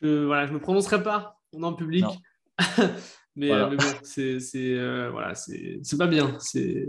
Je, 0.00 0.24
voilà, 0.26 0.46
je 0.46 0.52
me 0.52 0.60
prononcerai 0.60 1.02
pas 1.02 1.34
on 1.52 1.62
est 1.62 1.66
en 1.66 1.72
public. 1.72 2.04
Non. 2.04 2.16
mais, 3.36 3.48
Voilà. 3.48 3.64
euh, 3.66 3.70
mais 3.70 3.76
bon, 3.76 3.84
c'est 4.02 4.38
c'est, 4.38 4.74
euh, 4.74 5.08
voilà, 5.10 5.34
c'est 5.34 5.80
c'est 5.82 5.96
pas 5.96 6.06
bien. 6.06 6.36
C'est 6.40 6.86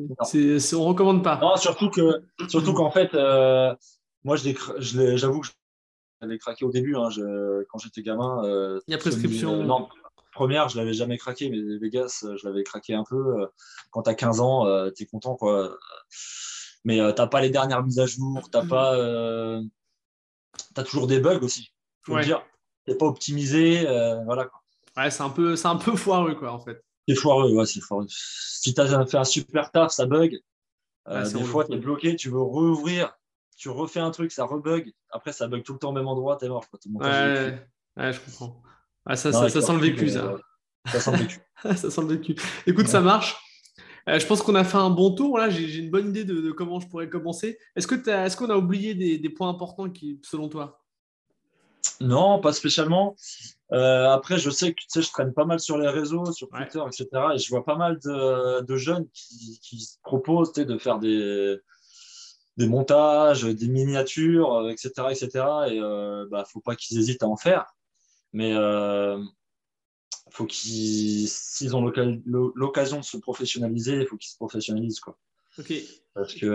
on 0.75 0.83
recommande 0.85 1.23
pas. 1.23 1.37
Non, 1.37 1.55
surtout 1.55 1.89
que, 1.89 2.21
surtout 2.49 2.73
qu'en 2.73 2.91
fait, 2.91 3.13
euh, 3.13 3.73
moi, 4.25 4.35
je 4.35 4.43
l'ai 4.43 4.53
cra- 4.53 4.75
je 4.79 4.99
l'ai- 4.99 5.17
j'avoue 5.17 5.39
que 5.39 5.47
je 5.47 5.53
l'avais 6.21 6.37
craqué 6.37 6.65
au 6.65 6.71
début, 6.71 6.97
hein, 6.97 7.09
je- 7.09 7.63
quand 7.69 7.77
j'étais 7.79 8.03
gamin. 8.03 8.43
euh, 8.43 8.81
Il 8.87 8.91
y 8.91 8.95
a 8.95 8.97
prescription. 8.97 9.63
non, 9.63 9.87
première, 10.31 10.69
je 10.69 10.77
l'avais 10.77 10.93
jamais 10.93 11.17
craqué, 11.17 11.49
mais 11.49 11.57
Vegas, 11.79 12.23
euh, 12.23 12.35
je 12.37 12.47
l'avais 12.47 12.63
craqué 12.63 12.93
un 12.93 13.03
peu. 13.03 13.41
euh, 13.41 13.47
Quand 13.91 14.03
tu 14.03 14.09
as 14.09 14.15
15 14.15 14.39
ans, 14.39 14.65
euh, 14.67 14.91
tu 14.95 15.03
es 15.03 15.05
content, 15.05 15.35
quoi. 15.35 15.77
Mais 16.85 16.99
t'as 17.13 17.27
pas 17.27 17.41
les 17.41 17.49
dernières 17.49 17.83
mises 17.83 17.99
à 17.99 18.05
jour, 18.05 18.49
t'as 18.51 18.65
pas, 18.65 18.95
euh, 18.97 19.61
t'as 20.73 20.83
toujours 20.83 21.07
des 21.07 21.19
bugs 21.19 21.39
aussi. 21.41 21.73
Faut 22.03 22.13
Ouais. 22.15 22.23
dire, 22.23 22.41
t'es 22.85 22.95
pas 22.95 23.05
optimisé, 23.05 23.85
euh, 23.87 24.23
voilà. 24.23 24.45
quoi. 24.45 24.61
Ouais, 24.97 25.11
c'est 25.11 25.23
un 25.23 25.29
peu 25.29 25.55
c'est 25.55 25.67
un 25.67 25.75
peu 25.77 25.95
foireux 25.95 26.35
quoi 26.35 26.51
en 26.51 26.59
fait. 26.59 26.83
C'est 27.07 27.15
foireux, 27.15 27.51
ouais, 27.53 27.65
c'est 27.65 27.79
foireux. 27.81 28.05
Si 28.09 28.73
tu 28.73 28.81
as 28.81 29.05
fait 29.05 29.17
un 29.17 29.23
super 29.23 29.71
taf, 29.71 29.91
ça 29.91 30.05
bug. 30.05 30.39
Euh, 31.07 31.23
Ouais, 31.23 31.33
des 31.33 31.43
fois, 31.43 31.65
tu 31.65 31.73
es 31.73 31.77
bloqué, 31.77 32.15
tu 32.15 32.29
veux 32.29 32.41
rouvrir, 32.41 33.13
tu 33.57 33.69
refais 33.69 33.99
un 33.99 34.11
truc, 34.11 34.31
ça 34.31 34.45
rebug. 34.45 34.93
Après, 35.09 35.31
ça 35.31 35.47
bug 35.47 35.63
tout 35.63 35.73
le 35.73 35.79
temps 35.79 35.89
au 35.89 35.93
même 35.93 36.07
endroit, 36.07 36.37
t'es 36.37 36.47
mort. 36.49 36.69
Quoi. 36.69 36.79
Montage 36.89 37.59
ouais, 37.97 38.13
je 38.13 38.19
comprends. 38.19 38.61
Ah, 39.05 39.15
ça, 39.15 39.29
Non, 39.29 39.33
ça, 39.33 39.39
avec 39.41 39.53
ça 39.53 39.61
sent 39.61 39.73
le 39.73 39.79
vécu, 39.79 40.09
ça. 40.09 40.25
euh, 40.25 40.37
Ça 40.87 40.99
sent 40.99 41.11
le 41.11 41.17
vécu. 41.17 41.39
ça 41.75 41.89
sent 41.91 42.01
le 42.01 42.07
vécu. 42.07 42.35
Écoute, 42.67 42.87
ça 42.87 43.01
marche. 43.01 43.37
Euh, 44.07 44.17
je 44.19 44.25
pense 44.25 44.41
qu'on 44.41 44.55
a 44.55 44.63
fait 44.63 44.77
un 44.77 44.89
bon 44.89 45.13
tour. 45.13 45.37
Là, 45.37 45.49
j'ai 45.49 45.77
une 45.77 45.89
bonne 45.91 46.09
idée 46.09 46.23
de, 46.23 46.41
de 46.41 46.51
comment 46.51 46.79
je 46.79 46.87
pourrais 46.87 47.09
commencer. 47.09 47.57
Est-ce 47.75 48.35
qu'on 48.37 48.49
a 48.49 48.55
oublié 48.57 48.93
des, 48.95 49.17
des 49.17 49.29
points 49.29 49.49
importants 49.49 49.89
qui, 49.89 50.19
selon 50.23 50.49
toi? 50.49 50.81
Non, 52.01 52.39
pas 52.39 52.53
spécialement. 52.53 53.15
Euh, 53.71 54.09
après, 54.09 54.37
je 54.37 54.49
sais 54.49 54.71
que 54.73 54.79
tu 54.79 54.85
sais, 54.87 55.01
je 55.01 55.09
traîne 55.11 55.33
pas 55.33 55.45
mal 55.45 55.59
sur 55.59 55.77
les 55.77 55.87
réseaux, 55.89 56.31
sur 56.31 56.51
Ouais. 56.51 56.67
Twitter, 56.67 56.81
etc. 56.87 57.07
Et 57.35 57.37
je 57.37 57.49
vois 57.49 57.63
pas 57.65 57.75
mal 57.75 57.99
de, 57.99 58.61
de 58.61 58.75
jeunes 58.77 59.07
qui, 59.13 59.59
qui 59.61 59.79
se 59.81 59.97
proposent 60.03 60.53
de 60.53 60.77
faire 60.77 60.99
des, 60.99 61.57
des 62.57 62.67
montages, 62.67 63.43
des 63.43 63.67
miniatures, 63.67 64.53
euh, 64.55 64.69
etc. 64.69 64.91
etc. 65.11 65.27
Et 65.69 65.79
euh, 65.79 66.25
bah, 66.31 66.45
faut 66.51 66.61
pas 66.61 66.75
qu'ils 66.75 66.97
hésitent 66.99 67.23
à 67.23 67.27
en 67.27 67.37
faire. 67.37 67.65
Mais 68.33 68.53
euh, 68.53 69.21
faut 70.31 70.45
qu'ils, 70.45 71.27
s'ils 71.27 71.75
ont 71.75 71.81
l'occasion 72.55 72.97
de 72.99 73.03
se 73.05 73.17
professionnaliser, 73.17 73.97
il 74.01 74.05
faut 74.07 74.17
qu'ils 74.17 74.31
se 74.31 74.37
professionnalisent. 74.37 74.99
Quoi. 74.99 75.17
Parce 76.13 76.33
qu'il 76.33 76.47
y 76.47 76.51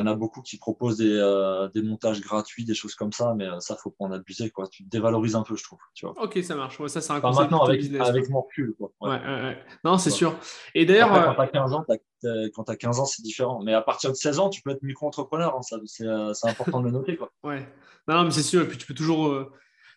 en 0.00 0.06
a 0.06 0.14
beaucoup 0.14 0.42
qui 0.42 0.58
proposent 0.58 0.96
des, 0.96 1.16
euh, 1.16 1.68
des 1.68 1.82
montages 1.82 2.20
gratuits, 2.20 2.64
des 2.64 2.74
choses 2.74 2.94
comme 2.94 3.12
ça, 3.12 3.34
mais 3.36 3.46
euh, 3.46 3.60
ça, 3.60 3.76
faut 3.76 3.90
pas 3.90 4.04
en 4.06 4.12
abuser. 4.12 4.50
Quoi. 4.50 4.66
Tu 4.68 4.84
te 4.84 4.88
dévalorises 4.88 5.36
un 5.36 5.42
peu, 5.42 5.54
je 5.54 5.62
trouve. 5.62 5.78
Tu 5.94 6.06
vois. 6.06 6.20
Ok, 6.22 6.38
ça 6.42 6.54
marche. 6.56 6.78
Ouais, 6.80 6.88
ça, 6.88 7.00
c'est 7.00 7.12
un 7.12 7.18
Enfin, 7.22 7.42
maintenant, 7.42 7.62
avec, 7.62 7.80
business. 7.80 8.06
avec 8.08 8.28
mon 8.28 8.42
recul. 8.42 8.74
Quoi. 8.76 8.90
Ouais, 9.00 9.10
Ouais. 9.10 9.58
Non, 9.84 9.96
c'est 9.98 10.10
sûr. 10.10 10.34
Et 10.74 10.84
d'ailleurs, 10.86 11.14
euh, 11.14 11.24
quand 11.26 11.34
tu 11.34 11.40
as 11.40 11.46
15 11.48 11.72
ans, 11.72 11.84
t'as- 11.86 11.96
t'as- 12.20 12.50
quand 12.54 12.64
tu 12.64 12.72
as 12.72 12.76
15 12.76 12.98
ans, 13.00 13.04
c'est 13.06 13.22
différent. 13.22 13.62
Mais 13.62 13.74
à 13.74 13.82
partir 13.82 14.10
de 14.10 14.16
16 14.16 14.38
ans, 14.38 14.48
tu 14.50 14.60
peux 14.62 14.70
être 14.70 14.82
micro-entrepreneur. 14.82 15.54
hein, 15.56 15.62
ça, 15.62 15.76
c'est, 15.86 16.06
euh, 16.06 16.32
c'est 16.34 16.48
important 16.48 16.80
de 16.80 16.86
le 16.86 16.90
noter. 16.92 17.16
Quoi. 17.16 17.30
ouais. 17.44 17.66
Non, 18.08 18.16
non, 18.16 18.24
mais 18.24 18.30
c'est 18.32 18.42
sûr. 18.42 18.62
Et 18.62 18.68
puis, 18.68 18.76
tu 18.78 18.86
peux 18.86 18.94
toujours, 18.94 19.28
euh, 19.28 19.52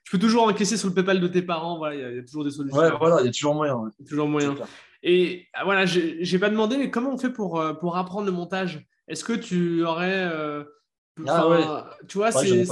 tu 0.06 0.12
peux 0.12 0.20
toujours 0.20 0.44
encaisser 0.44 0.78
sur 0.78 0.88
le 0.88 0.94
PayPal 0.94 1.20
de 1.20 1.28
tes 1.28 1.42
parents. 1.42 1.78
Voilà, 1.78 1.96
il 1.96 2.02
y 2.02 2.04
a- 2.04 2.12
il 2.12 2.16
y, 2.16 2.20
a 2.20 2.24
toujours 2.24 2.46
des 2.46 2.52
solutions. 2.52 2.80
Ouais, 2.80 2.92
voilà, 2.98 3.20
il 3.22 3.26
y 3.26 3.30
a 3.30 3.32
toujours 3.32 3.56
moyen. 3.56 3.76
ouais. 3.76 3.90
Toujours 4.08 4.28
moyen. 4.30 4.56
Et 5.04 5.48
ah, 5.54 5.66
voilà, 5.66 5.86
j'ai 5.86 6.40
pas 6.40 6.50
demandé, 6.50 6.78
mais 6.78 6.90
comment 6.90 7.12
on 7.12 7.18
fait 7.18 7.30
pour, 7.32 7.60
euh, 7.60 7.74
pour 7.74 7.98
apprendre 7.98 8.26
le 8.26 8.32
montage? 8.32 8.88
Est-ce 9.08 9.24
que 9.24 9.34
tu 9.34 9.84
aurais. 9.84 10.30
euh, 10.32 10.64
Ah 11.28 11.48
enfin, 11.48 11.86
Tu 12.08 12.18
vois, 12.18 12.32
C'est. 12.32 12.66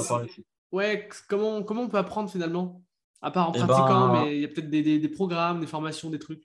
Ouais, 0.71 1.07
comment, 1.27 1.61
comment 1.63 1.83
on 1.83 1.89
peut 1.89 1.97
apprendre 1.97 2.29
finalement? 2.29 2.81
À 3.21 3.31
part 3.31 3.49
en 3.49 3.53
Eh 3.55 3.59
pratiquant, 3.59 4.11
ben- 4.13 4.23
mais 4.25 4.35
il 4.37 4.41
y 4.41 4.45
a 4.45 4.47
peut-être 4.47 4.69
des, 4.69 4.81
des- 4.81 4.99
des 4.99 5.07
programmes, 5.07 5.59
des 5.59 5.67
formations, 5.67 6.09
des 6.09 6.19
trucs. 6.19 6.43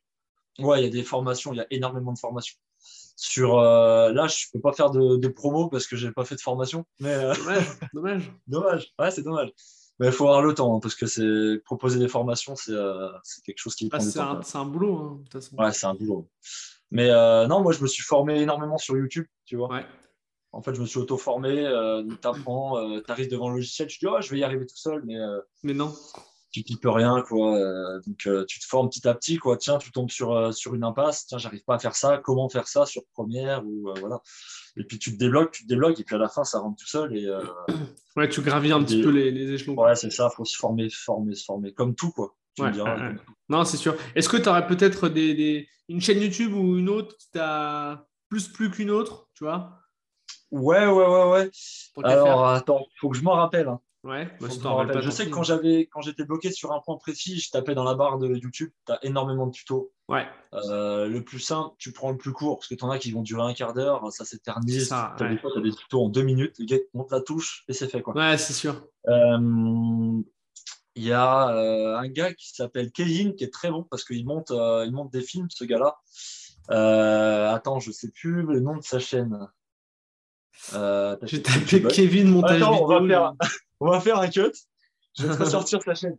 Ouais, 0.58 0.80
il 0.80 0.84
y 0.84 0.86
a 0.86 0.90
des 0.90 1.02
formations, 1.02 1.52
il 1.52 1.56
y 1.56 1.60
a 1.60 1.66
énormément 1.70 2.12
de 2.12 2.18
formations. 2.18 2.56
Sur, 3.16 3.58
euh, 3.58 4.12
là, 4.12 4.26
je 4.28 4.46
peux 4.52 4.60
pas 4.60 4.72
faire 4.72 4.90
de, 4.90 5.16
de 5.16 5.28
promo 5.28 5.68
parce 5.68 5.86
que 5.86 5.96
j'ai 5.96 6.12
pas 6.12 6.24
fait 6.24 6.36
de 6.36 6.40
formation. 6.40 6.84
Mais 7.00 7.14
euh, 7.14 7.34
Dommage, 7.34 7.66
dommage. 7.94 8.32
dommage. 8.46 8.92
Ouais, 8.98 9.10
c'est 9.10 9.22
dommage. 9.22 9.50
Mais 9.98 10.06
il 10.06 10.12
faut 10.12 10.26
avoir 10.26 10.42
le 10.42 10.54
temps 10.54 10.76
hein, 10.76 10.80
parce 10.80 10.94
que 10.94 11.06
c'est 11.06 11.58
proposer 11.64 11.98
des 11.98 12.08
formations, 12.08 12.54
c'est 12.56 12.72
euh, 12.72 13.08
c'est 13.24 13.42
quelque 13.44 13.58
chose 13.58 13.74
qui 13.74 13.88
Bah, 13.88 13.98
prend 13.98 14.06
du 14.06 14.12
c'est 14.12 14.18
temps. 14.18 14.38
un, 14.38 14.42
c'est 14.42 14.58
un 14.58 14.64
boulot, 14.64 14.96
hein, 14.96 15.16
de 15.18 15.22
toute 15.24 15.32
façon. 15.42 15.56
Ouais, 15.56 15.72
c'est 15.72 15.86
un 15.86 15.94
boulot. 15.94 16.28
Mais 16.90 17.10
euh, 17.10 17.46
non, 17.46 17.60
moi, 17.60 17.72
je 17.72 17.82
me 17.82 17.86
suis 17.86 18.02
formé 18.02 18.40
énormément 18.40 18.78
sur 18.78 18.96
YouTube, 18.96 19.26
tu 19.44 19.56
vois. 19.56 19.68
Ouais. 19.70 19.84
En 20.52 20.62
fait, 20.62 20.74
je 20.74 20.80
me 20.80 20.86
suis 20.86 20.98
auto-formé. 20.98 21.66
Euh, 21.66 22.02
tu 22.22 22.26
apprends, 22.28 22.76
tu 23.04 23.10
arrives 23.10 23.30
devant 23.30 23.50
le 23.50 23.56
logiciel, 23.56 23.88
tu 23.88 23.98
dis, 23.98 24.06
oh, 24.06 24.20
je 24.20 24.30
vais 24.30 24.38
y 24.38 24.44
arriver 24.44 24.64
tout 24.66 24.76
seul, 24.76 25.02
mais 25.04 25.16
euh, 25.18 25.40
Mais 25.62 25.74
non. 25.74 25.94
tu 26.50 26.64
n'y 26.66 26.76
peux 26.76 26.88
rien, 26.90 27.22
quoi. 27.28 27.56
Euh, 27.58 28.00
donc, 28.06 28.26
euh, 28.26 28.44
tu 28.46 28.58
te 28.58 28.64
formes 28.64 28.88
petit 28.88 29.06
à 29.06 29.14
petit, 29.14 29.36
quoi. 29.36 29.58
Tiens, 29.58 29.76
tu 29.76 29.92
tombes 29.92 30.10
sur, 30.10 30.32
euh, 30.32 30.52
sur 30.52 30.74
une 30.74 30.84
impasse. 30.84 31.26
Tiens, 31.26 31.36
j'arrive 31.36 31.62
pas 31.64 31.74
à 31.74 31.78
faire 31.78 31.94
ça. 31.94 32.16
Comment 32.18 32.48
faire 32.48 32.66
ça 32.68 32.86
sur 32.86 33.02
première 33.12 33.66
ou 33.66 33.90
euh, 33.90 33.94
voilà. 34.00 34.20
Et 34.76 34.84
puis, 34.84 34.98
tu 34.98 35.12
te 35.12 35.18
débloques, 35.18 35.52
tu 35.52 35.62
te 35.64 35.68
débloques, 35.68 35.98
et 36.00 36.04
puis 36.04 36.14
à 36.14 36.18
la 36.18 36.28
fin, 36.28 36.44
ça 36.44 36.58
rentre 36.60 36.76
tout 36.78 36.86
seul. 36.88 37.16
Et 37.16 37.26
euh, 37.26 37.42
Ouais, 38.16 38.28
tu 38.28 38.40
gravis 38.42 38.72
un 38.72 38.82
petit 38.82 39.00
peu 39.02 39.10
les, 39.10 39.30
les 39.30 39.52
échelons. 39.52 39.74
ouais, 39.80 39.94
c'est 39.94 40.10
ça. 40.10 40.28
Faut 40.30 40.44
se 40.44 40.56
former, 40.56 40.88
se 40.90 40.98
former, 41.02 41.34
se 41.34 41.44
former. 41.44 41.72
Comme 41.72 41.94
tout, 41.94 42.10
quoi. 42.10 42.34
Tu 42.54 42.62
Ouais, 42.62 42.68
me 42.68 42.74
diras. 42.74 42.96
comme. 42.96 43.18
Non, 43.48 43.64
c'est 43.64 43.76
sûr. 43.76 43.94
Est-ce 44.14 44.28
que 44.28 44.36
tu 44.36 44.48
aurais 44.48 44.66
peut-être 44.66 45.08
des, 45.08 45.34
des- 45.34 45.68
une 45.88 46.00
chaîne 46.00 46.20
YouTube 46.20 46.52
ou 46.52 46.76
une 46.78 46.88
autre 46.88 47.16
qui 47.16 47.30
t'a 47.30 48.06
plus 48.28 48.48
plu 48.48 48.70
qu'une 48.70 48.90
autre, 48.90 49.28
tu 49.34 49.44
vois? 49.44 49.78
Ouais, 50.50 50.86
ouais, 50.86 51.06
ouais, 51.06 51.30
ouais. 51.30 51.50
Alors, 52.04 52.46
attends, 52.48 52.86
faut 53.00 53.08
que 53.10 53.16
je 53.16 53.22
m'en 53.22 53.32
rappelle. 53.34 53.68
hein. 53.68 53.80
Ouais, 54.04 54.26
bah, 54.40 54.46
je 54.50 54.66
rappelle. 54.68 55.12
sais 55.12 55.26
que 55.26 55.30
quand 55.30 55.42
j'avais, 55.42 55.86
quand 55.90 56.00
j'étais 56.02 56.24
bloqué 56.24 56.52
sur 56.52 56.72
un 56.72 56.80
point 56.80 56.96
précis, 56.96 57.40
je 57.40 57.50
tapais 57.50 57.74
dans 57.74 57.82
la 57.84 57.94
barre 57.94 58.18
de 58.18 58.28
YouTube. 58.28 58.70
Tu 58.86 58.92
as 58.92 59.04
énormément 59.04 59.46
de 59.46 59.52
tutos. 59.52 59.92
Ouais, 60.08 60.26
Euh, 60.54 61.08
le 61.08 61.24
plus 61.24 61.40
simple, 61.40 61.74
tu 61.78 61.92
prends 61.92 62.10
le 62.12 62.16
plus 62.16 62.32
court, 62.32 62.58
parce 62.58 62.68
que 62.68 62.74
tu 62.76 62.84
en 62.84 62.90
as 62.90 62.98
qui 62.98 63.10
vont 63.10 63.22
durer 63.22 63.42
un 63.42 63.52
quart 63.54 63.74
d'heure, 63.74 64.10
ça 64.12 64.24
s'éternise. 64.24 64.88
ça, 64.88 65.14
T'as 65.18 65.28
ouais. 65.28 65.38
tu 65.40 65.58
as 65.58 65.60
des 65.60 65.72
tutos 65.72 66.04
en 66.04 66.08
deux 66.08 66.22
minutes, 66.22 66.54
le 66.60 66.64
gars 66.66 66.76
monte 66.94 67.10
la 67.10 67.20
touche 67.20 67.64
et 67.68 67.72
c'est 67.72 67.88
fait. 67.88 68.00
quoi. 68.00 68.14
ouais 68.14 68.38
c'est 68.38 68.52
sûr. 68.54 68.86
Euh, 69.08 70.22
Il 70.94 71.02
y 71.04 71.12
a 71.12 71.50
euh, 71.50 71.96
un 71.98 72.08
gars 72.08 72.32
qui 72.32 72.50
s'appelle 72.50 72.90
Kevin 72.92 73.34
qui 73.34 73.44
est 73.44 73.52
très 73.52 73.70
bon 73.70 73.82
parce 73.90 74.04
qu'il 74.04 74.24
monte, 74.24 74.52
euh, 74.52 74.84
il 74.86 74.92
monte 74.92 75.12
des 75.12 75.22
films, 75.22 75.48
ce 75.50 75.64
gars-là. 75.64 75.96
Euh, 76.70 77.52
attends, 77.52 77.80
je 77.80 77.90
sais 77.90 78.10
plus 78.10 78.42
le 78.42 78.60
nom 78.60 78.76
de 78.76 78.82
sa 78.82 78.98
chaîne. 79.00 79.48
Euh, 80.74 81.16
J'ai 81.22 81.42
tapé 81.42 81.64
tu 81.66 81.82
Kevin 81.88 82.28
montage 82.30 82.62
Attends, 82.62 82.82
on 82.82 82.86
va, 82.86 83.00
vidéo. 83.00 83.08
faire, 83.16 83.32
on 83.80 83.90
va 83.90 84.00
faire 84.00 84.18
un 84.18 84.28
cut. 84.28 84.52
Je 85.18 85.26
vais 85.26 85.34
te 85.36 85.42
ressortir 85.42 85.82
sa 85.82 85.94
chaîne. 85.94 86.18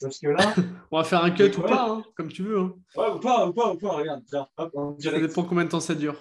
Parce 0.00 0.18
que 0.18 0.26
là, 0.28 0.54
On 0.90 0.98
va 0.98 1.04
faire 1.04 1.22
un 1.22 1.30
cut 1.30 1.44
ou 1.56 1.60
Ouais. 1.62 1.68
pas, 1.68 1.88
hein, 1.90 2.04
comme 2.16 2.28
tu 2.28 2.42
veux. 2.42 2.58
hein. 2.58 2.74
ouais, 2.96 3.10
ou 3.12 3.18
pas, 3.20 3.46
ou 3.46 3.52
pas, 3.52 3.72
ou 3.72 3.76
pas, 3.78 3.90
regarde, 3.92 4.22
tiens, 4.26 4.48
hop, 4.56 4.70
en 4.74 4.92
Ça 4.94 5.10
direct. 5.10 5.26
dépend 5.28 5.44
combien 5.44 5.64
de 5.64 5.68
temps 5.70 5.80
ça 5.80 5.94
dure. 5.94 6.16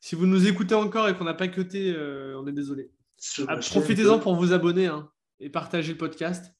Si 0.00 0.14
vous 0.14 0.26
nous 0.26 0.46
écoutez 0.48 0.74
encore 0.74 1.08
et 1.08 1.16
qu'on 1.16 1.24
n'a 1.24 1.34
pas 1.34 1.48
cuté, 1.48 1.92
euh, 1.94 2.36
on 2.40 2.46
est 2.46 2.52
désolé. 2.52 2.90
Ah, 3.46 3.56
Profitez-en 3.58 4.18
pour 4.18 4.34
vous 4.36 4.52
abonner 4.52 4.86
hein, 4.86 5.10
et 5.38 5.48
partager 5.50 5.92
le 5.92 5.98
podcast. 5.98 6.52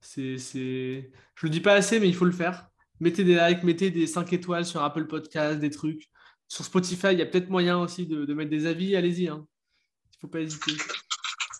C'est, 0.00 0.36
c'est... 0.36 1.10
Je 1.36 1.46
le 1.46 1.48
dis 1.50 1.60
pas 1.60 1.74
assez, 1.74 2.00
mais 2.00 2.08
il 2.08 2.14
faut 2.14 2.24
le 2.26 2.32
faire. 2.32 2.66
Mettez 3.00 3.22
des 3.24 3.36
likes, 3.36 3.62
mettez 3.62 3.90
des 3.90 4.06
5 4.08 4.32
étoiles 4.32 4.66
sur 4.66 4.82
Apple 4.82 5.06
Podcast, 5.06 5.58
des 5.60 5.70
trucs. 5.70 6.10
Sur 6.48 6.64
Spotify, 6.64 7.08
il 7.12 7.18
y 7.18 7.22
a 7.22 7.26
peut-être 7.26 7.48
moyen 7.48 7.78
aussi 7.78 8.06
de, 8.06 8.24
de 8.26 8.34
mettre 8.34 8.50
des 8.50 8.66
avis. 8.66 8.94
Allez-y. 8.96 9.24
Il 9.24 10.18
faut 10.20 10.28
pas 10.28 10.40
hésiter. 10.40 10.72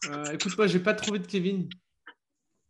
Euh, 0.08 0.32
écoute, 0.32 0.56
moi, 0.56 0.66
j'ai 0.66 0.80
pas 0.80 0.94
trouvé 0.94 1.18
de 1.18 1.26
Kevin. 1.26 1.68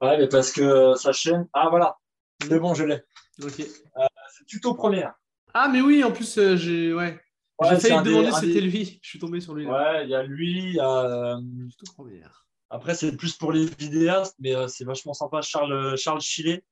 Ouais, 0.01 0.19
mais 0.19 0.29
parce 0.29 0.53
que 0.53 0.95
sa 0.97 1.13
chaîne. 1.13 1.49
Ah, 1.53 1.69
voilà. 1.71 1.97
C'est 2.43 2.59
bon, 2.59 2.75
je 2.75 2.85
l'ai. 2.85 3.01
Ok. 3.43 3.53
C'est 3.55 4.47
tuto 4.47 4.75
première. 4.75 5.15
Ah, 5.55 5.69
mais 5.69 5.81
oui, 5.81 6.03
en 6.03 6.11
plus, 6.13 6.39
euh, 6.39 6.57
j'ai, 6.57 6.93
ouais. 6.93 7.21
Ouais, 7.59 7.69
j'ai 7.71 7.89
failli 7.89 8.03
te 8.03 8.09
demander 8.09 8.33
si 8.33 8.47
c'était 8.47 8.61
lui. 8.61 8.99
Je 9.03 9.09
suis 9.09 9.19
tombé 9.19 9.41
sur 9.41 9.55
lui. 9.55 9.65
Là. 9.65 9.71
Ouais, 9.93 10.05
il 10.05 10.11
y 10.11 10.15
a 10.15 10.23
lui. 10.23 10.59
il 10.59 10.75
y 10.75 10.81
a, 10.81 11.35
euh, 11.35 11.41
Plutôt 11.69 11.93
première. 11.95 12.47
Après, 12.71 12.95
c'est 12.95 13.15
plus 13.17 13.35
pour 13.37 13.53
les 13.53 13.67
vidéastes, 13.67 14.35
mais 14.41 14.55
euh, 14.55 14.67
c'est 14.67 14.85
vachement 14.85 15.13
sympa. 15.13 15.43
Charles, 15.43 15.97
Charles 15.97 16.23
Chilet, 16.23 16.65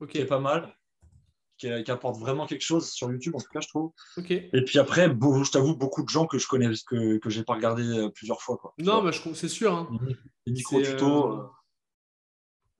Ok. 0.00 0.10
qui 0.10 0.18
est 0.18 0.26
pas 0.26 0.38
mal. 0.38 0.74
Qui, 1.62 1.84
qui 1.84 1.90
apporte 1.92 2.18
vraiment 2.18 2.44
quelque 2.46 2.64
chose 2.64 2.90
sur 2.90 3.08
YouTube, 3.12 3.36
en 3.36 3.38
tout 3.38 3.46
cas, 3.52 3.60
je 3.60 3.68
trouve. 3.68 3.92
Ok. 4.16 4.32
Et 4.32 4.64
puis 4.66 4.80
après, 4.80 5.08
beau- 5.08 5.44
je 5.44 5.50
t'avoue, 5.52 5.76
beaucoup 5.76 6.02
de 6.02 6.08
gens 6.08 6.26
que 6.26 6.36
je 6.36 6.48
connais, 6.48 6.66
que, 6.88 7.18
que 7.18 7.30
j'ai 7.30 7.44
pas 7.44 7.54
regardé 7.54 7.84
euh, 7.84 8.08
plusieurs 8.08 8.42
fois. 8.42 8.56
Quoi. 8.56 8.74
Non, 8.78 9.00
mais 9.00 9.12
je, 9.12 9.20
c'est 9.34 9.46
sûr. 9.48 9.72
hein. 9.72 9.88
Les 10.44 10.52
micro-tutos. 10.54 11.06
euh, 11.32 11.36
euh, 11.36 11.46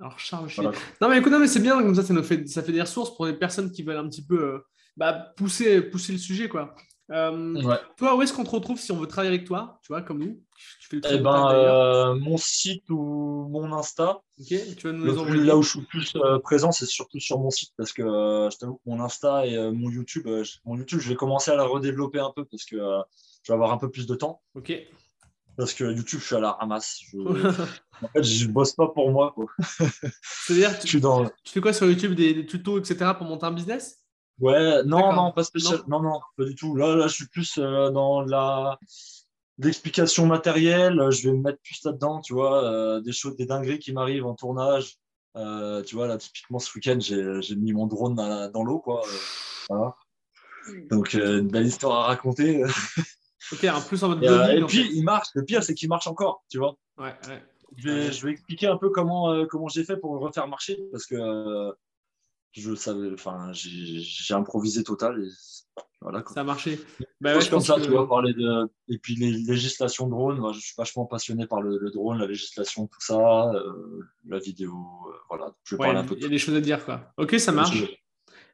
Alors, 0.01 0.19
Charles 0.19 0.49
voilà. 0.57 0.73
Non, 1.01 1.09
mais 1.09 1.19
écoute, 1.19 1.31
non, 1.31 1.39
mais 1.39 1.47
c'est 1.47 1.61
bien, 1.61 1.81
comme 1.81 1.95
ça, 1.95 2.03
ça, 2.03 2.13
nous 2.13 2.25
fait, 2.25 2.45
ça 2.49 2.61
fait 2.65 2.73
des 2.73 2.81
ressources 2.81 3.15
pour 3.15 3.27
les 3.27 3.35
personnes 3.35 3.71
qui 3.71 3.85
veulent 3.85 3.99
un 3.99 4.09
petit 4.09 4.25
peu 4.27 4.43
euh, 4.55 4.67
bah, 4.97 5.13
pousser, 5.37 5.81
pousser 5.83 6.11
le 6.13 6.19
sujet, 6.19 6.49
quoi. 6.49 6.75
Euh, 7.13 7.63
toi, 7.97 8.17
où 8.17 8.23
est-ce 8.23 8.33
qu'on 8.33 8.45
te 8.45 8.51
retrouve 8.51 8.79
si 8.79 8.91
on 8.91 8.97
veut 8.97 9.07
travailler 9.07 9.35
avec 9.35 9.47
toi 9.47 9.79
Tu 9.83 9.89
vois, 9.89 10.03
comme 10.03 10.21
nous? 10.21 10.41
Tu 10.81 10.89
fais 10.89 11.01
eh 11.11 11.19
ben, 11.19 11.51
euh, 11.53 12.15
Mon 12.15 12.37
site 12.37 12.89
ou 12.89 13.49
mon 13.51 13.73
Insta. 13.73 14.23
tu 14.47 14.57
vas 14.85 14.93
nous 14.93 15.05
les 15.05 15.19
envoyer. 15.19 15.45
Là 15.45 15.57
où 15.57 15.63
je 15.63 15.71
suis 15.71 15.83
plus 15.83 16.15
euh, 16.17 16.39
présent, 16.39 16.73
c'est 16.73 16.87
surtout 16.87 17.21
sur 17.21 17.39
mon 17.39 17.51
site 17.51 17.73
parce 17.77 17.93
que 17.93 18.03
je 18.03 18.57
t'avoue 18.57 18.81
mon 18.87 19.01
Insta 19.01 19.47
et 19.47 19.71
mon 19.73 19.91
YouTube, 19.91 20.27
mon 20.65 20.77
YouTube, 20.77 21.01
je 21.01 21.09
vais 21.11 21.17
commencer 21.17 21.51
à 21.51 21.57
la 21.57 21.65
redévelopper 21.65 22.19
un 22.19 22.33
peu 22.35 22.45
parce 22.45 22.65
que 22.65 22.77
je 22.77 23.53
vais 23.53 23.55
avoir 23.55 23.73
un 23.73 23.79
peu 23.79 23.91
plus 23.91 24.07
de 24.07 24.15
temps. 24.15 24.41
Ok. 24.55 24.73
Parce 25.57 25.75
que 25.75 25.85
YouTube, 25.85 26.21
je 26.21 26.25
suis 26.25 26.37
à 26.37 26.41
la 26.41 26.53
ramasse. 26.53 27.03
en 27.15 28.09
fait, 28.09 28.23
je 28.23 28.49
bosse 28.49 28.73
pas 28.73 28.89
pour 28.89 29.11
moi. 29.11 29.35
C'est-à-dire, 30.23 30.79
tu... 30.81 30.99
Dans... 30.99 31.27
tu 31.27 31.53
fais 31.53 31.61
quoi 31.61 31.75
sur 31.75 31.87
YouTube 31.87 32.15
des 32.15 32.47
tutos, 32.47 32.79
etc. 32.79 33.13
pour 33.17 33.27
monter 33.27 33.45
un 33.45 33.53
business? 33.53 34.02
Ouais, 34.43 34.83
non, 34.83 35.13
non, 35.13 35.31
pas 35.31 35.45
spécial. 35.45 35.79
Non. 35.87 36.03
non, 36.03 36.21
pas 36.37 36.45
du 36.45 36.57
tout. 36.57 36.75
Là, 36.75 36.97
là 36.97 37.07
je 37.07 37.15
suis 37.15 37.29
plus 37.29 37.59
euh, 37.59 37.91
dans 37.91 38.23
la 38.23 38.77
l'explication 39.59 40.27
matérielle. 40.27 41.01
Je 41.11 41.29
vais 41.29 41.37
me 41.37 41.43
mettre 41.43 41.61
plus 41.63 41.81
là-dedans, 41.85 42.21
tu 42.21 42.35
vois, 42.35 42.65
euh, 42.65 43.01
des 43.01 43.13
choses, 43.13 43.37
des 43.37 43.47
dingueries 43.47 43.79
qui 43.79 43.93
m'arrivent 43.93 44.27
en 44.27 44.35
tournage. 44.35 44.97
Euh, 45.37 45.83
tu 45.85 45.95
vois, 45.95 46.09
là, 46.09 46.19
typiquement, 46.19 46.59
ce 46.59 46.77
week-end, 46.77 46.99
j'ai 46.99 47.55
mis 47.55 47.73
mon 47.73 47.87
drone 47.87 48.17
dans, 48.17 48.65
l'eau, 48.65 48.81
quoi. 48.81 49.03
voilà. 49.69 49.95
Donc, 50.91 51.15
une 51.15 51.49
belle 51.49 51.67
histoire 51.67 52.01
à 52.01 52.07
raconter. 52.09 52.65
ok, 53.53 53.65
en 53.65 53.81
plus 53.81 54.03
en 54.03 54.09
mode 54.09 54.25
Et, 54.25 54.59
et 54.59 54.65
puis, 54.65 54.91
il 54.93 55.05
marche. 55.05 55.29
Le 55.35 55.45
pire, 55.45 55.63
c'est 55.63 55.75
qu'il 55.75 55.89
marche 55.89 56.09
encore, 56.09 56.43
tu 56.51 56.59
vois. 56.59 56.77
Ouais, 56.99 57.15
ouais. 57.29 57.43
Je 57.77 57.89
vais, 57.89 58.13
je 58.13 58.27
vais, 58.27 58.33
expliquer 58.33 58.67
un 58.67 58.77
peu 58.77 58.91
comment, 58.91 59.47
comment 59.47 59.69
j'ai 59.69 59.85
fait 59.85 59.97
pour 59.97 60.15
le 60.15 60.21
refaire 60.21 60.49
marcher 60.49 60.79
parce 60.91 61.07
que 61.07 61.73
je 62.53 62.75
savais, 62.75 63.11
enfin, 63.13 63.51
j'ai 63.53 64.35
improvisé 64.35 64.83
total 64.83 65.23
et 65.25 65.31
voilà. 66.03 66.23
Ça 66.35 66.41
a 66.41 66.45
marché. 66.45 66.81
Bah 67.21 67.37
ouais, 67.37 67.49
comme 67.49 67.61
ça, 67.61 67.77
tu 67.81 67.89
vois, 67.89 68.09
parler 68.09 68.35
de. 68.35 68.69
Et 68.89 68.99
puis 68.99 69.15
les 69.15 69.31
législations 69.31 70.09
drone, 70.09 70.39
moi, 70.39 70.53
je 70.53 70.61
suis 70.61 70.75
vachement 70.77 71.07
passionné 71.07 71.47
par 71.47 71.63
le, 71.63 71.91
drone, 71.91 72.19
la 72.19 72.27
législation, 72.27 72.89
tout 72.89 73.01
ça, 73.01 73.53
euh, 73.55 74.03
la 74.27 74.39
vidéo, 74.39 74.73
euh, 74.73 75.13
voilà. 75.29 75.55
Je 75.65 75.77
vais 75.77 75.85
un 75.87 76.05
peu 76.05 76.17
Il 76.17 76.23
y 76.23 76.27
a 76.27 76.29
des 76.29 76.39
choses 76.39 76.57
à 76.57 76.61
dire, 76.61 76.85
quoi. 76.85 77.13
Ok, 77.17 77.39
ça 77.39 77.53
marche. 77.53 77.85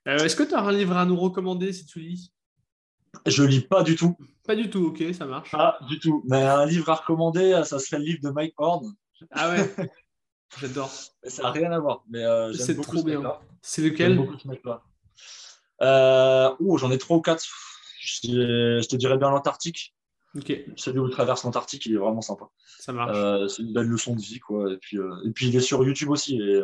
Euh, 0.07 0.19
est-ce 0.19 0.37
que 0.37 0.43
tu 0.43 0.55
as 0.55 0.63
un 0.63 0.73
livre 0.73 0.97
à 0.97 1.05
nous 1.07 1.17
recommander 1.17 1.73
si 1.73 1.87
tu 1.87 2.01
lis? 2.01 2.33
Je 3.27 3.43
lis 3.43 3.63
pas 3.63 3.83
du 3.83 3.97
tout. 3.97 4.17
Pas 4.47 4.55
du 4.55 4.71
tout, 4.71 4.87
ok, 4.87 5.03
ça 5.15 5.27
marche. 5.27 5.51
Pas 5.51 5.79
du 5.89 5.99
tout. 5.99 6.23
Mais 6.29 6.43
un 6.43 6.67
livre 6.67 6.91
à 6.91 6.97
recommander, 6.97 7.63
ça 7.65 7.79
serait 7.79 7.99
le 7.99 8.05
livre 8.05 8.21
de 8.23 8.31
Mike 8.31 8.55
Horn. 8.59 8.95
Ah 9.31 9.51
ouais 9.51 9.75
J'adore. 10.61 10.91
Ça 11.25 11.43
n'a 11.43 11.51
rien 11.51 11.73
à 11.73 11.79
voir. 11.79 12.05
Mais 12.09 12.25
euh, 12.25 12.53
c'est 12.53 12.81
trop 12.81 13.03
bien. 13.03 13.23
C'est 13.63 13.83
lequel 13.83 14.19
euh, 15.83 16.51
J'en 16.77 16.91
ai 16.91 16.99
trois 16.99 17.17
ou 17.17 17.21
quatre. 17.21 17.45
Je, 18.01 18.87
te 18.87 18.97
dirais 18.97 19.19
bien 19.19 19.31
l'Antarctique. 19.31 19.95
Ok. 20.37 20.53
Celui 20.77 20.99
où 20.99 21.09
traverse 21.09 21.45
l'Antarctique, 21.45 21.87
il 21.87 21.95
est 21.95 21.99
vraiment 21.99 22.21
sympa. 22.21 22.49
Ça 22.79 22.93
marche. 22.93 23.17
Euh, 23.17 23.49
c'est 23.49 23.63
une 23.63 23.73
belle 23.73 23.87
leçon 23.87 24.15
de 24.15 24.21
vie. 24.21 24.41
Quoi. 24.41 24.73
Et, 24.73 24.77
puis, 24.77 24.99
et 25.25 25.31
puis 25.31 25.49
il 25.49 25.57
est 25.57 25.61
sur 25.61 25.85
YouTube 25.85 26.11
aussi. 26.11 26.41
Et, 26.41 26.63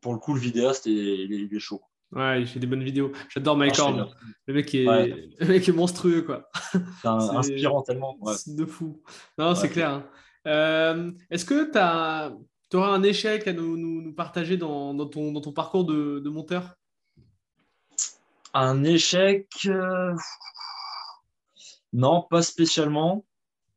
pour 0.00 0.12
le 0.12 0.18
coup, 0.18 0.34
le 0.34 0.40
vidéaste, 0.40 0.86
il 0.86 1.50
est, 1.52 1.58
chaud. 1.58 1.82
Ouais, 2.12 2.40
il 2.40 2.46
fait 2.46 2.58
des 2.58 2.66
bonnes 2.66 2.82
vidéos. 2.82 3.12
J'adore 3.28 3.56
Mike 3.56 3.74
ah, 3.78 3.82
Horn. 3.82 4.08
Le 4.46 4.54
mec, 4.54 4.74
est... 4.74 4.84
le 5.40 5.46
mec 5.46 5.68
est 5.68 5.72
monstrueux, 5.72 6.22
quoi. 6.22 6.48
C'est 6.72 6.78
inspirant 7.06 7.82
tellement. 7.82 8.18
C'est 8.36 8.56
de 8.56 8.64
fou. 8.64 9.02
Non, 9.38 9.54
c'est 9.54 9.68
clair. 9.68 10.02
Hein. 10.44 11.14
Est-ce 11.30 11.44
que 11.44 11.70
tu 11.70 11.78
as 11.78 12.32
tu 12.70 12.76
auras 12.76 12.90
un 12.90 13.02
échec 13.02 13.46
à 13.48 13.52
nous, 13.52 13.76
nous, 13.76 14.12
partager 14.12 14.56
dans, 14.56 14.94
dans, 14.94 15.06
ton, 15.06 15.32
dans, 15.32 15.40
ton, 15.40 15.52
parcours 15.52 15.84
de, 15.84 16.20
de, 16.20 16.30
monteur? 16.30 16.76
Un 18.54 18.84
échec 18.84 19.48
euh, 19.66 20.14
Non, 21.92 22.22
pas 22.22 22.42
spécialement. 22.42 23.24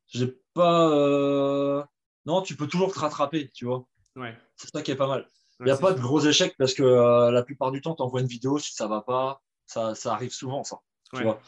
J'ai 0.08 0.38
pas. 0.54 0.90
Euh, 0.90 1.84
non, 2.26 2.42
tu 2.44 2.56
peux 2.56 2.68
toujours 2.68 2.94
te 2.94 3.00
rattraper, 3.00 3.50
tu 3.52 3.66
vois. 3.66 3.86
Ouais. 4.16 4.38
C'est 4.56 4.70
ça 4.72 4.84
qui 4.84 4.92
est 4.92 4.96
pas 4.96 5.08
mal. 5.08 5.28
Il 5.60 5.66
n'y 5.66 5.72
a 5.72 5.78
pas 5.78 5.94
de 5.94 6.00
gros 6.00 6.20
échecs 6.20 6.56
parce 6.58 6.74
que 6.74 6.84
euh, 6.84 7.32
la 7.32 7.44
plupart 7.44 7.72
du 7.72 7.82
temps, 7.82 7.96
tu 7.96 8.04
envoies 8.04 8.22
une 8.22 8.28
vidéo, 8.28 8.60
si 8.60 8.74
ça 8.74 8.88
va 8.88 9.02
pas, 9.02 9.42
ça, 9.66 9.96
ça 9.96 10.14
arrive 10.14 10.34
souvent, 10.34 10.64
ça. 10.64 10.78
Tu 11.14 11.24
vois 11.24 11.40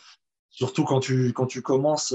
Surtout 0.50 0.86
quand 0.86 1.00
tu, 1.00 1.34
quand 1.34 1.48
tu 1.48 1.62
commences 1.62 2.14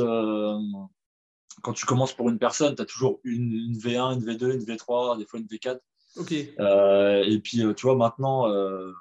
quand 1.62 1.72
tu 1.72 1.86
commences 1.86 2.12
pour 2.12 2.28
une 2.28 2.38
personne, 2.38 2.74
tu 2.74 2.82
as 2.82 2.86
toujours 2.86 3.20
une, 3.24 3.76
V1, 3.76 4.14
une 4.14 4.24
V2, 4.24 4.54
une 4.54 4.64
V3, 4.64 5.18
des 5.18 5.26
fois 5.26 5.40
une 5.40 5.46
V4. 5.46 5.78
Ok. 6.16 6.32
Euh, 6.58 7.22
et 7.24 7.38
puis, 7.38 7.64
euh, 7.64 7.74
tu 7.74 7.86
vois, 7.86 7.96
maintenant, 7.96 8.48
euh, 8.48 8.92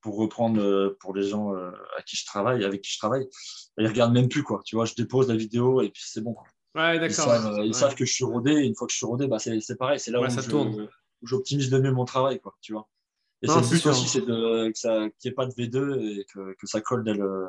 pour 0.00 0.16
reprendre 0.16 0.96
pour 1.00 1.14
les 1.14 1.24
gens 1.24 1.52
à 1.52 2.02
qui 2.06 2.16
je 2.16 2.24
travaille, 2.24 2.64
avec 2.64 2.82
qui 2.82 2.92
je 2.92 2.98
travaille, 2.98 3.28
ils 3.78 3.86
regardent 3.86 4.14
même 4.14 4.28
plus, 4.28 4.42
quoi. 4.42 4.60
Tu 4.64 4.76
vois, 4.76 4.86
je 4.86 4.94
dépose 4.94 5.28
la 5.28 5.36
vidéo 5.36 5.82
et 5.82 5.90
puis 5.90 6.02
c'est 6.04 6.22
bon. 6.22 6.34
Ouais, 6.74 6.98
d'accord. 6.98 7.58
Ils, 7.64 7.74
savent, 7.74 7.94
que 7.94 8.04
je 8.04 8.12
suis 8.12 8.24
rodé. 8.24 8.52
Et 8.52 8.66
une 8.66 8.74
fois 8.74 8.86
que 8.86 8.92
je 8.92 8.96
suis 8.96 9.06
rodé, 9.06 9.26
bah, 9.26 9.38
c'est 9.38 9.76
pareil. 9.76 10.00
C'est 10.00 10.10
là 10.10 10.20
où, 10.20 10.88
j'optimise 11.22 11.70
le 11.70 11.82
mieux 11.82 11.92
mon 11.92 12.06
travail, 12.06 12.40
quoi. 12.40 12.56
Tu 12.62 12.72
vois. 12.72 12.88
Et 13.42 13.46
c'est 13.46 13.60
le 13.60 13.68
but 13.68 13.86
aussi, 13.86 14.08
c'est 14.08 14.22
qu'il 14.22 15.12
n'y 15.24 15.30
ait 15.30 15.34
pas 15.34 15.46
de 15.46 15.52
V2 15.52 16.00
et 16.00 16.26
que, 16.32 16.54
que 16.54 16.66
ça 16.66 16.80
colle 16.80 17.04
dès 17.04 17.14
le, 17.14 17.48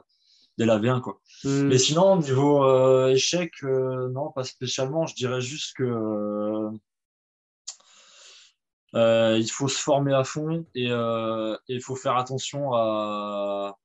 dès 0.62 0.68
la 0.68 0.80
V1. 0.80 1.02
Quoi. 1.02 1.20
Hmm. 1.44 1.68
Mais 1.68 1.78
sinon, 1.78 2.18
niveau 2.18 2.64
euh, 2.64 3.10
échec, 3.10 3.52
euh, 3.64 4.10
non, 4.10 4.32
pas 4.32 4.44
spécialement. 4.44 5.08
Je 5.08 5.16
dirais 5.16 5.42
juste 5.42 5.76
que 5.76 6.70
euh, 8.94 9.38
il 9.40 9.50
faut 9.50 9.68
se 9.68 9.82
former 9.82 10.14
à 10.14 10.24
fond 10.24 10.66
et 10.76 10.90
il 11.68 11.82
faut 11.82 11.96
faire 11.96 12.18
attention 12.18 12.74
à, 12.74 13.78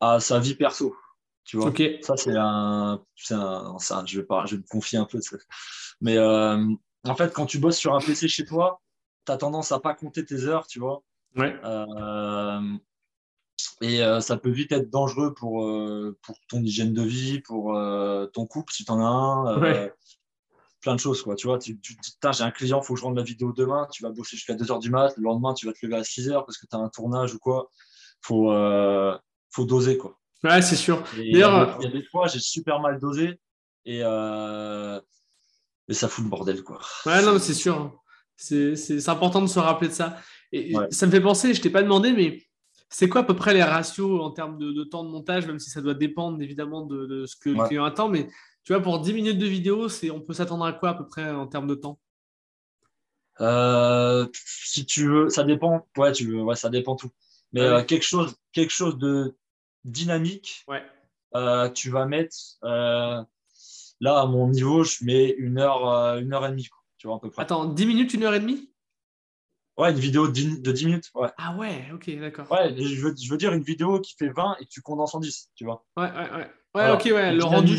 à 0.00 0.20
sa 0.20 0.38
vie 0.38 0.54
perso. 0.54 0.94
Tu 1.44 1.56
vois, 1.56 1.72
ça 2.02 2.16
c'est 2.16 2.36
un, 2.36 3.02
un, 3.32 4.06
je 4.06 4.20
vais 4.20 4.24
pas, 4.24 4.46
je 4.46 4.54
vais 4.54 4.62
me 4.62 4.68
confier 4.68 4.98
un 4.98 5.04
peu. 5.04 5.18
Mais 6.00 6.18
en 6.18 7.14
fait, 7.16 7.32
quand 7.34 7.46
tu 7.46 7.58
bosses 7.58 7.78
sur 7.78 7.94
un 7.94 8.00
PC 8.00 8.28
chez 8.28 8.46
toi, 8.46 8.80
tu 9.26 9.32
as 9.32 9.36
tendance 9.36 9.72
à 9.72 9.80
pas 9.80 9.94
compter 9.94 10.24
tes 10.24 10.44
heures, 10.44 10.66
tu 10.66 10.78
vois. 10.78 11.02
Ouais. 11.36 11.54
Et 13.80 14.02
euh, 14.02 14.20
ça 14.20 14.36
peut 14.36 14.50
vite 14.50 14.72
être 14.72 14.90
dangereux 14.90 15.34
pour, 15.34 15.64
euh, 15.64 16.16
pour 16.22 16.36
ton 16.48 16.62
hygiène 16.62 16.92
de 16.92 17.02
vie, 17.02 17.40
pour 17.40 17.76
euh, 17.76 18.26
ton 18.26 18.46
couple, 18.46 18.72
si 18.72 18.84
tu 18.84 18.90
en 18.90 19.00
as 19.00 19.08
un. 19.08 19.90
Plein 20.80 20.96
de 20.96 21.00
choses, 21.00 21.22
quoi. 21.22 21.36
Tu 21.36 21.46
vois, 21.46 21.60
tu, 21.60 21.78
tu 21.80 21.94
dis, 21.94 22.16
j'ai 22.32 22.42
un 22.42 22.50
client, 22.50 22.80
il 22.82 22.84
faut 22.84 22.94
que 22.94 23.00
je 23.00 23.04
rende 23.04 23.16
la 23.16 23.22
vidéo 23.22 23.52
demain. 23.52 23.86
Tu 23.92 24.02
vas 24.02 24.10
bosser 24.10 24.36
jusqu'à 24.36 24.54
2h 24.54 24.80
du 24.80 24.90
mat. 24.90 25.16
Le 25.16 25.22
lendemain, 25.22 25.54
tu 25.54 25.66
vas 25.66 25.72
te 25.72 25.78
lever 25.86 25.94
à 25.94 26.02
6h 26.02 26.44
parce 26.44 26.58
que 26.58 26.66
tu 26.66 26.74
as 26.74 26.80
un 26.80 26.88
tournage 26.88 27.34
ou 27.34 27.38
quoi. 27.38 27.70
Il 28.24 28.26
faut, 28.26 28.52
faut 29.50 29.64
doser, 29.64 29.96
quoi. 29.96 30.18
Ouais, 30.42 30.60
c'est 30.60 30.74
sûr. 30.74 31.04
Il 31.16 31.36
y 31.36 31.42
a 31.44 31.78
des 31.78 32.02
fois, 32.10 32.26
j'ai 32.26 32.40
super 32.40 32.80
mal 32.80 32.98
dosé 32.98 33.38
et, 33.84 33.98
et 34.00 35.94
ça 35.94 36.08
fout 36.08 36.24
le 36.24 36.30
bordel, 36.30 36.64
quoi. 36.64 36.80
Ouais, 37.06 37.22
non, 37.22 37.38
c'est 37.38 37.54
sûr. 37.54 37.96
C'est 38.34 39.08
important 39.08 39.40
de 39.40 39.46
se 39.46 39.60
rappeler 39.60 39.86
de 39.86 39.94
ça. 39.94 40.16
Et 40.50 40.74
ça 40.90 41.06
me 41.06 41.12
fait 41.12 41.20
penser, 41.20 41.54
je 41.54 41.60
t'ai 41.60 41.70
pas 41.70 41.82
demandé, 41.82 42.12
mais 42.12 42.42
c'est 42.92 43.08
quoi 43.08 43.22
à 43.22 43.24
peu 43.24 43.34
près 43.34 43.54
les 43.54 43.62
ratios 43.62 44.20
en 44.20 44.30
termes 44.30 44.58
de, 44.58 44.84
temps 44.84 45.02
de 45.02 45.08
montage, 45.08 45.46
même 45.46 45.58
si 45.58 45.70
ça 45.70 45.80
doit 45.80 45.94
dépendre 45.94 46.40
évidemment 46.42 46.84
de, 46.84 47.24
ce 47.26 47.36
que 47.36 47.50
le 47.50 47.66
client 47.66 47.84
attend, 47.84 48.08
mais 48.08 48.28
tu 48.64 48.72
vois, 48.72 48.82
pour 48.82 49.00
10 49.00 49.14
minutes 49.14 49.38
de 49.38 49.46
vidéo, 49.46 49.88
on 50.12 50.20
peut 50.20 50.34
s'attendre 50.34 50.64
à 50.64 50.72
quoi 50.72 50.90
à 50.90 50.94
peu 50.94 51.06
près 51.06 51.30
en 51.30 51.46
termes 51.46 51.66
de 51.66 51.74
temps? 51.74 51.98
Euh, 53.40 54.26
Si 54.34 54.84
tu 54.84 55.08
veux, 55.08 55.30
ça 55.30 55.42
dépend. 55.42 55.88
Ouais, 55.96 56.12
tu 56.12 56.28
veux, 56.28 56.42
ouais, 56.42 56.54
ça 56.54 56.68
dépend 56.68 56.94
tout. 56.94 57.10
Mais 57.52 57.62
euh, 57.62 57.82
quelque, 57.82 58.04
chose, 58.04 58.36
quelque 58.52 58.70
chose 58.70 58.98
de 58.98 59.36
dynamique, 59.84 60.64
ouais. 60.68 60.82
Euh, 61.34 61.70
tu 61.70 61.90
vas 61.90 62.04
mettre. 62.04 62.36
là, 62.62 63.26
à 64.02 64.26
mon 64.26 64.48
niveau, 64.48 64.84
je 64.84 65.04
mets 65.04 65.30
une 65.38 65.58
heure, 65.58 65.86
une 66.18 66.32
heure 66.34 66.46
et 66.46 66.50
demie. 66.50 66.68
Tu 66.98 67.06
vois, 67.06 67.16
à 67.16 67.20
peu 67.20 67.30
près. 67.30 67.42
Attends, 67.42 67.64
10 67.64 67.86
minutes, 67.86 68.14
une 68.14 68.22
heure 68.22 68.34
et 68.34 68.40
demie? 68.40 68.71
Ouais, 69.78 69.90
une 69.90 69.98
vidéo 69.98 70.28
de 70.28 70.32
10, 70.32 70.84
minutes. 70.84 71.10
Ouais. 71.14 71.28
Ah 71.38 71.56
ouais, 71.56 71.86
ok, 71.94 72.10
d'accord. 72.18 72.50
Ouais, 72.50 72.74
je 72.76 73.00
veux, 73.00 73.14
je 73.16 73.30
veux, 73.30 73.38
dire 73.38 73.52
une 73.54 73.62
vidéo 73.62 74.00
qui 74.00 74.14
fait 74.18 74.28
20 74.28 74.56
et 74.60 74.64
que 74.64 74.70
tu 74.70 74.82
condenses 74.82 75.14
en 75.14 75.20
10, 75.20 75.50
tu 75.54 75.64
vois. 75.64 75.84
Ouais, 75.96 76.10
ouais, 76.10 76.30
ouais. 76.30 76.50
Ouais, 76.74 76.90
ok, 76.90 77.04
ouais, 77.04 77.34
le 77.34 77.44
rendu 77.44 77.76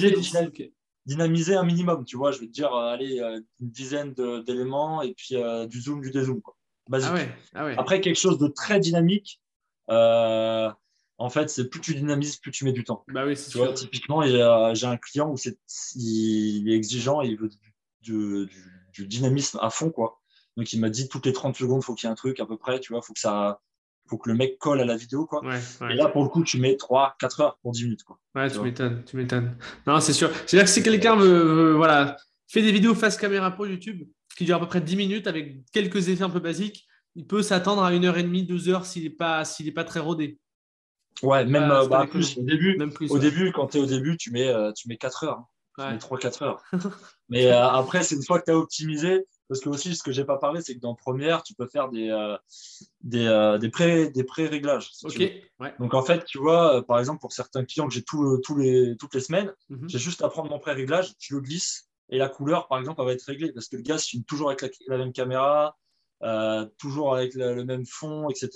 Dynamiser 1.06 1.56
un 1.56 1.64
minimum, 1.64 2.06
tu 2.06 2.16
vois. 2.16 2.32
Je 2.32 2.40
veux 2.40 2.48
dire, 2.48 2.74
euh, 2.74 2.94
allez, 2.94 3.20
euh, 3.20 3.40
une 3.60 3.70
dizaine 3.70 4.14
d'éléments 4.14 5.02
et 5.02 5.14
puis 5.14 5.36
euh, 5.36 5.68
du 5.68 5.82
zoom, 5.82 6.02
du 6.02 6.12
dézoom, 6.12 6.42
quoi. 6.42 6.56
Basique. 6.90 7.12
Ah 7.12 7.16
ouais, 7.16 7.30
ah 7.54 7.66
ouais. 7.66 7.76
Après, 7.78 8.02
quelque 8.02 8.20
chose 8.20 8.38
de 8.38 8.48
très 8.48 8.80
dynamique, 8.80 9.42
en 9.88 11.30
fait, 11.30 11.50
c'est 11.50 11.70
plus 11.70 11.80
tu 11.80 11.94
dynamises, 11.94 12.38
plus 12.38 12.52
tu 12.52 12.66
mets 12.66 12.72
du 12.72 12.84
temps. 12.84 13.04
Bah 13.08 13.26
oui, 13.26 13.36
c'est 13.36 13.52
sûr. 13.52 13.66
Vois, 13.66 13.74
typiquement, 13.74 14.24
j'ai 14.24 14.88
un 14.88 14.98
client 14.98 15.30
où 15.30 15.38
c'est 15.38 15.58
il 15.96 16.70
est 16.70 16.76
exigeant 16.76 17.22
et 17.22 17.28
il 17.28 17.38
veut 17.38 17.50
du, 18.02 18.50
du 18.94 19.08
dynamisme 19.08 19.60
à 19.62 19.70
fond, 19.70 19.92
quoi. 19.92 20.23
Donc 20.58 20.72
il 20.74 20.80
m'a 20.80 20.90
dit 20.90 21.10
toutes 21.10 21.26
les 21.26 21.34
30 21.34 21.56
secondes, 21.56 21.82
il 21.82 21.86
faut 21.86 21.96
qu'il 21.96 22.08
y 22.08 22.10
ait 22.10 22.12
un 22.12 22.16
truc 22.16 22.40
à 22.40 22.46
peu 22.46 22.58
près, 22.58 22.80
tu 22.80 22.94
vois, 22.94 23.02
faut 23.02 23.14
que 23.14 23.20
ça 23.20 23.60
faut 24.10 24.18
que 24.18 24.30
le 24.30 24.36
mec 24.36 24.60
colle 24.60 24.82
à 24.82 24.86
la 24.86 24.98
vidéo 24.98 25.26
quoi. 25.26 25.42
Et 25.90 25.94
là 25.96 26.08
pour 26.10 26.24
le 26.24 26.30
coup, 26.30 26.44
tu 26.44 26.60
mets 26.60 26.76
3 26.76 27.16
4 27.20 27.42
heures 27.42 27.58
pour 27.62 27.72
10 27.72 27.86
minutes 27.86 28.04
quoi. 28.04 28.20
Ouais, 28.36 28.50
tu, 28.50 28.60
m'étonnes, 28.60 29.04
tu 29.06 29.16
m'étonnes. 29.16 29.58
Non, 29.88 30.00
c'est 30.00 30.14
sûr. 30.14 30.30
C'est-à-dire 30.46 30.66
que 30.66 30.70
si 30.70 30.84
quelqu'un 30.84 31.16
veut, 31.16 31.74
voilà, 31.74 32.18
fait 32.48 32.62
des 32.62 32.72
vidéos 32.72 32.96
face 32.96 33.18
caméra 33.18 33.52
pour 33.52 33.66
YouTube 33.66 34.08
qui 34.38 34.46
durent 34.46 34.58
à 34.58 34.60
peu 34.60 34.68
près 34.68 34.82
10 34.82 34.96
minutes 34.96 35.28
avec 35.28 35.64
quelques 35.72 36.10
effets 36.10 36.24
un 36.24 36.30
peu 36.30 36.40
basiques, 36.40 36.86
il 37.16 37.26
peut 37.26 37.44
s'attendre 37.44 37.84
à 37.84 37.94
une 37.94 38.06
heure 38.06 38.18
et 38.18 38.24
demie, 38.24 38.44
deux 38.44 38.70
heures 38.70 38.86
s'il 38.86 39.04
n'est 39.04 39.10
pas 39.10 39.46
s'il 39.46 39.68
est 39.68 39.74
pas 39.74 39.84
très 39.84 40.00
rodé. 40.00 40.40
Ouais, 41.22 41.46
même 41.46 41.68
pas 41.70 41.88
bah, 41.88 42.08
plus 42.10 42.38
au 42.38 42.42
début. 42.42 42.78
Même 42.78 42.92
plus. 42.92 43.10
Au 43.12 43.16
ouais. 43.16 43.20
début, 43.20 43.52
quand 43.52 43.68
tu 43.68 43.78
es 43.78 43.82
au 43.82 43.86
début, 43.86 44.18
tu 44.18 44.32
mets, 44.32 44.48
euh, 44.48 44.72
tu 44.74 44.88
mets 44.88 44.98
4 44.98 45.26
heures. 45.26 45.40
hein. 45.40 45.48
Tu 45.78 45.94
mets 45.94 45.98
3-4 45.98 46.44
heures. 46.44 46.64
Mais 47.30 47.48
euh, 47.48 47.68
après, 47.68 48.04
c'est 48.04 48.16
une 48.16 48.24
fois 48.24 48.40
que 48.40 48.46
tu 48.46 48.52
as 48.52 48.58
optimisé. 48.58 49.26
Parce 49.50 49.60
que 49.60 49.70
aussi, 49.70 49.96
ce 49.96 50.02
que 50.04 50.12
j'ai 50.12 50.24
pas 50.26 50.38
parlé, 50.38 50.62
c'est 50.62 50.76
que 50.76 50.80
dans 50.80 50.96
Première, 50.96 51.44
tu 51.44 51.54
peux 51.54 51.68
faire 51.68 51.90
des, 51.90 52.10
euh, 52.10 52.38
des, 53.02 53.26
euh, 53.28 53.58
des, 53.58 53.70
pré, 53.70 54.10
des 54.10 54.24
pré-réglages. 54.24 54.90
si 54.94 55.06
tu 55.08 55.20
ouais. 55.60 55.74
Donc 55.80 55.94
en 55.94 56.02
fait, 56.02 56.24
tu 56.26 56.38
vois, 56.40 56.78
euh, 56.78 56.82
par 56.82 56.98
exemple, 57.00 57.20
pour 57.20 57.34
certains 57.34 57.66
clients 57.66 57.88
que 57.88 57.94
j'ai 57.94 58.04
tout- 58.04 58.40
tous 58.44 58.56
les, 58.58 58.96
toutes 58.98 59.14
les 59.14 59.20
semaines, 59.20 59.54
Mhm. 59.70 59.90
j'ai 59.90 60.00
juste 60.00 60.22
à 60.22 60.30
prendre 60.30 60.50
mon 60.50 60.60
pré-réglage, 60.60 61.14
je 61.20 61.36
le 61.36 61.42
glisse 61.42 61.90
et 62.10 62.18
la 62.18 62.30
couleur, 62.30 62.68
par 62.68 62.80
exemple, 62.80 63.02
elle 63.02 63.08
va 63.08 63.14
être 63.14 63.24
réglée 63.26 63.52
parce 63.52 63.68
que 63.68 63.76
le 63.76 63.82
gars 63.84 63.98
se 63.98 64.08
filme 64.10 64.24
toujours 64.24 64.50
avec 64.50 64.62
la, 64.62 64.70
la 64.88 64.98
même 64.98 65.12
caméra, 65.14 65.78
euh, 66.24 66.66
toujours 66.78 67.14
avec 67.16 67.34
le, 67.36 67.54
le 67.54 67.66
même 67.66 67.86
fond, 67.86 68.30
etc. 68.30 68.50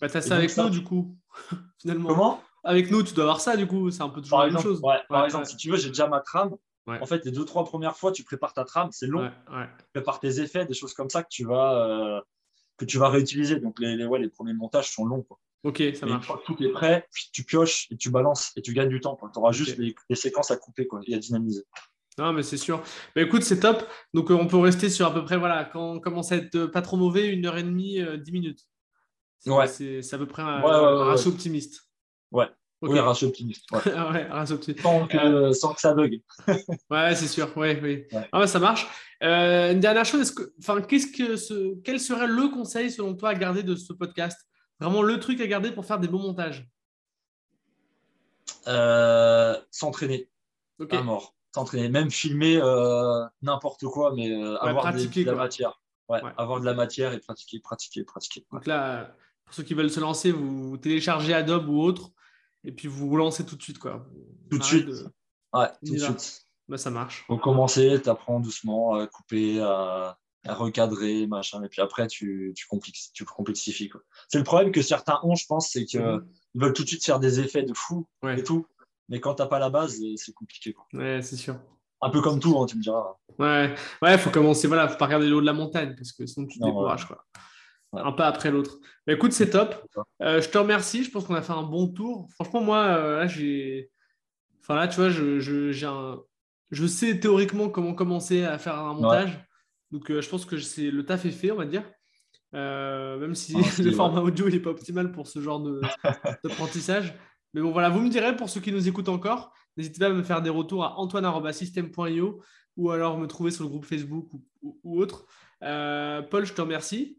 Bah, 0.00 0.08
t'as 0.08 0.18
Et 0.18 0.22
ça 0.22 0.36
avec 0.36 0.50
ça, 0.50 0.64
nous, 0.64 0.70
tu- 0.70 0.78
du 0.80 0.84
coup, 0.84 1.16
finalement. 1.80 2.08
Comment? 2.08 2.42
Avec 2.64 2.90
nous, 2.90 3.02
tu 3.02 3.12
dois 3.14 3.24
avoir 3.24 3.40
ça, 3.40 3.56
du 3.56 3.66
coup. 3.66 3.90
C'est 3.90 4.02
un 4.02 4.08
peu 4.08 4.20
toujours 4.22 4.38
Par 4.38 4.46
la 4.46 4.52
même 4.52 4.62
chose. 4.62 4.80
ouais, 4.82 4.98
par 5.08 5.24
exemple 5.26 5.46
si 5.46 5.56
tu 5.56 5.70
veux, 5.70 5.76
j'ai 5.76 5.88
déjà 5.88 6.08
ma 6.08 6.20
trame. 6.20 6.56
Ouais. 6.86 7.00
En 7.00 7.06
fait, 7.06 7.24
les 7.24 7.30
deux, 7.32 7.44
trois 7.44 7.64
premières 7.64 7.96
fois, 7.96 8.12
tu 8.12 8.24
prépares 8.24 8.52
ta 8.52 8.64
trame, 8.64 8.90
c'est 8.92 9.06
long. 9.06 9.22
Ouais, 9.22 9.32
ouais. 9.56 9.66
Tu 9.78 9.84
prépares 9.94 10.20
tes 10.20 10.40
effets, 10.40 10.66
des 10.66 10.74
choses 10.74 10.92
comme 10.92 11.08
ça 11.08 11.22
que 11.22 11.28
tu 11.30 11.44
vas, 11.44 11.86
euh, 11.88 12.20
que 12.76 12.84
tu 12.84 12.98
vas 12.98 13.08
réutiliser. 13.08 13.58
Donc 13.58 13.78
les, 13.80 13.96
les, 13.96 14.06
les 14.18 14.28
premiers 14.28 14.52
montages 14.52 14.90
sont 14.90 15.06
longs. 15.06 15.22
Quoi. 15.22 15.38
Ok, 15.62 15.78
ça 15.78 15.82
Et 15.84 15.92
une 16.02 16.08
marche. 16.16 16.26
fois 16.26 16.36
que 16.38 16.44
tout 16.44 16.62
est 16.62 16.68
prêt, 16.72 17.08
puis 17.10 17.30
tu 17.32 17.42
pioches 17.44 17.86
et 17.90 17.96
tu 17.96 18.10
balances 18.10 18.52
et 18.56 18.60
tu 18.62 18.74
gagnes 18.74 18.90
du 18.90 19.00
temps. 19.00 19.18
Tu 19.32 19.38
auras 19.38 19.52
juste 19.52 19.78
des 19.80 20.14
séquences 20.14 20.50
à 20.50 20.56
couper 20.56 20.86
quoi, 20.86 21.00
et 21.06 21.14
à 21.14 21.18
dynamiser. 21.18 21.64
Non, 22.18 22.32
mais 22.34 22.42
c'est 22.42 22.58
sûr. 22.58 22.82
Mais 23.16 23.22
écoute, 23.22 23.42
c'est 23.42 23.58
top. 23.60 23.82
Donc, 24.12 24.30
euh, 24.30 24.34
on 24.34 24.46
peut 24.46 24.58
rester 24.58 24.88
sur 24.90 25.06
à 25.06 25.12
peu 25.14 25.24
près, 25.24 25.36
voilà, 25.38 25.64
quand 25.64 25.94
on 25.94 26.00
commence 26.00 26.30
à 26.32 26.36
être 26.36 26.54
euh, 26.54 26.68
pas 26.68 26.82
trop 26.82 26.96
mauvais, 26.96 27.26
une 27.28 27.44
heure 27.46 27.56
et 27.56 27.62
demie, 27.64 28.00
euh, 28.00 28.18
dix 28.18 28.30
minutes. 28.30 28.60
C'est 29.38 29.50
Ouais. 29.50 29.66
c'est- 29.66 30.00
c'est 30.02 30.14
à 30.14 30.18
peu 30.18 30.26
près 30.26 30.42
un, 30.42 30.60
Ouais, 30.62 30.66
ouais, 30.70 30.70
ouais, 30.70 30.86
un 31.00 31.04
ratio 31.04 31.30
optimiste. 31.32 31.90
Ouais. 32.30 32.46
Oui, 32.92 32.98
ratio 33.00 33.28
optimiste. 33.28 33.64
Ouais. 33.72 33.80
Ah 33.96 34.12
ouais, 34.12 34.26
optimiste. 34.50 34.82
sans, 34.82 35.06
que, 35.06 35.52
sans 35.52 35.74
que 35.74 35.80
ça 35.80 35.94
bug. 35.94 36.20
Ouais, 36.90 37.14
c'est 37.14 37.28
sûr. 37.28 37.54
Ouais, 37.56 37.78
oui. 37.82 38.04
Ouais. 38.12 38.28
Ah 38.32 38.46
ça 38.46 38.58
marche. 38.58 38.86
Euh, 39.22 39.72
une 39.72 39.80
dernière 39.80 40.04
chose, 40.04 40.20
est-ce 40.22 40.32
que, 40.32 40.52
enfin, 40.58 40.80
qu'est-ce 40.82 41.06
que 41.16 41.36
ce, 41.36 41.74
quel 41.82 41.98
serait 42.00 42.26
le 42.26 42.48
conseil 42.48 42.90
selon 42.90 43.14
toi 43.14 43.30
à 43.30 43.34
garder 43.34 43.62
de 43.62 43.74
ce 43.74 43.92
podcast? 43.92 44.38
Vraiment 44.80 45.02
le 45.02 45.18
truc 45.20 45.40
à 45.40 45.46
garder 45.46 45.70
pour 45.70 45.84
faire 45.86 45.98
des 46.00 46.08
bons 46.08 46.18
montages? 46.18 46.68
Euh, 48.66 49.56
s'entraîner 49.70 50.28
à 50.90 51.02
mort. 51.02 51.34
S'entraîner, 51.54 51.88
même 51.88 52.10
filmer 52.10 52.58
euh, 52.60 53.24
n'importe 53.42 53.84
quoi, 53.86 54.12
mais 54.14 54.30
euh, 54.30 54.56
avoir 54.58 54.92
des- 54.92 55.06
de 55.06 55.24
la 55.24 55.32
quoi. 55.32 55.42
matière. 55.44 55.80
Avoir 56.36 56.60
de 56.60 56.64
la 56.66 56.74
matière 56.74 57.12
et 57.12 57.18
pratiquer, 57.20 57.60
pratiquer, 57.60 58.04
pratiquer. 58.04 58.44
Donc 58.52 58.66
là, 58.66 59.14
pour 59.44 59.54
ceux 59.54 59.62
qui 59.62 59.74
veulent 59.74 59.90
se 59.90 60.00
lancer, 60.00 60.32
vous 60.32 60.76
téléchargez 60.76 61.32
Adobe 61.32 61.68
ou 61.68 61.80
autre, 61.80 62.10
et 62.64 62.72
puis 62.72 62.88
vous 62.88 63.08
vous 63.08 63.16
lancez 63.16 63.44
tout 63.46 63.56
de 63.56 63.62
suite, 63.62 63.78
quoi. 63.78 64.06
Tout 64.50 64.58
de 64.58 64.64
suite. 64.64 64.86
de- 64.86 65.06
Ouais, 65.52 65.68
tout 65.86 65.92
de 65.94 65.98
suite. 65.98 66.42
Bah, 66.68 66.78
ça 66.78 66.90
marche. 66.90 67.24
Faut 67.26 67.36
commencer, 67.38 68.00
tu 68.02 68.08
apprends 68.08 68.40
doucement 68.40 68.94
à 68.94 69.06
couper, 69.06 69.60
à, 69.60 70.18
à 70.46 70.54
recadrer, 70.54 71.26
machin, 71.26 71.62
et 71.62 71.68
puis 71.68 71.80
après, 71.82 72.06
tu, 72.06 72.52
tu, 72.56 72.66
complexi- 72.66 73.10
tu 73.12 73.24
complexifies. 73.24 73.88
quoi. 73.90 74.00
C'est 74.28 74.38
le 74.38 74.44
problème 74.44 74.72
que 74.72 74.82
certains 74.82 75.20
ont, 75.22 75.34
je 75.34 75.46
pense, 75.46 75.70
c'est 75.70 75.84
qu'ils 75.84 76.00
Mhm. 76.02 76.26
veulent 76.54 76.72
tout 76.72 76.82
de 76.82 76.88
suite 76.88 77.04
faire 77.04 77.20
des 77.20 77.40
effets 77.40 77.62
de 77.62 77.74
fou 77.74 78.06
Ouais. 78.22 78.38
et 78.40 78.42
tout. 78.42 78.66
Mais 79.10 79.20
quand 79.20 79.34
t'as 79.34 79.46
pas 79.46 79.58
la 79.58 79.68
base, 79.70 79.98
c'est 80.16 80.32
compliqué. 80.32 80.72
Quoi. 80.72 80.86
Ouais, 80.94 81.20
c'est 81.22 81.36
sûr. 81.36 81.60
Un 82.00 82.10
peu 82.10 82.20
comme 82.22 82.40
tout, 82.40 82.58
hein, 82.58 82.66
tu 82.66 82.76
me 82.78 82.82
diras. 82.82 83.14
Ouais, 83.38 83.74
ouais, 84.02 84.18
faut 84.18 84.30
commencer. 84.30 84.66
Voilà, 84.66 84.88
faut 84.88 84.96
pas 84.98 85.06
regarder 85.06 85.26
le 85.28 85.36
haut 85.36 85.40
de 85.40 85.46
la 85.46 85.52
montagne 85.52 85.94
parce 85.94 86.12
que 86.12 86.24
sinon 86.26 86.46
tu 86.46 86.58
te 86.58 86.62
Non, 86.64 86.68
décourages, 86.70 87.06
quoi. 87.06 87.24
Ouais. 87.94 88.02
Un 88.04 88.12
pas 88.12 88.26
après 88.26 88.50
l'autre. 88.50 88.78
Mais 89.06 89.14
écoute, 89.14 89.32
c'est 89.32 89.50
top. 89.50 89.74
Euh, 90.22 90.40
je 90.40 90.48
te 90.48 90.58
remercie. 90.58 91.04
Je 91.04 91.10
pense 91.10 91.24
qu'on 91.24 91.34
a 91.34 91.42
fait 91.42 91.52
un 91.52 91.62
bon 91.62 91.88
tour. 91.88 92.28
Franchement, 92.34 92.60
moi, 92.62 92.84
euh, 92.84 93.18
là, 93.20 93.26
j'ai. 93.26 93.90
Enfin, 94.60 94.74
là, 94.76 94.88
tu 94.88 94.96
vois, 94.96 95.10
je, 95.10 95.38
je, 95.40 95.72
j'ai 95.72 95.86
un... 95.86 96.20
je 96.70 96.86
sais 96.86 97.20
théoriquement 97.20 97.68
comment 97.68 97.94
commencer 97.94 98.44
à 98.44 98.58
faire 98.58 98.78
un 98.78 98.94
montage. 98.94 99.38
Donc, 99.90 100.10
euh, 100.10 100.20
je 100.22 100.28
pense 100.28 100.44
que 100.46 100.58
c'est 100.58 100.90
le 100.90 101.04
taf 101.04 101.24
est 101.26 101.30
fait, 101.30 101.50
on 101.50 101.56
va 101.56 101.66
dire. 101.66 101.84
Même 102.52 103.34
si 103.34 103.54
Ah, 103.56 103.58
le 103.82 103.90
format 103.92 104.20
audio 104.22 104.48
n'est 104.48 104.60
pas 104.60 104.70
optimal 104.70 105.12
pour 105.12 105.26
ce 105.28 105.40
genre 105.40 105.60
de- 105.60 105.80
d'apprentissage. 106.44 107.14
Mais 107.52 107.60
bon, 107.60 107.70
voilà, 107.72 107.88
vous 107.88 108.00
me 108.00 108.08
direz 108.08 108.34
pour 108.36 108.48
ceux 108.48 108.60
qui 108.60 108.72
nous 108.72 108.88
écoutent 108.88 109.08
encore. 109.08 109.52
N'hésitez 109.76 109.98
pas 110.00 110.06
à 110.06 110.10
me 110.10 110.22
faire 110.22 110.40
des 110.42 110.50
retours 110.50 110.84
à 110.84 110.98
antoine.system.io 110.98 112.40
ou 112.76 112.90
alors 112.90 113.18
me 113.18 113.26
trouver 113.26 113.50
sur 113.50 113.64
le 113.64 113.70
groupe 113.70 113.84
Facebook 113.84 114.32
ou, 114.32 114.42
ou- 114.62 114.80
ou 114.82 115.00
autre. 115.00 115.26
Euh, 115.62 116.22
Paul, 116.22 116.44
je 116.46 116.52
te 116.52 116.60
remercie. 116.60 117.18